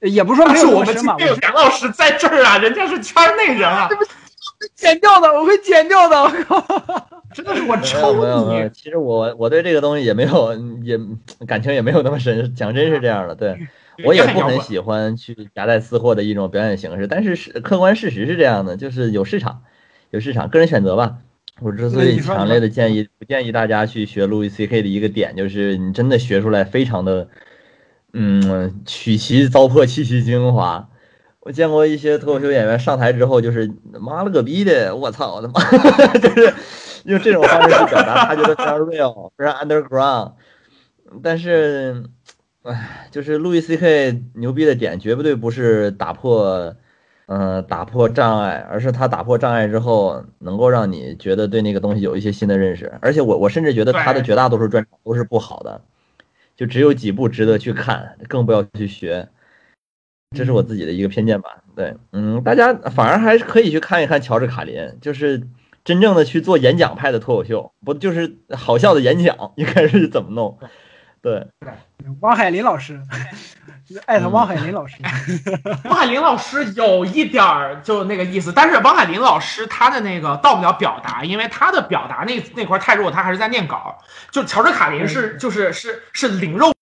[0.01, 3.87] 也不是说没但是我们有那么深吧，我今天有梁老师在这儿啊，人家是圈内人啊，
[4.75, 7.07] 剪掉的，我会剪掉的， 我靠。
[7.33, 8.69] 真的是我抽没有没有，你。
[8.73, 10.53] 其实我我对这个东西也没有
[10.83, 10.99] 也
[11.47, 13.57] 感情也没有那么深，讲真是这样的，对。
[14.03, 19.61] 我也不很喜欢去夹带私货的一种表演形式，但是是客观事实是这样的，就是有市场，
[20.09, 21.19] 有市场，个人选择吧。
[21.61, 27.27] 我之所以强烈的建议不建议大家去学路易 C K 的一个点，就是你真的学出来非常的，
[28.13, 30.89] 嗯，取其糟粕，弃其精华。
[31.41, 35.59] 我见过一些脱口秀演员上台之后，就是妈了个逼的，我操，我他妈，
[36.19, 36.53] 就是
[37.05, 40.33] 用这种方式去表达，他觉得非常 real，非常 underground。
[41.23, 42.03] 但是，
[42.63, 46.75] 唉，就是路易 C K 牛逼的点，绝不对不是打破，
[47.27, 52.91] 嗯、打破障碍，而是他打破障碍之后，能够让你觉得对那个东西有一些新的认识。
[53.01, 55.81] 而且我我甚至觉得他的绝大多数专场都是不好的，
[56.55, 59.29] 就只有几部值得去看，更不要去学。
[60.35, 61.63] 这是我自己的一个偏见吧。
[61.75, 65.47] 对，嗯，大家反而还是可以去看一看乔治卡林，就是
[65.83, 70.57] 真正的去做演讲派的脱口秀，不就是好笑的演讲，应该是怎么弄？
[71.21, 71.47] 对，
[72.21, 72.99] 汪海林老师，
[74.07, 74.97] 艾特汪海林老师，
[75.85, 83.99] 汪海林老师有一点儿就那个意思，但是汪海林老师他的那个到不了表达，因为他的表达那那块儿太弱，他还是在念稿。
[84.31, 86.73] 就乔治卡林是就是是是零肉。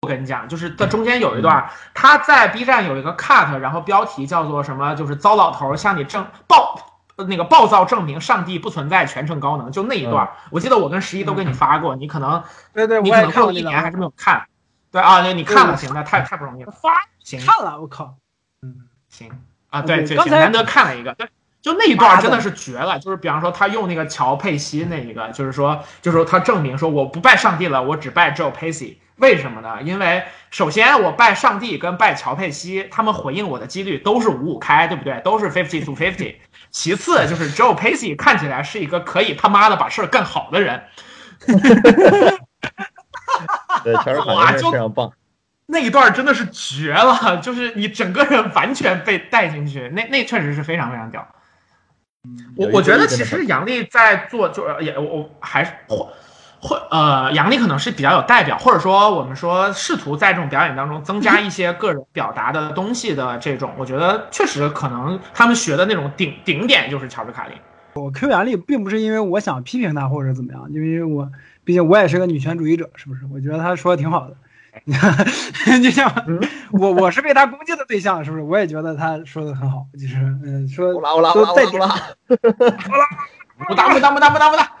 [0.00, 4.94] 我跟你讲，就是在中间有一段，他在 B 站有一个 cut，然后标题叫做什么？
[4.94, 14.46] 就是糟老头儿向你证暴呃那个暴躁证明上帝不存在，全程高能，就那一段，我记得我跟十一都给你发过，你可能对对，你可也看过一年还是没有看。
[14.90, 16.72] 对啊，对，你看了，行，那太太不容易了。
[16.72, 16.90] 发
[17.22, 18.16] 行看了，我靠，
[18.62, 18.74] 嗯
[19.08, 19.30] 行
[19.70, 21.28] 啊，对对，难得看了一个，对，
[21.62, 22.98] 就那一段真的是绝了。
[22.98, 28.96] 就是比方说他用那个乔佩西那一个，就是说，就是说他证明说我不拜上帝了，我只拜 Joe Pesci。
[29.22, 29.80] 为什么呢？
[29.82, 35.20] 因为首先我拜上帝跟拜乔佩西，他们回应我的几率都是五五开，对不对？
[35.24, 36.34] 都是 fifty to fifty。
[36.72, 40.82] 其次就是 Joe Pesci 看起来是一个可以他妈的把事儿干好的人，
[43.84, 45.12] 对，乔治卡哇就林是非常棒。
[45.66, 51.26] 那一段真的是绝了，就是你整个人完全被带进去，那那确实是非常非常屌。
[52.56, 55.72] 我我觉得其实杨笠在做，就是也我我还是
[56.62, 67.56] 或或呃，杨笠可能是比较有代表，或者说我们说试图在这种表演当中增加一些个人表达的东西的这种，我觉得确实可能他们学的那种顶顶点就是乔治卡林。
[67.94, 71.28] 我 Q 杨笠并不是因为我想批评他或者怎么样，因为我
[71.64, 73.22] 毕竟我也是个女权主义者，是不是？
[73.34, 74.36] 我觉得他说的挺好的。
[74.84, 76.10] 你看，就像
[76.70, 78.42] 我我是被他攻击的对象，是不是？
[78.42, 83.06] 我也觉得他说的很好，就是嗯，说欧拉欧拉欧拉欧说再点拉欧拉，
[83.68, 84.72] 不哒不哒不哒不哒不哒，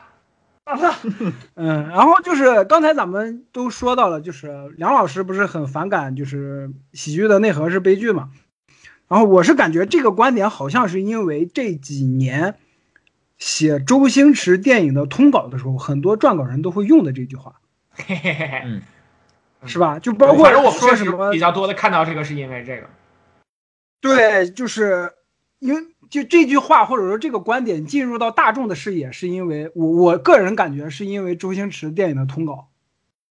[1.54, 8.30] 嗯，然后就是刚才咱们都说到了，就是梁老师不是很反感，就是喜剧的内核是悲剧嘛。
[9.08, 12.54] 然后我是感觉这个观点好像是因为这几年
[13.38, 17.56] 写周星驰电影的通稿的时候，很多撰稿人都会用的这句话，
[17.92, 18.62] 嘿嘿嘿嘿。
[18.64, 18.82] 嗯，
[19.66, 19.98] 是吧？
[19.98, 22.88] 就包括反正我们确实说什么比较多的看到这个是因为这个。
[24.00, 25.12] 对，就是
[25.58, 25.80] 因为
[26.12, 32.68] 就这句话或者说这个观点进入到大众的视野，是因为我我个人感觉是因为周星驰电影的通稿，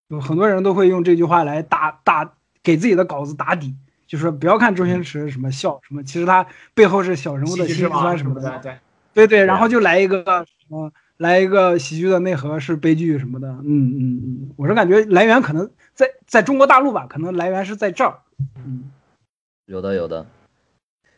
[0.07, 2.33] 有很多人都会用这句话来打打
[2.63, 3.75] 给自己的稿子打底，
[4.07, 8.75] 就说不要看周星驰什么笑什么，其实他背后是小人物的辛喜剧之王酸什么的，的，对。
[9.13, 18.17] 对对，然后就来一个什么来一个喜剧的内核是悲剧什么的，嗯嗯嗯，我是感觉来源可能在在中国大陆吧，可能来源是在这儿，
[18.55, 18.89] 嗯。
[19.67, 20.25] 有的有的。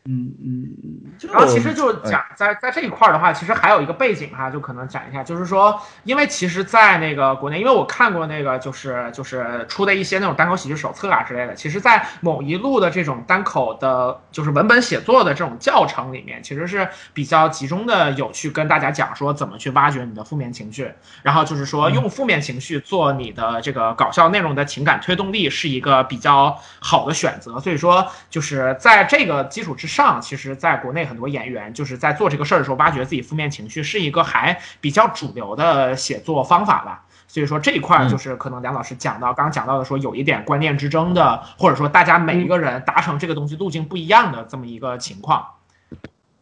[0.06, 1.30] 嗯嗯嗯。
[1.32, 20.90] 然后其实就哎讲在在这一块儿的话，其实还有一个背景哈，就可能讲一下，就是说，因为其实，在那个国内，因为我看过那个就是就是出的一些那种单口喜剧手册啊之类的，其实，在某一路的这种单口的，就是文本写作的这种教程里面，其实是比较集中的有去跟大家讲说怎么去挖掘你的负面情绪，
[21.22, 37.06] 然后就是说用负面情绪做你的这个搞笑内容的情感推动力是一个比较好的选择，所以说就是在这个基础之上，其实在国内很多演员就是在做这个事儿的时候，挖掘自己负面情绪是一个还比较主流的写作方法吧。
[37.26, 45.44] 所以说这一块儿就是可能梁老师讲到，刚刚讲到的说有一点观念之争的，或者说大家每一个人达成这个东西路径不一样的这么一个情况。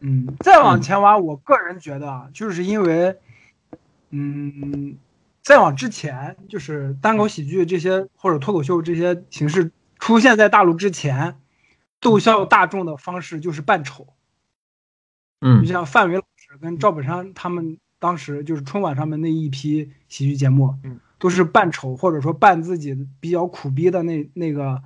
[0.01, 3.15] 嗯，再往前挖，我个人觉得啊，就是因为，
[4.11, 4.97] 嗯，
[5.41, 11.37] 再往之前，就是单口喜剧这些或者脱口秀这些形式出现在大陆之前，
[12.03, 14.05] 逗笑大众的方式就是扮丑。
[15.41, 24.81] 嗯就像范伟老师跟赵本山他们当时就是春晚上面那一批喜剧节目，嗯，都是扮丑或者说扮自己比较苦逼的那那个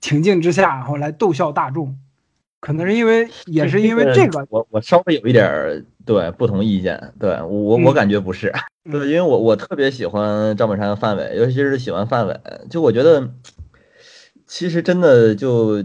[0.00, 1.98] 情境之下，然后来逗笑大众。
[2.58, 8.52] 可能是因为也是因为这个，我我稍微有一点儿对不同意见，对我我感觉不是，
[8.90, 13.32] 对，因为我我特别喜欢赵本山和范伟，尤其是喜欢范伟，就我觉得
[14.46, 15.84] 其实真的就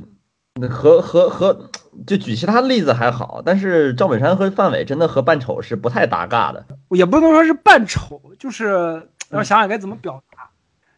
[0.70, 1.70] 和和和
[2.06, 10.50] 就举其他例子还好，但是赵本山和范伟真的和扮丑是不太搭嘎的，也不能说是扮丑，就是要想想该怎么表达，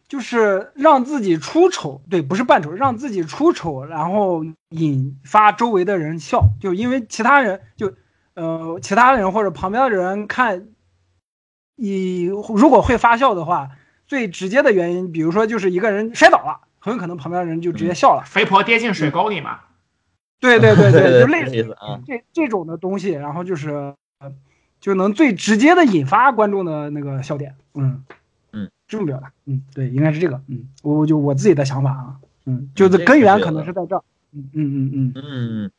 [0.08, 7.92] 就是让自己出丑，对，不是扮丑，让自己出丑，然后引发周围的人笑，就因为其他人就
[8.34, 10.66] 呃其他人或者旁边的人看，
[11.76, 13.68] 你如果会发笑的话，
[14.08, 19.58] 最直接的原因，比如说就是一个人摔倒了，很有可能旁边的人就直接笑了，肥婆跌进水沟里嘛，
[20.38, 24.30] 对对对对就 类似啊，这这种的东西，然后就是呃
[24.82, 28.04] 就能最直接的引发观众的那个笑点，嗯
[28.52, 34.02] 嗯，这么表达，嗯，对，应该是这个，嗯，我我就我自己的想法啊，嗯，就是根源可能是在这儿，
[34.34, 35.70] 嗯嗯嗯嗯，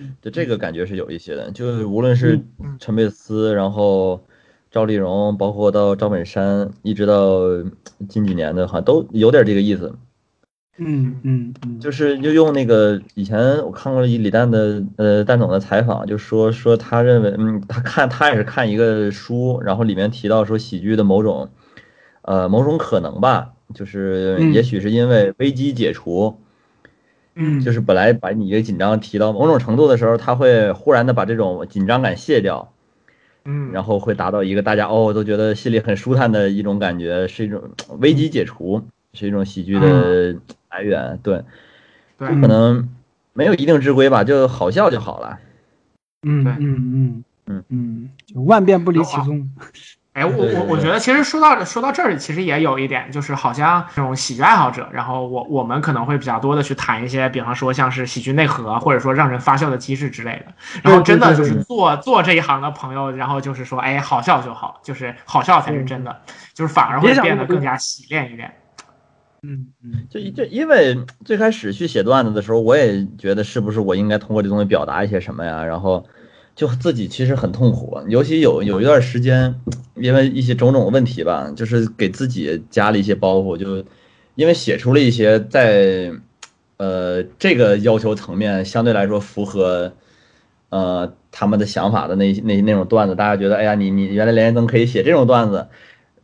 [0.00, 2.76] 嗯，就这个感觉是有一些的，就是无论是嗯。
[2.80, 4.26] 陈佩斯，然后
[4.72, 7.42] 赵丽蓉，包括到赵本山，一直到
[8.08, 9.94] 近几年的，好像都有点这个意思。
[10.80, 21.50] 嗯嗯嗯，就是就用那个以前我看过一李诞的呃诞总的采访，就说说他认为嗯他看他也是看一个书，然后里面提到说喜剧的某种
[22.22, 26.38] 呃某种可能吧，就是嗯也许是因为危机解除，
[27.34, 27.60] 嗯。
[27.60, 32.72] 就是本来把你一个紧张提到某种程度的时候，他会忽然的把这种紧张感卸掉，
[33.44, 37.60] 嗯，然后会达到一个大家哦都觉得心里很舒坦的一种感觉，是一种
[37.98, 38.80] 危机解除，
[39.12, 40.36] 是一种喜剧的
[40.70, 41.44] 来源，对。
[42.18, 42.88] 对可能
[43.32, 45.38] 没有一定之规吧，就好笑就好了。
[46.20, 49.48] 对嗯嗯嗯嗯嗯，就万变不离其宗。
[50.14, 60.52] 哎，我我我觉得其实说到说到这儿，其实也有一点，就是好像这种喜剧爱好者，然后我我们可能会比较多的去谈一些，比方说像是喜剧内核，或者说让人发笑的机制之类的。
[60.82, 66.20] 然后真的就是做做这一行的朋友，然后就是说，哎，好笑就好，就是好笑才是真的，
[66.52, 68.52] 就是反而会变得更加洗练一点。
[69.42, 75.64] 嗯嗯就就因为最开始去写段子的时候，我也觉得是不是我应该通过这东西表达一些什么呀？
[75.64, 76.04] 然后
[76.56, 79.54] 就自己其实很痛苦，尤其有有一段时间，
[79.94, 83.84] 因为一些种种问题吧，就是给自己加了一些包袱，就
[84.34, 86.10] 因为写出了一些在
[86.78, 89.92] 呃这个要求层面相对来说符合
[90.70, 95.68] 呃他们的想法的那那那种段子，大家觉得哎呀，你你原来连夜灯可以写这种段子。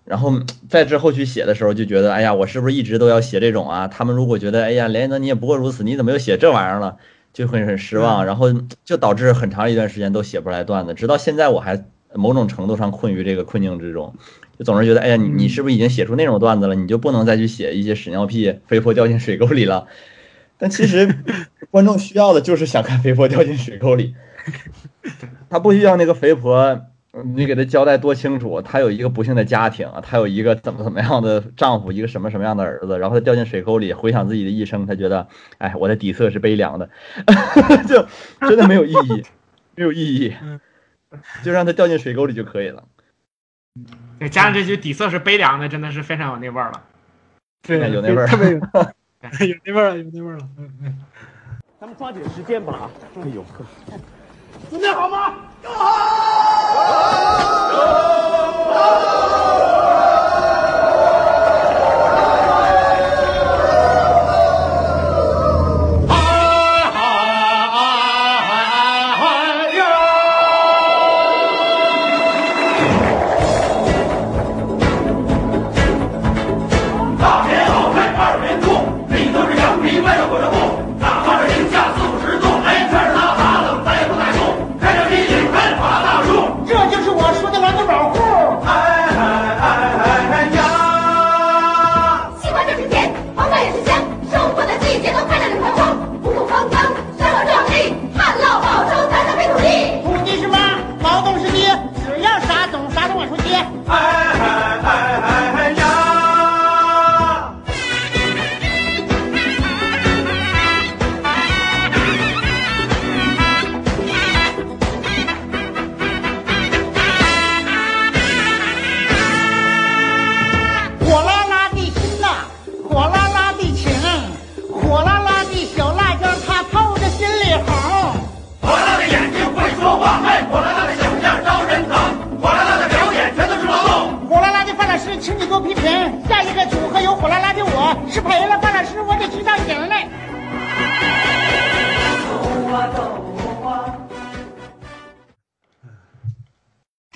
[0.05, 0.33] 然后
[0.69, 3.89] 在之后去写的时候，就觉得，哎呀，我是不是一直都要写这种啊？
[3.89, 6.97] 他们如果觉得，哎呀，连夜灯你也不过如此，你怎么又写这玩意儿了？
[7.33, 8.53] 就会很失望，然后
[8.85, 14.15] 就导致很长一段时间都写不出来段子，直到现在我还某种程度上困于这个困境之中，
[14.59, 16.75] 就总是觉得，哎呀，你你是不是已经写出那种段子了？
[16.75, 19.87] 你就不能再去写一些屎尿屁、肥婆掉进水沟里了？
[20.59, 21.13] 但其实
[21.73, 24.15] 观众需要的就是想看肥婆掉进水沟里，
[25.51, 26.83] 他不需要那个肥婆。
[27.23, 35.29] 你给他交代多清楚，他有一个不幸的家庭，他有一个怎么怎么样的丈夫，一个什么什么样的儿子，然后他掉进水沟里，回想自己的一生，他觉得，
[35.59, 36.91] 哎，我的底色是悲凉的，
[37.87, 38.07] 就
[38.41, 39.23] 真的没有意义，
[39.77, 40.35] 没有意义，
[41.45, 42.85] 就让他掉进水沟里就可以了。
[44.19, 46.83] 对，加上这句底色是悲凉的，真的是非常有那味儿了。
[47.63, 50.49] 对，有那味儿特别有有那味儿了，有那味儿了。
[50.59, 50.99] 嗯嗯。
[51.81, 52.73] 咱们抓紧时间吧！
[52.73, 53.65] 啊哎呦呵，
[54.71, 55.35] 准备好吗？
[55.65, 56.95] 好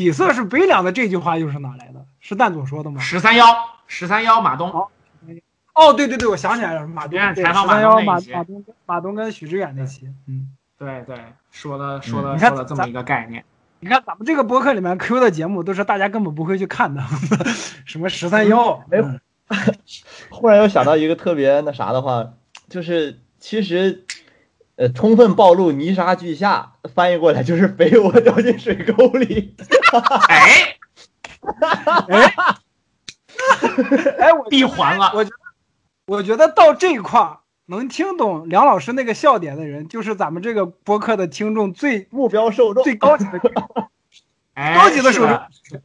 [0.08, 2.02] 底色是悲凉的这句话又是哪来的？
[2.18, 2.98] 是蛋总说的吗？
[2.98, 3.44] 十三幺，
[3.86, 4.70] 十三幺马东，
[5.74, 10.48] 哦，对对对，我想起来了，马东别人对采访马十三幺马东那期马东跟马东跟许知远那期，嗯，
[10.78, 11.18] 对对，
[11.50, 13.44] 说了说了说了这么一个概念。
[13.80, 17.02] 你看咱们这个播客里面 Q 的节目都是大家根本不会去看的，
[17.84, 19.20] 什么十三幺，没有嗯
[20.30, 22.30] 忽然又想到一个特别那啥的话，
[22.70, 24.06] 就是其实，
[24.78, 29.56] 呃，充分暴露泥沙俱下，翻译过来就是肥我掉进水沟里。
[30.28, 30.76] 哎，
[34.20, 35.10] 哎，我闭环了。
[35.16, 35.36] 我觉得，
[36.06, 43.40] 我觉得到这一块儿能听懂梁老师那个笑点的人，就是咱们这个播客的听众最目标受众最高级的。
[44.54, 45.80] 哎，高级的是受众是的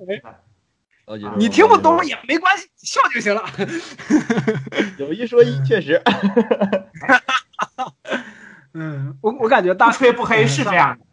[1.07, 3.43] 高级你听不懂也没关系，笑就行了。
[4.99, 5.99] 有一说一，确实。
[8.73, 11.05] 嗯，我我感觉大吹不黑是这样的。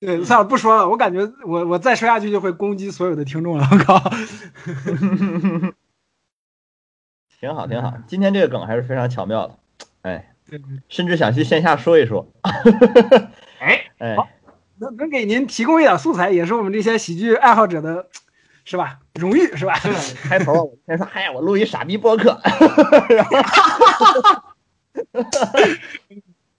[0.00, 0.88] 对，算了，不说了。
[0.88, 3.66] 我感觉我我再说下去就会攻击所有的听众了。
[3.70, 3.98] 我靠！
[7.40, 7.94] 挺好，挺好。
[8.06, 9.58] 今天这个梗还是非常巧妙的，
[10.02, 10.34] 哎，
[10.88, 12.26] 甚至想去线下说一说。
[13.60, 14.16] 哎，哎，
[14.78, 18.08] 能能给您提供一点素材，也是我们这些喜剧爱好者的，
[18.64, 18.98] 是吧？
[19.14, 19.74] 荣誉是吧？
[20.28, 22.40] 开头我先说，嗨，我录一傻逼播客，
[23.08, 23.34] 然后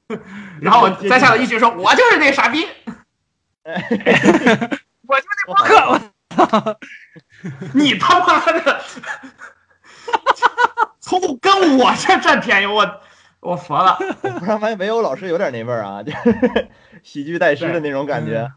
[0.81, 2.67] 我在下头一直说，我就是那傻逼，
[3.65, 5.99] 我就是那播客，我
[7.73, 8.81] 你他妈的，
[10.99, 13.01] 从跟我这占便宜，我
[13.39, 13.97] 我服了。
[14.21, 16.69] 我突然发现唯有老师有点那味儿啊，就 是
[17.03, 18.51] 喜剧代师的那种感觉。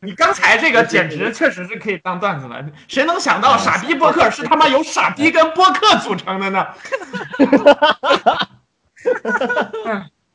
[0.00, 6.66] 你刚才这个简直确实是可以当段子了，谁能想到傻逼播客是他妈由傻逼跟播客组成的呢？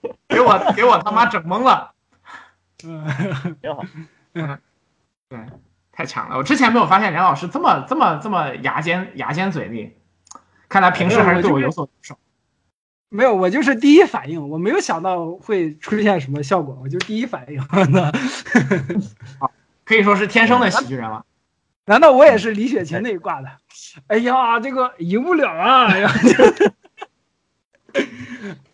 [0.04, 1.94] 嗯 给我给我他妈整懵了，
[2.84, 3.06] 嗯，
[3.62, 3.84] 挺好。
[5.30, 5.40] 对，
[5.92, 6.38] 太强了！
[6.38, 9.96] 我之前没有发现梁老师这么这么这么牙尖牙尖嘴利，
[10.68, 12.18] 看来平时还是对我有所保守。
[13.10, 17.62] 没有，我就是第一反应，我没有想到会出现什么效果，我就第一反应。
[17.92, 18.12] 那
[19.86, 21.26] 可以说是天生的喜剧人了。
[21.86, 23.50] 难道我也是李雪琴那一挂的？
[24.08, 25.86] 哎呀，这个赢不了啊！
[25.88, 26.12] 哎呀，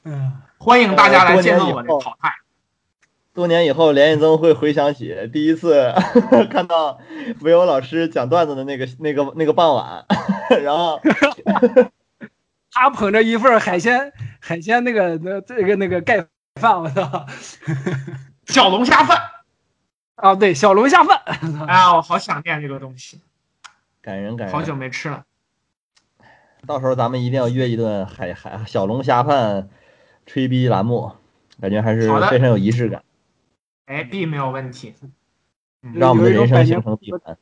[0.03, 0.33] 嗯，
[0.67, 2.29] 欢迎大家来见证我的淘汰。
[3.33, 5.93] 多年以后，连彦增会回想起 第一次
[6.51, 6.99] 看到
[7.39, 10.05] 唯欧老师讲段子的那个、那个、那个傍晚，
[10.61, 10.99] 然后
[12.69, 14.11] 他捧着一份海鲜
[14.41, 16.27] 海鲜那个那这个那个盖
[16.59, 17.25] 饭，我操！
[18.47, 19.21] 小龙虾饭
[20.15, 21.21] 啊，对，小龙虾饭。
[21.65, 23.21] 哎呀，我好想念这个东西，
[24.01, 24.53] 感人感人。
[24.53, 25.23] 好久没吃了。
[26.65, 29.69] 到时候咱们一定要约一顿海海小龙虾饭
[30.27, 31.11] 吹逼栏目，
[31.59, 33.01] 感觉还是非常有仪式感，
[33.87, 34.93] 哎，B 没有问题。
[35.93, 37.37] 让我们的人生形成闭环。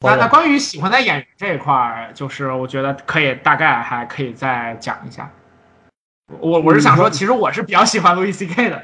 [0.00, 5.30] 那那关于喜欢的演员这一块儿，就是我觉得可以大概还可以再讲一下。
[6.40, 8.82] 我我是想说，其实我是比较喜欢路易 C K 的。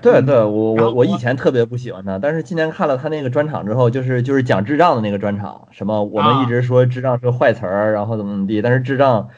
[0.00, 9.28] 对对，我我我以前特别不喜欢他，但是今年看了他那个专场之后，就是就是讲智障的那个专场，什么我们一直说智障是个坏词儿，然后怎么怎么地，但是智障，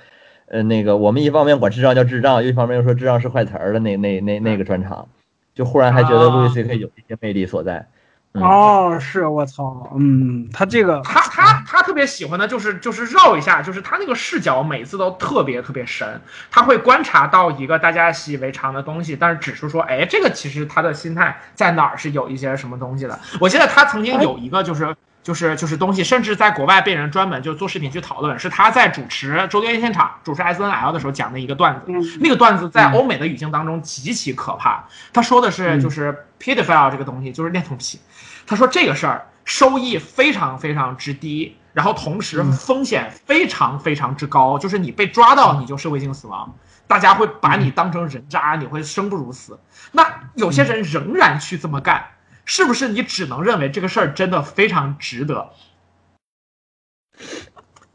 [0.53, 5.09] 呃，那个我们一方面管智障叫智障，一方面又说智障是坏词儿的那那那那个专场，
[5.55, 7.89] 就忽然还觉得路易 C K 有一些魅力所在。
[8.35, 16.20] 嗯哦，是我操，嗯，他这个他他他特别喜欢的就是就是绕一下，就是他那个视角每次都特别特别神，
[16.51, 23.19] 他会观察到一个大家习以为常的东西，但是只是说，哎，这个其实他的心态在哪儿是有一些什么东西的。
[23.41, 24.95] 我记得他曾经有一个就是。
[25.23, 31.86] 就是就是东西，甚至在国外被人专门就做视频去讨论，是他在主持周年现场、主持 S N L 的时候讲的一个段子。
[32.20, 34.85] 那个段子在欧美的语境当中极其可怕。
[35.12, 38.01] 他说的是就是 pedophile 这个东西，就是恋童癖。
[38.47, 46.53] 他说这个事儿收益非常非常之低，然后同时风险非常非常之高，就是你被抓到你就社会性死亡，
[46.89, 49.61] 大家会把你当成人渣，你会生不如死。
[49.93, 50.05] 那
[50.35, 52.05] 有些人仍然去这么干。
[52.44, 55.51] 是不是你只能认为这个事儿真的非常值得？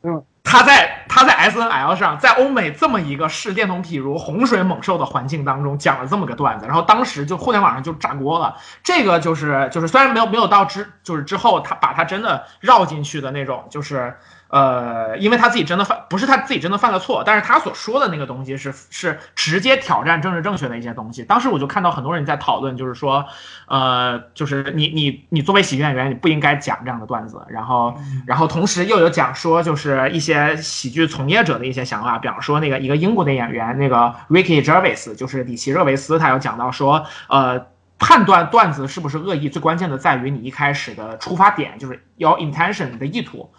[0.04, 8.56] 嗯，他在他在 S N L 上，在欧美这么一个视电筒体如洪水猛兽的环境当中讲了这么个段子，然后当时就互联网上就炸锅了。
[8.84, 14.16] 这个就是就是虽然没有没有到之就是之后他把他真的绕进去的那种，就是
[14.50, 21.24] 呃，因为他自己真的犯不是他自己真的犯了错，但是他所说的那个东西是是直接挑战政治正确的一些东西。
[21.24, 23.26] 当时我就看到很多人在讨论，就是说，
[23.68, 27.42] 呃，就是你你你作为喜剧演员，你不应该讲这样的段子。
[27.50, 37.68] 然后然后同时又有讲说，就是一些喜剧从业者的一些想法，比方说那个一个英国的演员，那个 Ricky Gervais，就是里奇热维斯，他有讲到说，呃。
[38.00, 43.50] 判断段子是不是恶意，最关键的在于你一开始的出发点，就是 your intention 你的意图。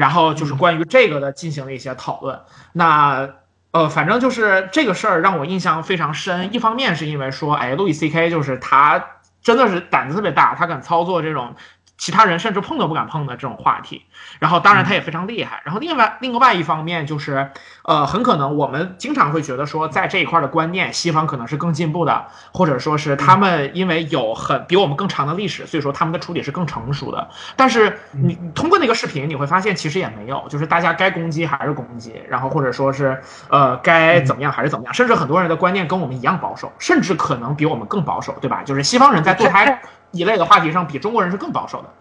[0.00, 2.40] 然后就是关于这个的进行了一些讨论。
[2.72, 3.28] 那
[3.70, 6.54] 呃，反正就是这个事儿让我印象非常深。
[6.54, 11.54] 一方面是因为说，哎，路易 C K 就是他真的是胆子特别大，他敢操作这种
[12.00, 14.06] 其他人甚至碰都不敢碰的这种话题。
[14.38, 15.60] 然后当然他也非常厉害。
[15.64, 17.50] 然后另外另外一方面就是，
[17.84, 27.28] 呃，很可能我们经常会觉得说，在这一块的观念，西方可能是更进步的，或者说是他们因为有很比我们更长的历史，所以说他们的处理是更成熟的。
[27.54, 33.20] 但是你你通过那个视频，你会发现其实也没有，就是大家该攻击还是攻击，然后或者说是
[33.50, 38.62] 呃该怎么样还是怎么样，甚至很多人的观念跟我们一样保守，甚至可能比我们更保守，对吧？
[38.64, 41.92] 就是西方人在堕胎一类的话题上，比中国人是更保守的。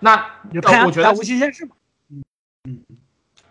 [0.00, 0.24] 那
[0.84, 1.72] 我觉得无期限制嘛。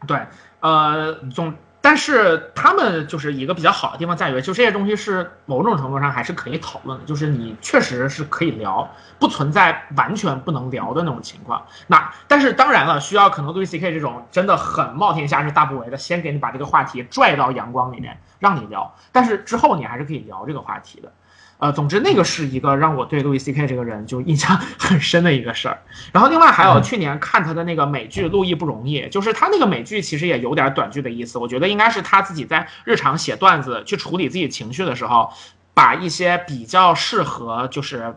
[0.06, 0.28] 对，
[0.60, 8.88] 呃，总，但是他们就是一个比较好的地方在于，就这些东西是某种程度上还是可以讨论的，就是你确实是可以聊，
[9.18, 11.66] 不存在完全不能聊的那种情况。
[11.88, 18.96] 那但是当然了，需要可能对于 CK 这种真的很冒天下之大不韪的，先给你把这个话题拽到阳光里面，让你聊。
[19.12, 21.12] 但是之后你还是可以聊这个话题的。
[21.60, 25.82] 呃，总之那个是一个让我对路易 C K 这个人就印象 很深的一个事儿。
[26.12, 31.38] 然后另外还有去年看他的那个美剧《路易不容易》，就是他那个美剧其实也有点短剧的意思。
[31.40, 35.32] 我觉得应该是他自己在日常写段子去处理自己情绪的时候，
[35.74, 38.16] 把一些比较适合就是。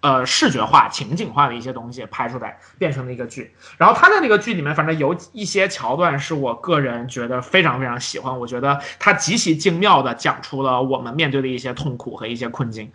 [0.00, 3.52] 呃，视觉化、情景化的一些东西拍出来，变成了一个剧。
[3.78, 8.38] 然后他在那个剧里面，反正有一些桥段是我个人觉得非常非常喜欢。
[8.38, 12.92] 我觉得他极其精妙的讲出了我们面对的一些痛苦和一些困境。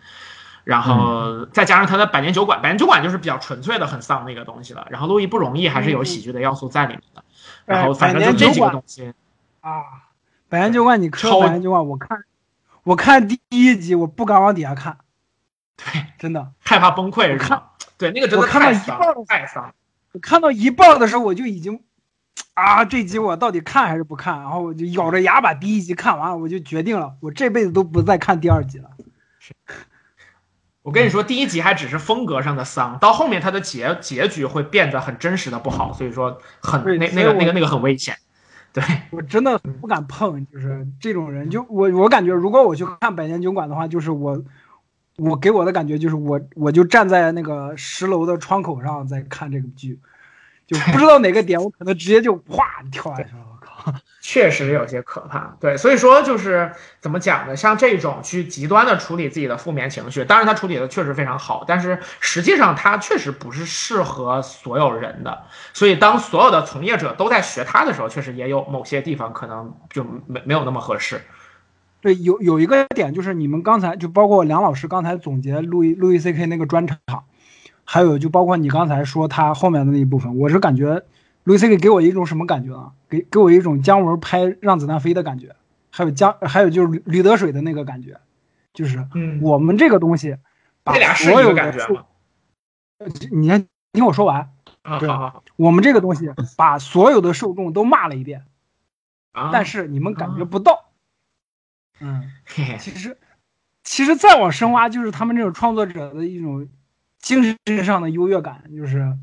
[0.64, 4.86] 然后再加上他的《百年酒馆》，《百年酒馆》就是比较纯粹的很丧那个东西了。
[4.88, 7.22] 然后《路易不容易》还是有喜剧的要素在里面的。
[7.66, 9.12] 然后反正就这几个东西
[9.60, 9.80] 啊，
[10.48, 12.18] 《百年酒馆》你说《百年酒馆》，我看
[12.82, 14.96] 我看第一集，我不敢往底下看。
[15.76, 17.72] 对，真的害怕崩溃是吧？
[17.98, 19.74] 对，那个真的我看到一太丧太丧。
[20.12, 21.80] 我看到一半的时候，我就已经
[22.54, 24.40] 啊，这集我到底看还是不看？
[24.40, 28.90] 然后我就咬着牙把第一集看完了，我就决定了，我这辈子都不再看第二集了。
[30.82, 38.16] 我跟你说，第一集还只是风格上的丧，到后面它的结结局会变得很真实的不好，所以说很那那个那个那个很危险。
[38.72, 44.42] 对，我真的不敢碰，就是这种人，就我我感觉，如果我去看《百年酒馆》的话，就是我
[45.16, 49.98] 我给我的感觉就是我我就站在那个十楼的窗口上在看这个剧，
[50.66, 53.94] 就不知道哪个点我可能直接就哗跳下去了，我靠！
[54.20, 55.54] 确实有些可怕。
[55.60, 57.54] 对，所以说就是怎么讲呢？
[57.54, 65.44] 像这种去极端的处理自己的负面情绪，当然他处理的确实非常好，但是实际上他确实不是适合所有人的。
[65.74, 71.20] 所以当所有的从业者都在学他的时候，确实也有某些地方可能就没没有那么合适。
[72.04, 77.24] 对，有有一个点就是你们刚才就包括梁老师刚才总结路易路易 C K 那个专场，
[77.84, 81.02] 还有就包括你刚才说他后面的那一部分，我是感觉
[81.44, 82.92] 路易 C K 给我一种什么感觉啊？
[83.08, 85.56] 给给我一种姜文拍《让子弹飞》的感觉，
[85.90, 88.20] 还有姜还有就是吕吕得水的那个感觉，
[88.74, 90.36] 就是嗯，我们这个东西
[90.82, 92.04] 把所有的受感觉吗？
[93.32, 94.50] 你先听我说完，
[94.82, 95.08] 啊，对
[95.56, 96.28] 我们这个东西
[96.58, 98.44] 把所有的受众都骂了一遍，
[99.32, 100.83] 啊，但是你们感觉不到，
[102.00, 102.30] 嗯。
[102.44, 103.16] 嘿嘿其实，
[103.82, 106.68] 其实再往深挖，就是他们这种创作者的一种
[107.18, 109.16] 精神上的优越感，就是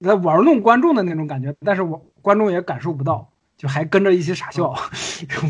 [0.00, 4.68] 在玩弄观众的那种感觉，但是我观众也感受不到，就还跟着一起傻笑。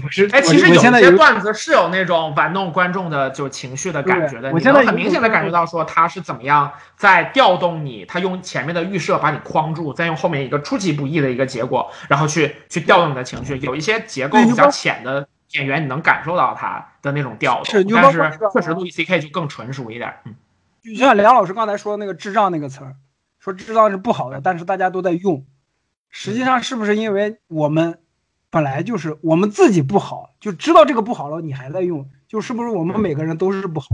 [0.04, 13.58] 我是，哎，其实我有些段子是有那种玩弄观众的就情绪的感觉的，对我现在很明显的感觉到说他是怎么样在调动你，他用前面的预设把你框住，再用后面一个出其不意的一个结果，然后去去调动你的情绪。
[13.58, 20.14] 有一些结构比较浅的演员，你能感受到他的那种调动，是就但是确实路易 C K 就更纯熟一点。
[20.24, 20.34] 嗯，
[20.82, 22.96] 就像梁老师刚才说那个“智障”那个词儿，
[23.38, 25.44] 说智障是不好的，但是大家都在用。
[26.08, 27.98] 实际上是不是因为我们
[28.50, 33.88] 本来就是我们自己不好，就知道这个不好了，你还在用，就是不是我们每个人都是不好？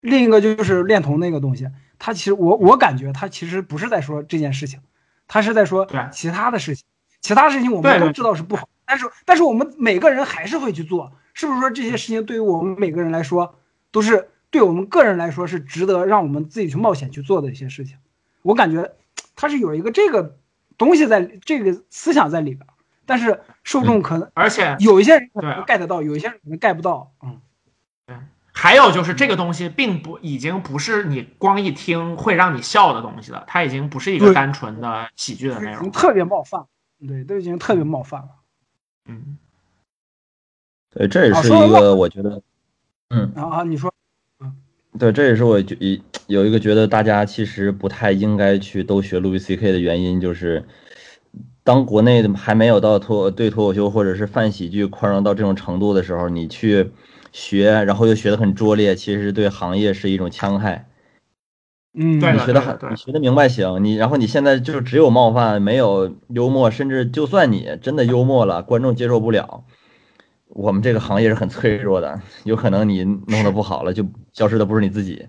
[0.00, 4.80] 另一个就是恋童那个东西，他其实我我感觉他其实不是在说这件事情，
[5.26, 6.86] 他是在说其他的事情，
[7.20, 13.58] 其他事情我们都知道是不好，但是但是我们每个人还是会去做，是不是说这些事情对于我们每个人来说
[13.90, 17.98] 都是对我们个人来说是值得让我们自己去冒险去做的一些事情？
[18.42, 18.92] 我感觉
[19.36, 20.38] 它是有一个这个
[20.78, 22.72] 东西在这个思想在里边儿，
[23.04, 27.40] 但是受众可能而且有一些人可能 get 到，有一些人可能 get 不到，嗯。
[28.50, 35.78] 还有就是这个东西并不已经不是你光一听会让你笑的东西了，它已经不是一个单纯的喜剧的内容。
[35.78, 36.64] 已经特别冒犯，
[37.06, 38.28] 对，都已经特别冒犯了。
[39.08, 39.36] 嗯。
[40.90, 42.40] 对，这也是一个我觉得，
[43.10, 43.92] 嗯，啊啊，你说，
[44.98, 50.64] 对，这也是我觉一有一个觉得大家其实不太应该去都学路易 C K 的原因，就是
[51.62, 56.90] 当国内的还没有到脱对脱口秀或者是泛喜剧宽容到这种程度的时候，你去
[57.32, 60.87] 学，然后又学得很拙劣，其实对行业是一种戕害。
[61.94, 69.64] 嗯，对你学的很，你学的明白行，你然后你现在就只有冒犯，没有幽默，甚至就算你真的幽默了，观众接受不了，
[70.48, 75.26] 我们这个行业是很脆弱的，有可能你弄得不好了，就消失的不是你自己。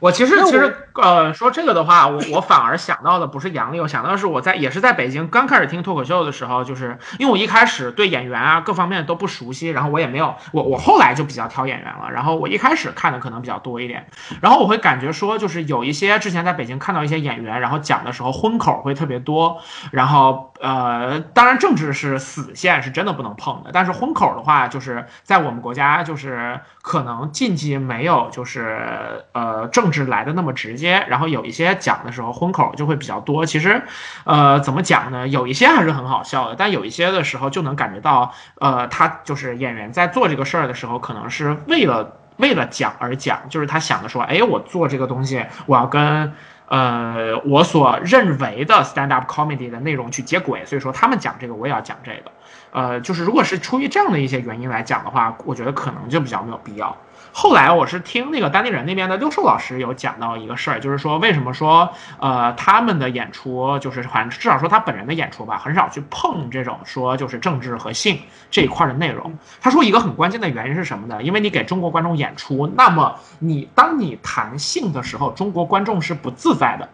[0.00, 14.06] 我其实其实呃说这个的话，我我反而想到的不是杨笠，我想到的是我在也是在北京刚开始听脱口秀的时候，就是因为我一开始对演员啊各方面都不熟悉，然后我也没有我我后来就比较挑演员了，然后我一开始看的可能比较多一点，
[14.40, 33.46] 然后我会感觉说就是有一些之前在北京看到一些演员，然后讲的时候荤口会特别多，然后呃当然政治是死线是真的不能碰的，但是荤口的话就是在我们国家就是可能禁忌没有就是呃政治来的那么直接，然后有一些讲的时候荤口就会比较多。
[33.46, 33.82] 其实，
[34.24, 35.26] 呃，怎么讲呢？
[35.28, 46.32] 有一些还是很好笑的，但有一些的时候就能感觉到，呃，他就是演员在做这个事儿的时候，可能是为了为了讲而讲，就是他想的说，哎，我做这个东西，我要跟。
[46.70, 52.30] 呃，我所认为的 stand up comedy 的内容去接轨，所以说他们讲这个，我也要讲这个。
[52.70, 56.96] 呃，就是如果是出于这样的一些原因来讲的话，我觉得可能就比较没有必要。
[57.32, 61.88] 后来我是听那个当地人那边的六兽老师有讲到一个事儿，就是说为什么说
[62.18, 68.18] 呃他们的演出就是反正至少说他本人的演出吧，很少去碰这种说就是政治和性
[68.50, 69.36] 这一块的内容。
[69.60, 71.22] 他说一个很关键的原因是什么呢？
[71.22, 76.88] 因为你给中国观众演出，那么你当你谈性的时候，中国观众是不自在的。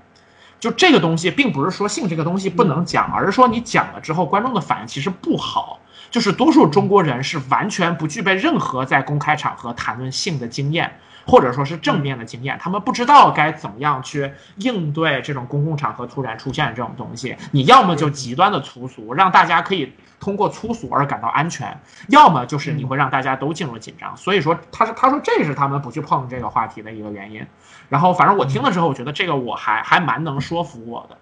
[0.58, 5.80] 就这个东西，并不是说性这个东西不能讲，而是说你讲了之后，观众的反应其实不好。
[6.16, 17.36] 就是多数中国人是完全不具备任何在公开场合谈论性的经验，或者说是正面的经验，他们不知道该怎么样去应对这种公共场合突然出现这种东西。
[17.50, 21.68] 你要么就极端的粗俗，让大家可以通过粗俗而感到安全；
[22.08, 24.16] 要么就是你会让大家都进入紧张。
[24.16, 27.46] 所以说，他是他说这是他们不去碰这个话题的一个原因。
[27.90, 31.18] 然后，反正我听了之后，我觉得这个我还还蛮能说服我的。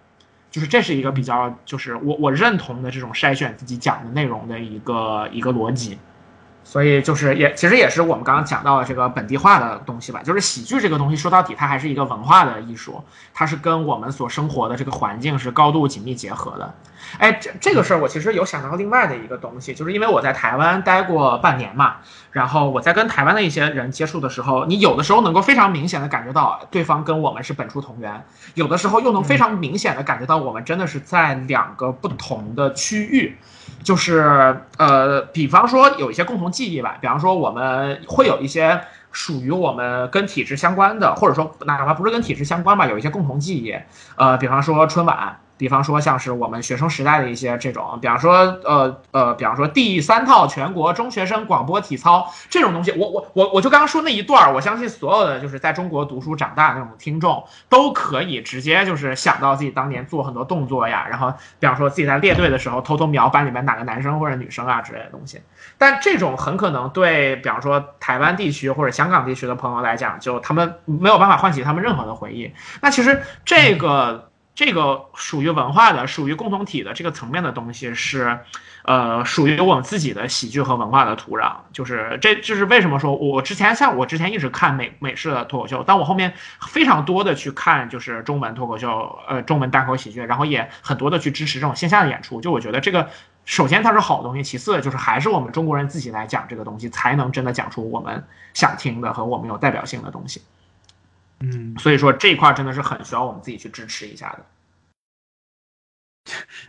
[0.54, 5.98] 就是这是一个比较，就是我我认同的这种筛选自己讲的内容的一个一个逻辑，
[6.64, 10.20] 所以就是也其实也是我们刚刚讲到的这个本地化的东西吧。
[10.24, 16.74] 就是喜剧这个东西说到底它还是一个文化的艺术，它是跟我们所生活的这个环境是高度紧密结合的。
[17.18, 21.96] 哎，这这个事儿我其实有想到另外的一个东西，就是因为我在台湾待过半年嘛，
[22.32, 28.24] 然后我在跟台湾的一些人接触的时候，你有的时候能够非常明显的感觉到对方跟我们是本初同源，
[28.54, 33.36] 有的时候又能非常明显的感觉到我们真的是在两个不同的区域，
[33.84, 38.80] 就是呃，比方说有一些共同记忆吧，比方说我们会有一些
[39.12, 43.76] 属于我们跟体制相关的，或者说哪怕不是跟体制相关吧，有一些共同记忆，
[44.16, 45.38] 呃，比方说春晚。
[45.56, 65.40] 比方说，像是我们学生时代的一些这种，比方说，呃呃，比方说第三套全国中学生广播体操这种东西，我我我我就刚刚说那一段，我相信所有的就是在中国读书长大的那种听众，都可以直接就是想到自己当年做很多动作呀，然后比方说自己在列队的时候偷偷瞄班里面哪个男生或者女生啊之类的东西。
[65.78, 72.52] 但这种很可能对，比方说台湾地区或者香港地区的朋友来讲，就他们没有办法唤起他们任何的回忆。
[72.80, 74.30] 那其实这个。
[74.54, 78.38] 这个属于文化的、属于共同体的这个层面的东西是，
[78.84, 81.56] 呃，属于我们自己的喜剧和文化的土壤。
[81.72, 86.32] 就是这，就是为什么说我之前像我之前一直看美美式的脱口秀，但我后面
[86.68, 92.40] 非常多的去看就是中文脱口秀，呃，中文单口喜剧，然后也很多的去支持这种线下的演出。
[92.40, 93.10] 就我觉得这个，
[93.44, 100.40] 首先它是好东西，其次就是还是我们中国人自己来讲这个东西，才能真的讲出我们想听的和我们有代表性的东西。
[101.40, 104.44] 嗯，所以说这一块真的是很需要我们自己去支持一下的。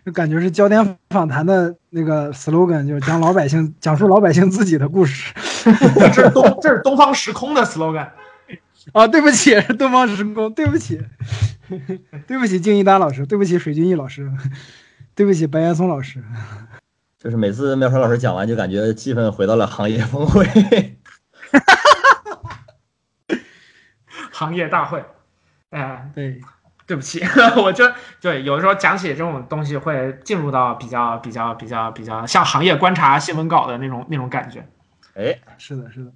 [0.06, 5.34] 就感觉是焦点访谈的那个 slogan，就是讲老百姓 讲述老百姓自己的故事。
[6.14, 8.10] 这是东这是东方时空的 slogan。
[8.92, 11.02] 啊，对不起， 东方时空，对不起，
[12.28, 14.30] 对不起，敬一丹老师，对不起，水军毅老师，
[15.16, 16.22] 对不起，白岩松老师。
[17.18, 20.46] 就是每次妙川老师讲完，就感觉气氛回到了行业峰会。
[24.36, 25.02] 行业大会，
[25.70, 26.41] 哎，对，
[26.86, 27.24] 对不起，
[27.56, 27.86] 我就
[28.20, 34.68] 对有的时候讲起这种东西，会进入到比较比较比较比较像行业观察新闻稿的那种那种感觉。
[35.14, 36.12] 哎，是的，是的，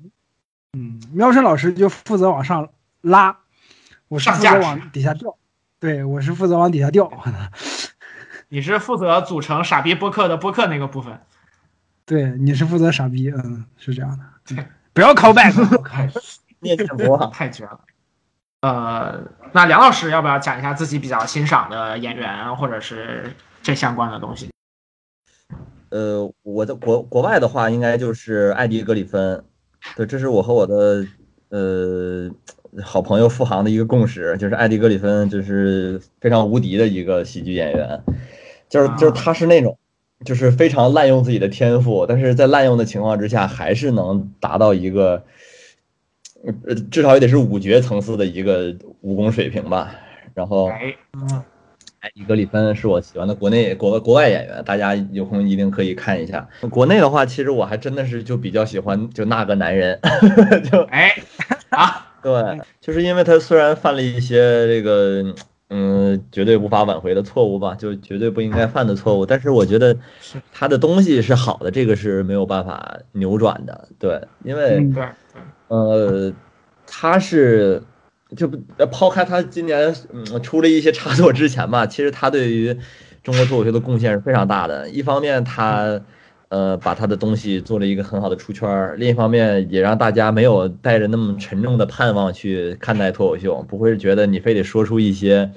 [0.73, 2.67] 嗯，喵生老师就负责往上
[2.99, 3.37] 拉，
[4.09, 5.37] 我是负责往底下掉。
[5.79, 7.09] 对，我是负责往底下掉。
[8.49, 11.21] 你是负责组成傻逼播客的播客那个部分。
[12.05, 14.25] 对，你是负责傻逼，嗯，是这样的。
[14.45, 15.53] 对，不要 call back，
[16.59, 17.79] 念念播太绝了。
[18.61, 19.23] 呃，
[19.53, 23.31] 那梁老师要不要讲一下自己比较欣赏的演员，或者是
[23.63, 24.49] 这相关的东西？
[25.91, 29.41] 呃，我在国国外的话，应该就是艾迪·格里芬。
[29.95, 31.05] 对，这是我和我的
[31.47, 32.29] 呃
[32.83, 38.03] 好朋友付航的一个共识，就是艾迪·格里芬就是非常无敌的一个喜剧演员，
[38.67, 39.79] 就是就是他是那种
[40.25, 45.23] 就是非常滥用自己的天赋，但是在滥用的情况之下，还是能达到一个。
[46.67, 49.91] 呃，至少也得是五绝层次的一个武功水平吧。
[50.33, 50.95] 然后，哎，
[51.99, 56.47] 哎，伊格里芬是我喜欢的国内国国外演员，大家有空一定可以看一下。
[56.69, 59.99] 国内的话，其实我还真的是就比较喜欢就那个男人，
[60.71, 61.13] 就哎，
[61.69, 65.35] 啊，对，就是因为他虽然犯了一些这个
[65.69, 69.97] 嗯绝对无法挽回的错误吧，就绝对不应该犯的错误，但是我觉得
[70.53, 73.89] 他的东西是好的，这个是没有办法扭转的。
[73.99, 75.03] 对，因为嗯对，
[75.69, 76.31] 呃，
[76.85, 77.81] 他是
[78.35, 78.57] 就不
[78.91, 82.77] 抛开他今年嗯出了一些差错之前吧，其实他对于
[83.23, 84.89] 中国脱口秀的贡献是非常大的。
[84.89, 86.01] 一方面他
[86.49, 95.51] 呃把他的东西做了一个很好的出圈儿，另一方面也让大家没有带着那么沉重的盼望去看待脱口秀，不会觉得你非得说出一些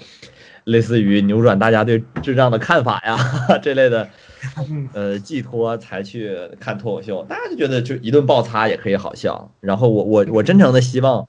[0.64, 3.16] 类似于扭转大家对智障的看法呀
[3.62, 4.08] 这类的。
[4.92, 9.50] 呃，寄托才去看脱口秀，大家就觉得就一顿爆擦也可以好笑。
[9.60, 11.28] 然后我我我真诚的希望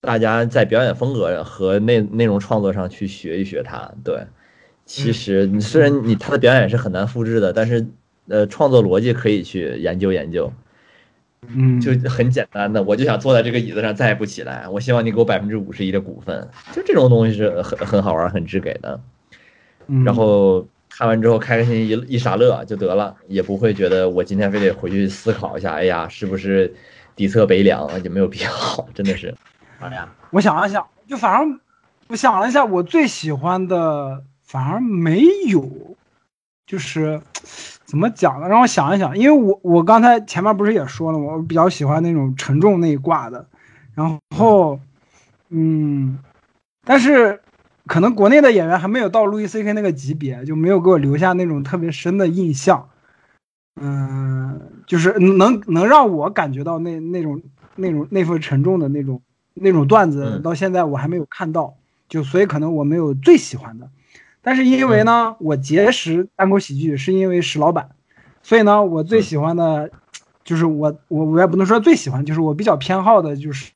[0.00, 3.90] 大家在表演风格和内内容创作上去学一学他。
[4.02, 4.26] 对，
[4.84, 7.86] 其实你虽然你他的表演是很难复制的，但是
[8.28, 10.52] 呃，创作逻辑可以去研究研究。
[11.46, 14.66] 嗯，就很简单的，我就想坐在这个椅子上再也不起来。
[14.66, 18.98] 我希望你给我百分之五十一的股份，就这种东西是很很好玩、很直给的。
[19.86, 26.72] 嗯然后看完之后开开心心一一傻乐就得了，也不会觉得我今天非得回去思考一下，哎呀，是不是
[27.16, 27.98] 底侧北凉啊？
[27.98, 28.50] 也没有必要，
[28.94, 29.34] 真的是。
[29.80, 31.58] 哎呀，我想了想，就反正
[32.06, 35.68] 我想了一下，我最喜欢的反而没有，
[36.64, 37.20] 就是
[37.84, 38.46] 怎么讲呢？
[38.46, 41.32] 让我想一想，因为我我刚才前面不是也说了吗？
[41.32, 43.44] 我比较喜欢那种沉重那一挂的，
[43.96, 44.78] 然后
[45.48, 46.18] 嗯，
[46.84, 47.40] 但是
[47.86, 52.88] 可能国内的演员还没有到路易 C K 那个级别，就没有给我留下那种特别深的印象。
[53.80, 57.42] 嗯，就是能能让我感觉到那那种
[57.74, 59.20] 那种那份沉重的那种
[59.52, 61.74] 那种段子，嗯到现在我还没有看到，
[62.08, 63.90] 就所以可能我没有最喜欢的。
[64.40, 67.90] 但是因为呢，我结识单口喜剧是因为石老板，
[68.42, 69.90] 所以呢，我最喜欢的，
[70.44, 73.72] 就是我我我也不能说最喜欢，就是我比较偏好的就是，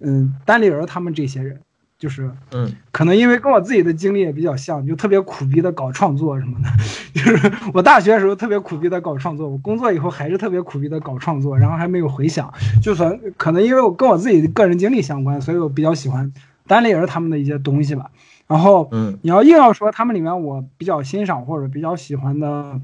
[0.00, 1.60] 嗯，单立人他们这些人，
[1.98, 6.68] 就是嗯可能因为跟我自己的经历也比较像，就特别苦逼的搞创作什么的。
[7.12, 12.52] 就是我大学的时候特别苦逼的搞创作，我工作以后还是特别苦逼的搞创作，然后还没有回想。
[12.80, 16.32] 就算可能因为我跟我自己的个人经历相关，所以我比较喜欢
[16.68, 18.10] 单立人他们的一些东西吧。
[18.46, 22.80] 然后嗯你要硬要说他们里面我比较欣赏或者比较喜欢的，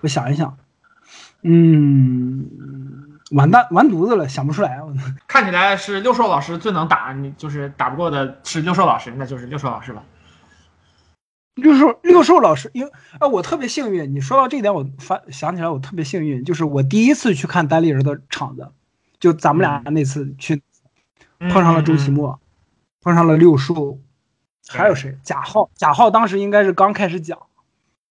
[0.00, 0.56] 我想一想，
[1.42, 2.46] 嗯，
[3.30, 4.82] 完蛋完犊子了，想不出来。
[4.82, 4.92] 我
[5.26, 10.02] 看起来是六兽老师最能打，你就是打不过的是六兽老师，那就是六兽老师吧。
[11.56, 14.14] 六兽六兽老师，因为啊，我特别幸运。
[14.14, 18.70] 你说到这一点，我发想起来，我特别幸运，就是我第一次去看单立人的场子，
[19.18, 20.62] 就咱们俩那次去，
[21.38, 22.40] 碰上了周奇墨，
[23.02, 23.98] 碰上了六兽，
[24.68, 25.18] 还有谁？
[25.22, 27.38] 贾浩，贾浩当时应该是刚开始讲，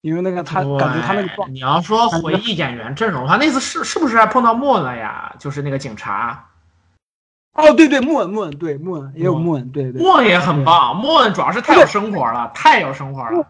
[0.02, 5.36] 因为那个他感觉他那个你要说回忆演员阵容的话，那次是是不是还碰到莫了呀？
[5.38, 6.46] 就是那个警察，
[7.54, 13.46] 哦，对对，莫文莫文，对莫文也有莫文，对对，莫也很棒，莫主要是太有生活了，太有生活了。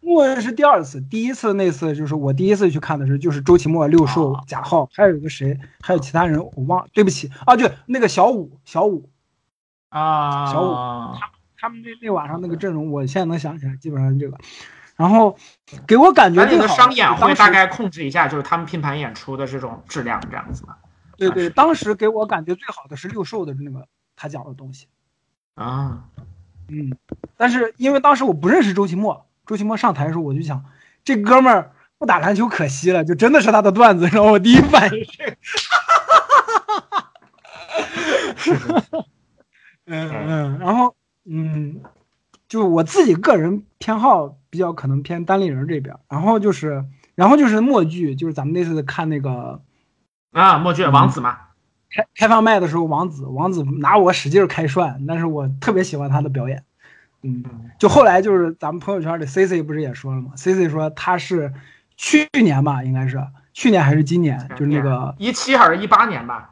[0.00, 9.08] 莫文是第二次，第一次那次就是我第一次去看的时候，就是周奇墨、六兽、贾浩，还有一个谁，还有其他人我忘了，对不起啊，对，那个小五，小五，
[9.88, 10.74] 啊，小五
[11.58, 14.36] 他们那那晚上那个阵容，我现在能想起来，基本上是这个。
[14.96, 15.36] 然后
[15.86, 20.76] 给我感觉那个最好商演会大概控制一下，就是他们拼盘演出的这种质量，这样子嘛。
[21.18, 23.86] 对对，当时给我感觉最好的是六兽的那个
[24.16, 24.86] 他讲的东西，
[25.54, 26.04] 啊，
[26.68, 26.96] 嗯，
[27.36, 30.64] 但是因为当时我不认识周奇墨，周奇墨上台的时候我就想，
[31.04, 35.04] 这哥们儿不打篮球可惜了，就真的是他的段子，然后我第一反应
[38.36, 39.04] 是，哈哈哈
[39.86, 40.94] 嗯嗯，然后
[41.24, 41.80] 嗯，
[42.48, 49.60] 就我自己个人偏好比较可能偏单立人这边，然后就是然后就是默剧，就是咱们那次看那个
[50.32, 51.38] 啊，默剧王子嘛，
[51.90, 56.62] 开开放麦的时候，王子王子拿我使劲儿开涮，但是我特别喜欢他的表演。
[57.22, 57.42] 嗯，
[57.78, 61.52] 就后来就是咱们朋友圈里 C C 不是也说了吗？C C 说他是
[61.96, 63.18] 去年吧，应该是
[63.52, 66.50] 去年还是今年，就是那个一七还是一八年吧？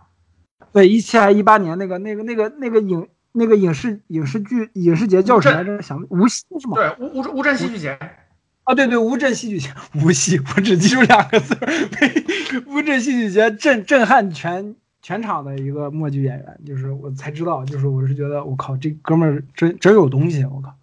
[0.72, 3.06] 对一七还一八年那个那个那个那个影
[3.36, 5.82] 那个影视影视剧影视节叫什么来着？
[5.82, 6.76] 想无锡是吗？
[6.76, 7.98] 对，乌乌乌镇戏剧节。
[8.62, 9.68] 啊，对对，乌镇戏剧节，
[10.02, 11.68] 无锡，我只记住两个字儿，
[12.68, 20.74] 乌镇戏剧节震震撼全全场的一个默剧演员，就是我才知道，就是我是觉得我靠，这哥们儿真真有东西，我靠。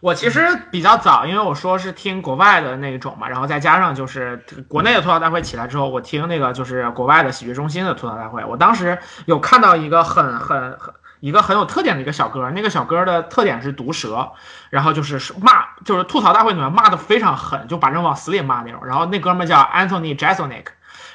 [0.00, 8.42] 我其实比较早，因为我说是听国外的那种嘛，然后再加上就是国内的吐槽大会起来之后，我听那个就是国外的喜剧中心的吐槽大会。
[8.46, 8.96] 我当时
[9.26, 14.32] 有看到一个很很很一个很有特点的一个小哥，那个小哥的特点是毒舌，
[14.70, 18.84] 然后就是骂，就是吐槽大会里面骂的非常狠，就把人往死里骂那种。
[18.84, 20.66] 然后那哥们叫 Anthony Jeselnik。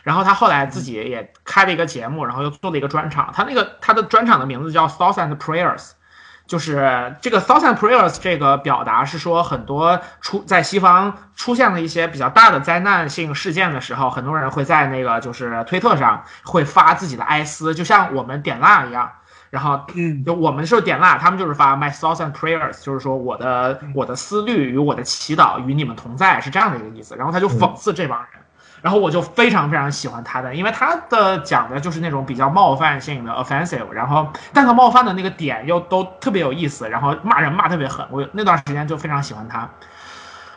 [0.04, 3.32] 然后他后来自己也开了一个节目，然后又做了一个专场。
[3.36, 5.92] 他那个他的专场的名字叫 Thoughts and Prayers，
[6.48, 19.12] 就是这个 Thoughts and Prayers 这个表达是说很多出在西方出现了一些比较大的灾难性事件的时候，很多人会在那个就是推特上会发自己的哀思，就像我们点蜡一样。
[19.52, 27.16] 然后，嗯，就我们是点蜡，他们就是发 My thoughts and prayers，就是说我的我的思虑与我的祈祷与你们同在，是这样的一个意思。
[27.16, 28.28] 然后他就讽刺这帮人。
[28.82, 39.70] 然后我就非常非常喜欢他的，因为他的讲的就是那种比较冒犯性的 offensive，然后但他冒犯的那个点又都特别有意思，然后骂人骂特别狠，我那段时间就非常喜欢他。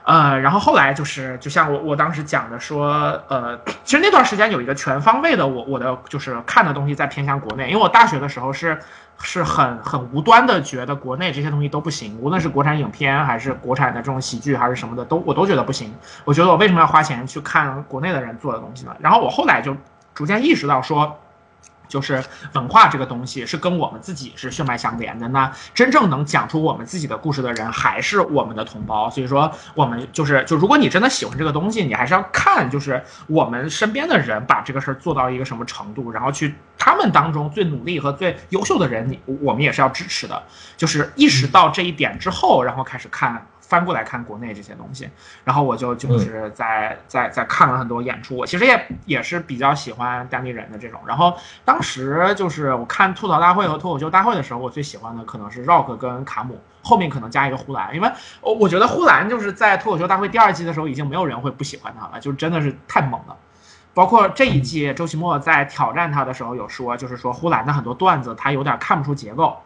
[0.04, 8.78] 呃，然后后来就是就像我我当时讲的说，呃，其实那段时间有一个全方位的我我的就是看的东西在偏向国内，因为我大学的时候是。
[9.22, 15.94] 是很很无端的觉得国内这些东西都不行，无论是国产影片还是国产的这种喜剧还是什么的，都我都觉得不行。
[16.24, 18.94] 我觉得我为什么要花钱去看国内的人做的东西呢？
[18.98, 19.74] 然后我后来就
[20.14, 21.16] 逐渐意识到说。
[21.88, 22.22] 就是
[22.54, 25.28] 文化这个东西是跟我们自己是血脉相连的。
[25.28, 29.08] 那真正能讲出我们自己的故事的人，还是我们的同胞。
[29.10, 40.42] 所以说，我们就是就如果你真的喜欢这个东西，你还是要看，就是我们身边的人把这个事儿做到一个什么程度，然后去他们当中最努力和最优秀的人，你我们也是要支持的。
[40.76, 43.46] 就是意识到这一点之后，然后开始看。
[43.74, 45.10] 翻过来看国内这些东西，
[45.42, 48.36] 然后我就就是在在在看了很多演出。
[48.36, 51.00] 我其实也也是比较喜欢当地人的这种。
[51.04, 58.08] 然后当时就是我看吐槽大会和脱口秀大会的时候，我最喜欢的可能是 Rock 跟卡姆，后面可能加一个呼兰，因为
[58.40, 63.36] 我我觉得呼兰就是在脱口秀大会第二季的时候，已经没有人会不喜欢他了，就真的是太猛了。
[63.92, 69.56] 包括这一季周奇墨在挑战他的时候有说，就是说呼兰的很多段子他有点看不出结构。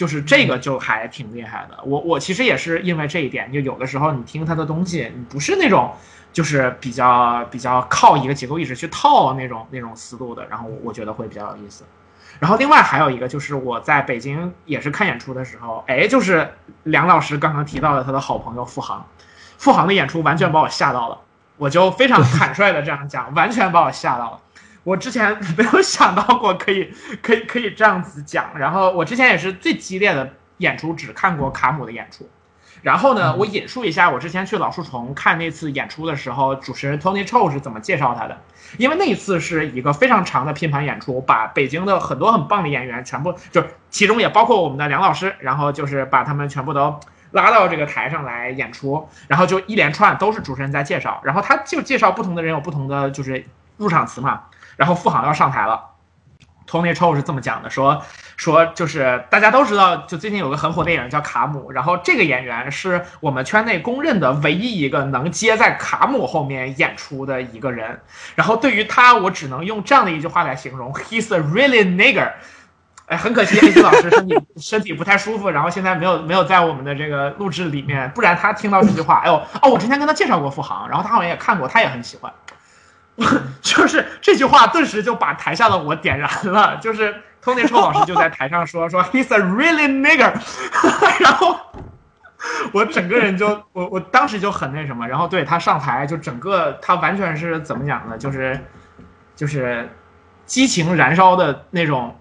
[0.00, 5.92] 就是这个就还挺厉害的，我我其实也是因为这一点，就有的时候你听他的东西，你不是那种
[6.32, 11.84] 就是比较比较靠一个结构意识去套那种那种思路的，然后我觉得会比较有意思。
[12.38, 16.48] 然后另外还有一个就是我在北京也是看演出的时候，哎，就是
[16.84, 19.06] 梁老师刚刚提到的他的好朋友付航，
[19.58, 21.18] 付航的演出完全把我吓到了，
[21.58, 24.40] 我就非常 坦率的这样讲，完全把我吓到了。
[24.90, 26.92] 我之前 没有想到过可以
[27.22, 32.28] 可以可以这样子讲，然后我之前也是最激烈的演出只看过卡姆的演出，
[32.82, 38.36] 然后呢，我引述一下我之前去老树丛看那次演出的时候，主持人 Tony Chou 是怎么介绍他的，
[38.78, 46.98] 因为那一次是一个非常长的拼盘演出，把北京的很多很棒的演员全部就是其中也包括我们的梁老师，然后就是把他们全部都
[47.30, 53.46] 拉到这个台上来演出，然后就一连串都是主持人在介绍，然后他就介绍不同的人有不同的就是
[53.76, 54.46] 入场词嘛。
[54.80, 55.78] 然后付航要上台了
[56.66, 58.02] ，Tony Chou 是这么讲的，说
[58.38, 68.00] 说就是大家都知道，就最近有个很火的演员叫卡姆，然后这个演员是我们圈内公认的唯一一个能接在卡姆后面演出的一个人。
[68.34, 72.32] 然后对于他，我只能用这样的一句话来形容：He's a really nigger。
[73.04, 82.32] 哎，很可惜，黑金老师身体 身体不太舒服，然后现在没有没有在我们的这个录制里面，不然他听到这句话，哎呦哦，我之前跟他介绍过付航，然后他好像也看过，他也很喜欢。
[83.60, 86.76] 就是这句话顿时就把台下的我点燃了。
[86.78, 87.14] 就是
[87.44, 90.32] Tony Chou 老师就在台上说 说 He's a really nigger，
[91.22, 91.56] 然后
[92.72, 98.16] 我整个人就我我当时就很那什么，然后对他上台就整个他完全是怎么讲呢？
[98.18, 98.58] 就是
[99.36, 99.88] 就是
[100.46, 102.16] 激情燃烧的那种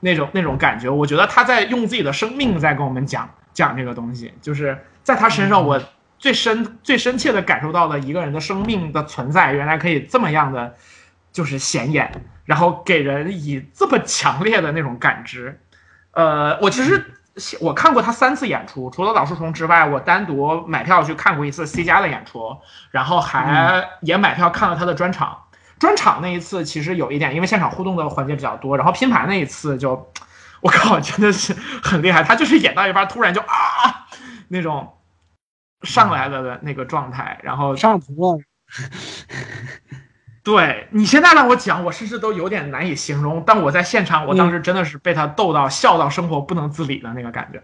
[0.00, 0.88] 那种那种感觉。
[0.88, 5.80] 我觉得他在用自己的生命在跟我们讲讲这个东西，就是在他身上我。
[6.22, 10.72] 最深、最深切的感受到了一个人的生命的存在，原来可以这么样的，
[11.32, 15.60] 就是显眼，然后给人以这么强烈的那种感知。
[16.12, 17.04] 呃，我其实
[17.60, 22.56] 我看过他三次演出，除了老树虫之外，我单独买票去看过一次 C 加的演出，
[22.92, 25.36] 然后还也买票看了他的专场。
[25.80, 30.12] 专场那一次其实有一点，因为现场互动的环节比较多，然后拼盘那一次就，
[30.62, 32.22] 我靠，真的是很厉害。
[32.22, 34.06] 他就是演到一半，突然就啊
[34.46, 34.94] 那种。
[35.82, 38.38] 上来了的那个状态，然后上图了。
[40.44, 43.44] 对你现在让我讲，我甚至都有点难以形容。
[43.46, 47.62] 但我在现场，我当时真的是被他逗到笑到生活不能自理的那个感觉。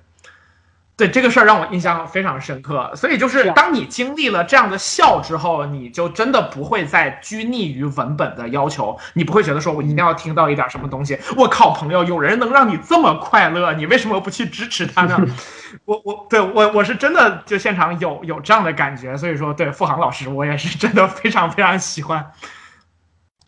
[0.99, 11.17] 对这个事儿让我印象非常深刻，所以就是当你经历了这样的笑之后，你就真的不会再拘泥于文本的要求，你不会觉得说我一定要听到一点什么东西。
[11.37, 15.17] 我靠，朋友，有人能让你这么快乐，你为什么不去支持他呢？
[15.87, 22.27] 我我对我我是真的就现场有有这样的感觉，所以说对付航老师我也是真的非常非常喜欢。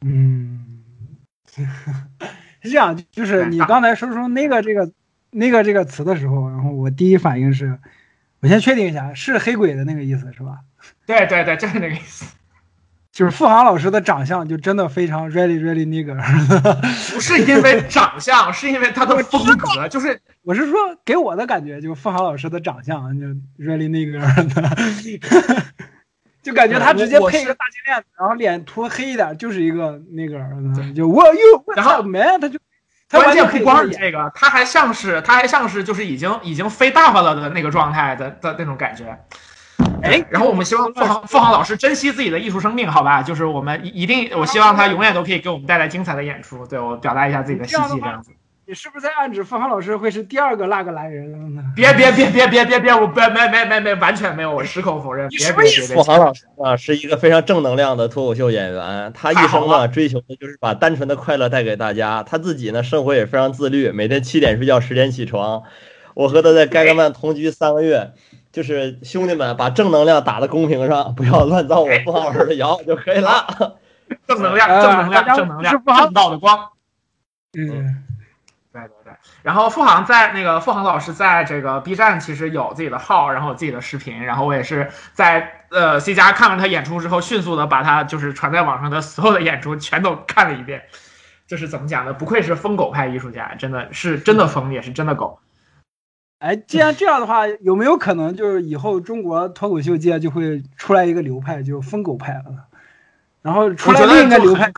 [0.03, 0.85] 嗯，
[2.63, 4.89] 是这样，就是你刚才说说那个这个
[5.31, 7.79] 那个这个词的时候，然后我第一反应是，
[8.41, 10.59] 我先确定一下，是黑鬼的那个意思是吧？
[11.07, 12.25] 对对对，就是那个意思。
[13.13, 16.17] 就是付航老师的长相就真的非常 really really nigger，
[17.13, 23.27] 不是因为长相， 是因为他的风格，就是我是说给我的感觉，就付航老师的长相就
[23.59, 24.21] really nigger
[24.55, 25.63] 的，
[26.41, 30.39] 就感觉他直接配一个大金链子，然后脸涂黑一点，就是一个那个
[30.95, 32.65] 就 what you 然后 man，他就他
[33.19, 39.19] 关完全键不光是这个，他还像是他还像是就是已经已经飞大发了的那个状态的的那种感觉。
[40.03, 43.23] 哎，然后我们希望付航付航老师珍惜自己的艺术生命，好吧？
[43.23, 46.67] 就是我们一一定，我希望他永远都可以给我们带来精彩的演出。
[46.67, 48.31] 对我表达一下自己的希冀，这样子。
[48.71, 51.63] 你是不是在暗指付航老师会是第二个那个男人呢？
[51.75, 55.29] 别别别别别别别，我别没没没没完全没有，我矢口否认。
[55.29, 62.23] 别别别别付，航老师啊，是一个非常正能量的脱口秀演员，他一生呢追求的就是把单纯的快乐带给大家。
[62.23, 65.65] 他自己呢生活也非常自律，每天七点睡觉，十点起床。
[66.15, 68.13] 我和他在盖格曼同居三个月，
[68.53, 73.79] 就是兄弟们把正能量打在公屏上，不要乱造我付航老师的谣就可以了。
[74.29, 76.69] 正能量呃正能量正能量正道的光。
[77.59, 78.05] 嗯，
[79.43, 90.83] 然后付航在那个付航老师在这个 B 站其实有自己的号，然后有自己的视频，然后我也是在呃 C 加看完他演出之后，迅速的把他就是传在网上的所有的演出全都看了一遍。
[91.47, 92.13] 就是怎么讲呢？
[92.13, 95.41] 不愧是疯狗派艺术家，真的是真的疯，也是真的狗。
[96.39, 102.45] 哎，既然这样的话，有没有可能就是以后中国脱口秀界就会出来一个流派，就疯狗派了？
[103.43, 104.75] 然后出来另一个流派很，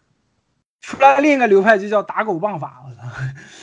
[0.83, 3.03] 出来另一个流派就叫打狗棒法，我操！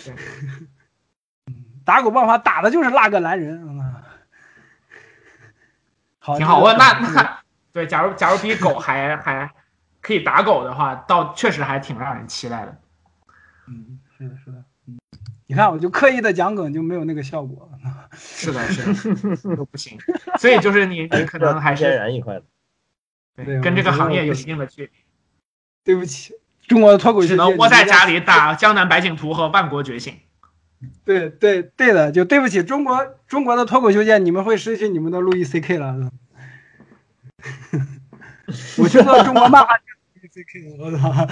[1.85, 3.95] 打狗棒法打的就是那个男人，嗯
[6.19, 6.59] 好，挺好。
[6.59, 7.39] 我那那
[7.71, 9.51] 对，假如假如比狗还还
[10.01, 12.81] 可以打狗的话，倒确实还挺让人期待的。
[13.67, 14.99] 嗯，是的，是的，嗯，
[15.47, 17.69] 你看，我就刻意的讲梗就没有那个效果。
[18.13, 19.97] 是的，是的，都不行。
[20.37, 22.43] 所以就是你 你可能还天是然一块的。
[23.35, 24.91] 对跟这个行业有一定的距离。
[25.83, 26.35] 对不起，
[26.69, 30.13] 中国的脱口秀只能窝在家里打《江南百景图》和《万国觉醒》。
[31.03, 36.09] 对对对的，就对不起中国中国的脱口秀界，你们会失去你们的路易 C K 了。
[38.77, 41.27] 我去做中国漫画界的路易 C K，我操！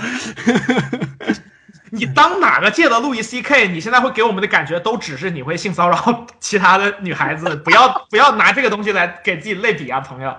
[1.92, 3.70] 你当哪个界的路易 C K？
[3.70, 10.36] 你现在会给我们的感觉都只是你会性骚扰其他的女孩子，不要不要拿这个东西来给自己类比啊，朋友。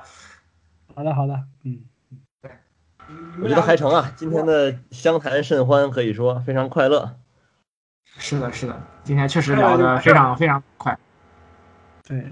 [0.94, 1.78] 好的好的，嗯，
[3.42, 7.16] 我觉得还成啊，今天的相谈甚欢，可以说非常快乐。
[8.18, 10.98] 是的，是的，今天确实聊的非常非常快。
[12.06, 12.24] 对，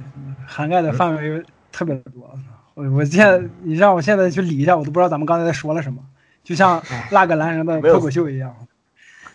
[0.46, 2.38] 涵盖的范围特别多。
[2.74, 6.02] 我我现在你让我现在去理一下，我都不知道咱们刚才在说了什么，
[6.42, 8.54] 就像那个男人的脱口秀一样。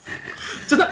[0.68, 0.90] 真的，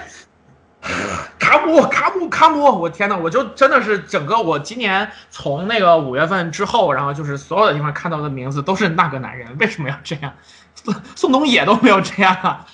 [1.40, 2.66] 卡姆卡姆卡姆！
[2.80, 10.34] 我天呐，我就真的是整个我今年从那个五月份之后，然后就是所有的地方看到的名字都是那个男人，为什么要这样？
[10.76, 12.66] 宋宋冬野都没有这样啊！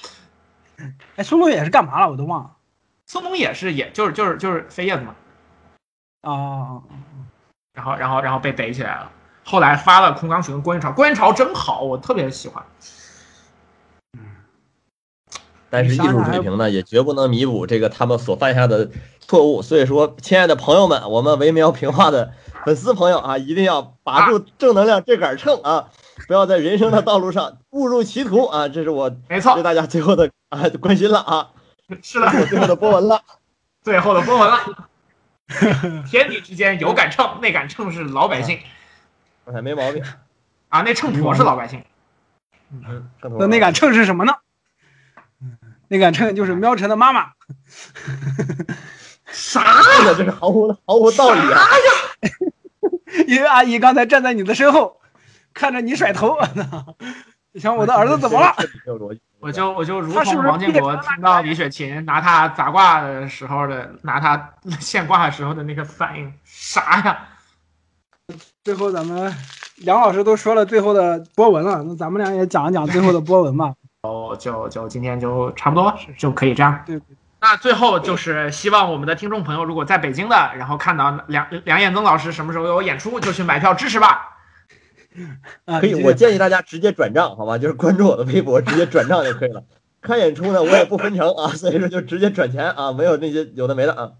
[1.16, 2.10] 哎，宋冬野是干嘛了？
[2.10, 2.52] 我都忘了。
[3.06, 5.16] 宋冬野是也就是就是就是飞叶子嘛，
[6.24, 6.84] 哦，
[7.74, 9.12] 然后然后然后被逮起来了，
[9.44, 12.64] 后来发了空钢群郭云潮，郭云潮真好，我特别喜欢。
[15.70, 18.90] 但是艺术水平呢，也绝不能弥补这个他们所犯下的
[19.20, 19.62] 错误。
[19.62, 22.32] 所以说，亲爱的朋友们，我们维苗平话的
[22.66, 25.90] 粉丝朋友啊，一定要把住正能量这杆秤啊，
[26.28, 28.68] 不要在人生的道路上误入歧途啊！
[28.70, 31.50] 这是我没错对大家最后的啊关心了啊，
[32.02, 33.22] 是的，我最后的波纹了。
[33.84, 34.60] 最后的波纹了。
[36.10, 38.58] 天地之间有杆秤，那杆秤是老百姓
[39.46, 40.04] 哎，没毛病。
[40.70, 41.84] 啊，那秤砣是老百姓。
[42.72, 44.34] 嗯，那那杆秤是什么呢？
[45.96, 47.28] 那杆秤 就是喵晨的妈妈。
[49.28, 49.62] 啥？
[49.64, 51.62] 呀这是毫无毫无道理啊！
[53.28, 54.98] 因为阿姨刚才站在你的身后，
[55.54, 56.36] 看着你甩头，
[57.54, 58.54] 你想我的儿子怎么了？
[59.40, 67.28] 我就我就如同王建国听到李雪琴拿他砸挂的时候的，拿他现挂的时候的那个反应，啥呀？
[68.64, 69.34] 最后咱们
[69.78, 73.76] 梁老师都说了最后的波纹了，那咱们俩也讲一讲最后的波纹吧。
[74.06, 76.84] 哦，就就今天就差不多就可以这样。
[76.86, 77.02] 对，
[77.42, 84.32] 那最后就是希望我们的听众朋友，如果在北京的，然后看到梁梁彦增老师什么时候有演出，就去买票支持吧。
[85.66, 87.58] 啊，可以，我建议大家直接转账，好吧？
[87.58, 89.64] 就是关注我的微博，直接转账就可以了。
[90.02, 94.12] 看演出呢，我也不分成啊，所以说就直接转钱啊，没有那些有的没的啊。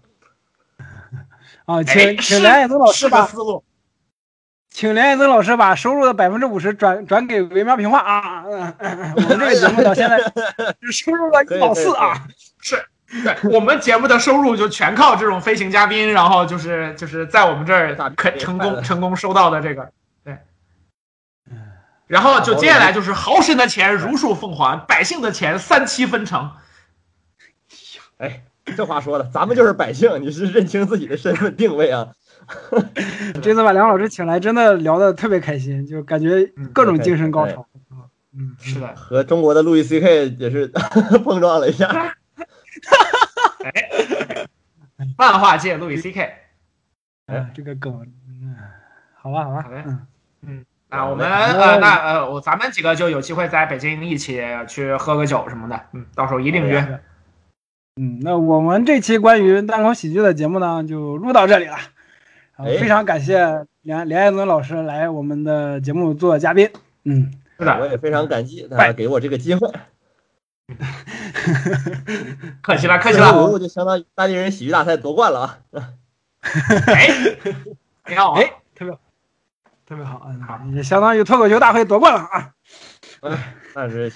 [1.66, 3.62] 啊，哎请请梁彦增老师是个把思路。
[4.70, 8.44] 请梁彦增老师把收入的百分之五十转转给维喵平话啊！
[8.46, 10.18] 我们这个节目到现在
[10.80, 12.26] 只收入了一毛四啊！
[12.60, 12.84] 是，
[13.24, 19.90] 对我们节目的收入就全靠这种飞行嘉宾，然后就是就是在我们这儿可成功成功收到的这个，
[20.22, 20.36] 对。
[22.06, 26.50] 然后就接下来就是豪绅的钱如数奉还，百姓的钱三七分成。
[28.18, 28.42] 哎，
[28.76, 32.08] 这话说的，咱们就是百姓，你是认清自己的身份定位啊。
[33.42, 37.66] 这次把梁老师请来，真的聊得特别开心，就感觉各种精神高潮。
[38.38, 40.68] 嗯，是的，和中国的路易 C K 也是
[41.24, 41.86] 碰撞了一下。
[43.64, 43.72] 哎，
[45.16, 46.34] 漫画界路易 C K。
[47.26, 48.54] 哎，这个梗，嗯，
[49.16, 50.06] 好吧，好吧，好嘞嗯
[50.42, 57.00] 嗯，那我们呃，那呃，我咱们几个就有机会在北京一起去喝个酒什么的，嗯，到时候一定约。
[57.96, 61.76] 嗯，那我们这期关于单口喜剧的节目呢，就录到这里了。
[62.56, 66.70] 哎非常感谢梁梁彦增老师来我们的节目做嘉宾。
[67.04, 69.70] 嗯，是的，我也非常感激他给我这个机会。
[72.62, 73.46] 客气了，客气这个了。
[73.46, 75.58] 我就相当于当地人喜剧大赛夺冠了啊！
[76.86, 77.08] 哎，
[78.08, 78.40] 你好啊。
[78.40, 78.98] 哎，特别好，
[79.86, 80.26] 特别好，
[80.64, 82.52] 嗯，也相当于脱口秀大会夺冠了啊！
[83.20, 84.10] 哎，那是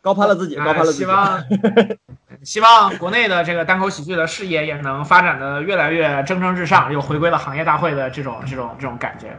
[0.00, 0.98] 高攀了自己，高攀了自己。
[0.98, 1.44] 希望
[2.44, 9.36] 希望国内的这个单口喜剧的事业也能发展的越来越蒸蒸日上，又回归了行业大会的这种这种这种感觉。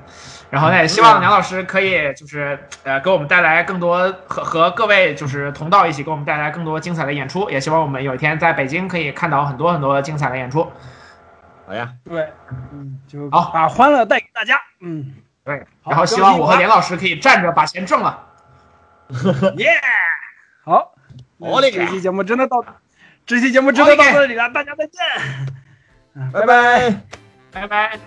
[0.49, 7.49] 然后呢，也希望梁老师可以就是呃给我们带来更多和和各位就是同道一起给我们带来更多精彩的演出。
[7.49, 10.69] 也希望我们有一天在北京可以看到很多很多精彩的演出。
[11.65, 12.27] 好呀，对，
[12.73, 14.59] 嗯，就好把欢乐带给大家。
[14.81, 15.13] 嗯，
[15.45, 18.25] 对，然后希望我和梁老师可以站着把钱挣了。
[19.57, 19.69] 耶，
[20.69, 20.93] 好，
[21.39, 22.63] 我嘞这期节目真的到，
[23.25, 25.01] 这期节目真的到这里了，大家再见。
[26.13, 27.01] 嗯拜拜。
[27.51, 27.97] 拜拜。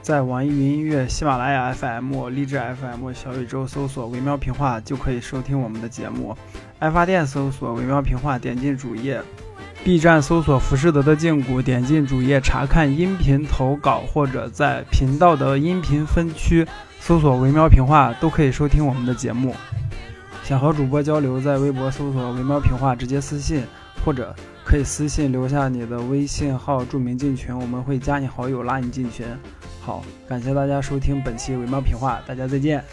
[0.00, 6.36] 在网易云音乐、喜马拉雅 FM、荔枝 FM、小宇宙搜索“微妙评话”就可以收听我们的节目。
[6.80, 9.22] 爱发电搜索“微妙评话”，点进主页
[9.84, 16.66] ；B 站搜索“浮士德的胫骨”，点进主页查看音频投稿，或者在频道的音频分区
[16.98, 19.54] 搜索“微妙评话”，都可以收听我们的节目。
[20.44, 23.62] 想和主播交流，在微博搜索“维猫评话”，直接私信，
[24.04, 29.24] 或者可以私信留下你的微信号，注明进群，我们会加你好友，拉你进群。
[29.80, 32.84] 好，感谢大家收听本期《维猫评话》，大家再见。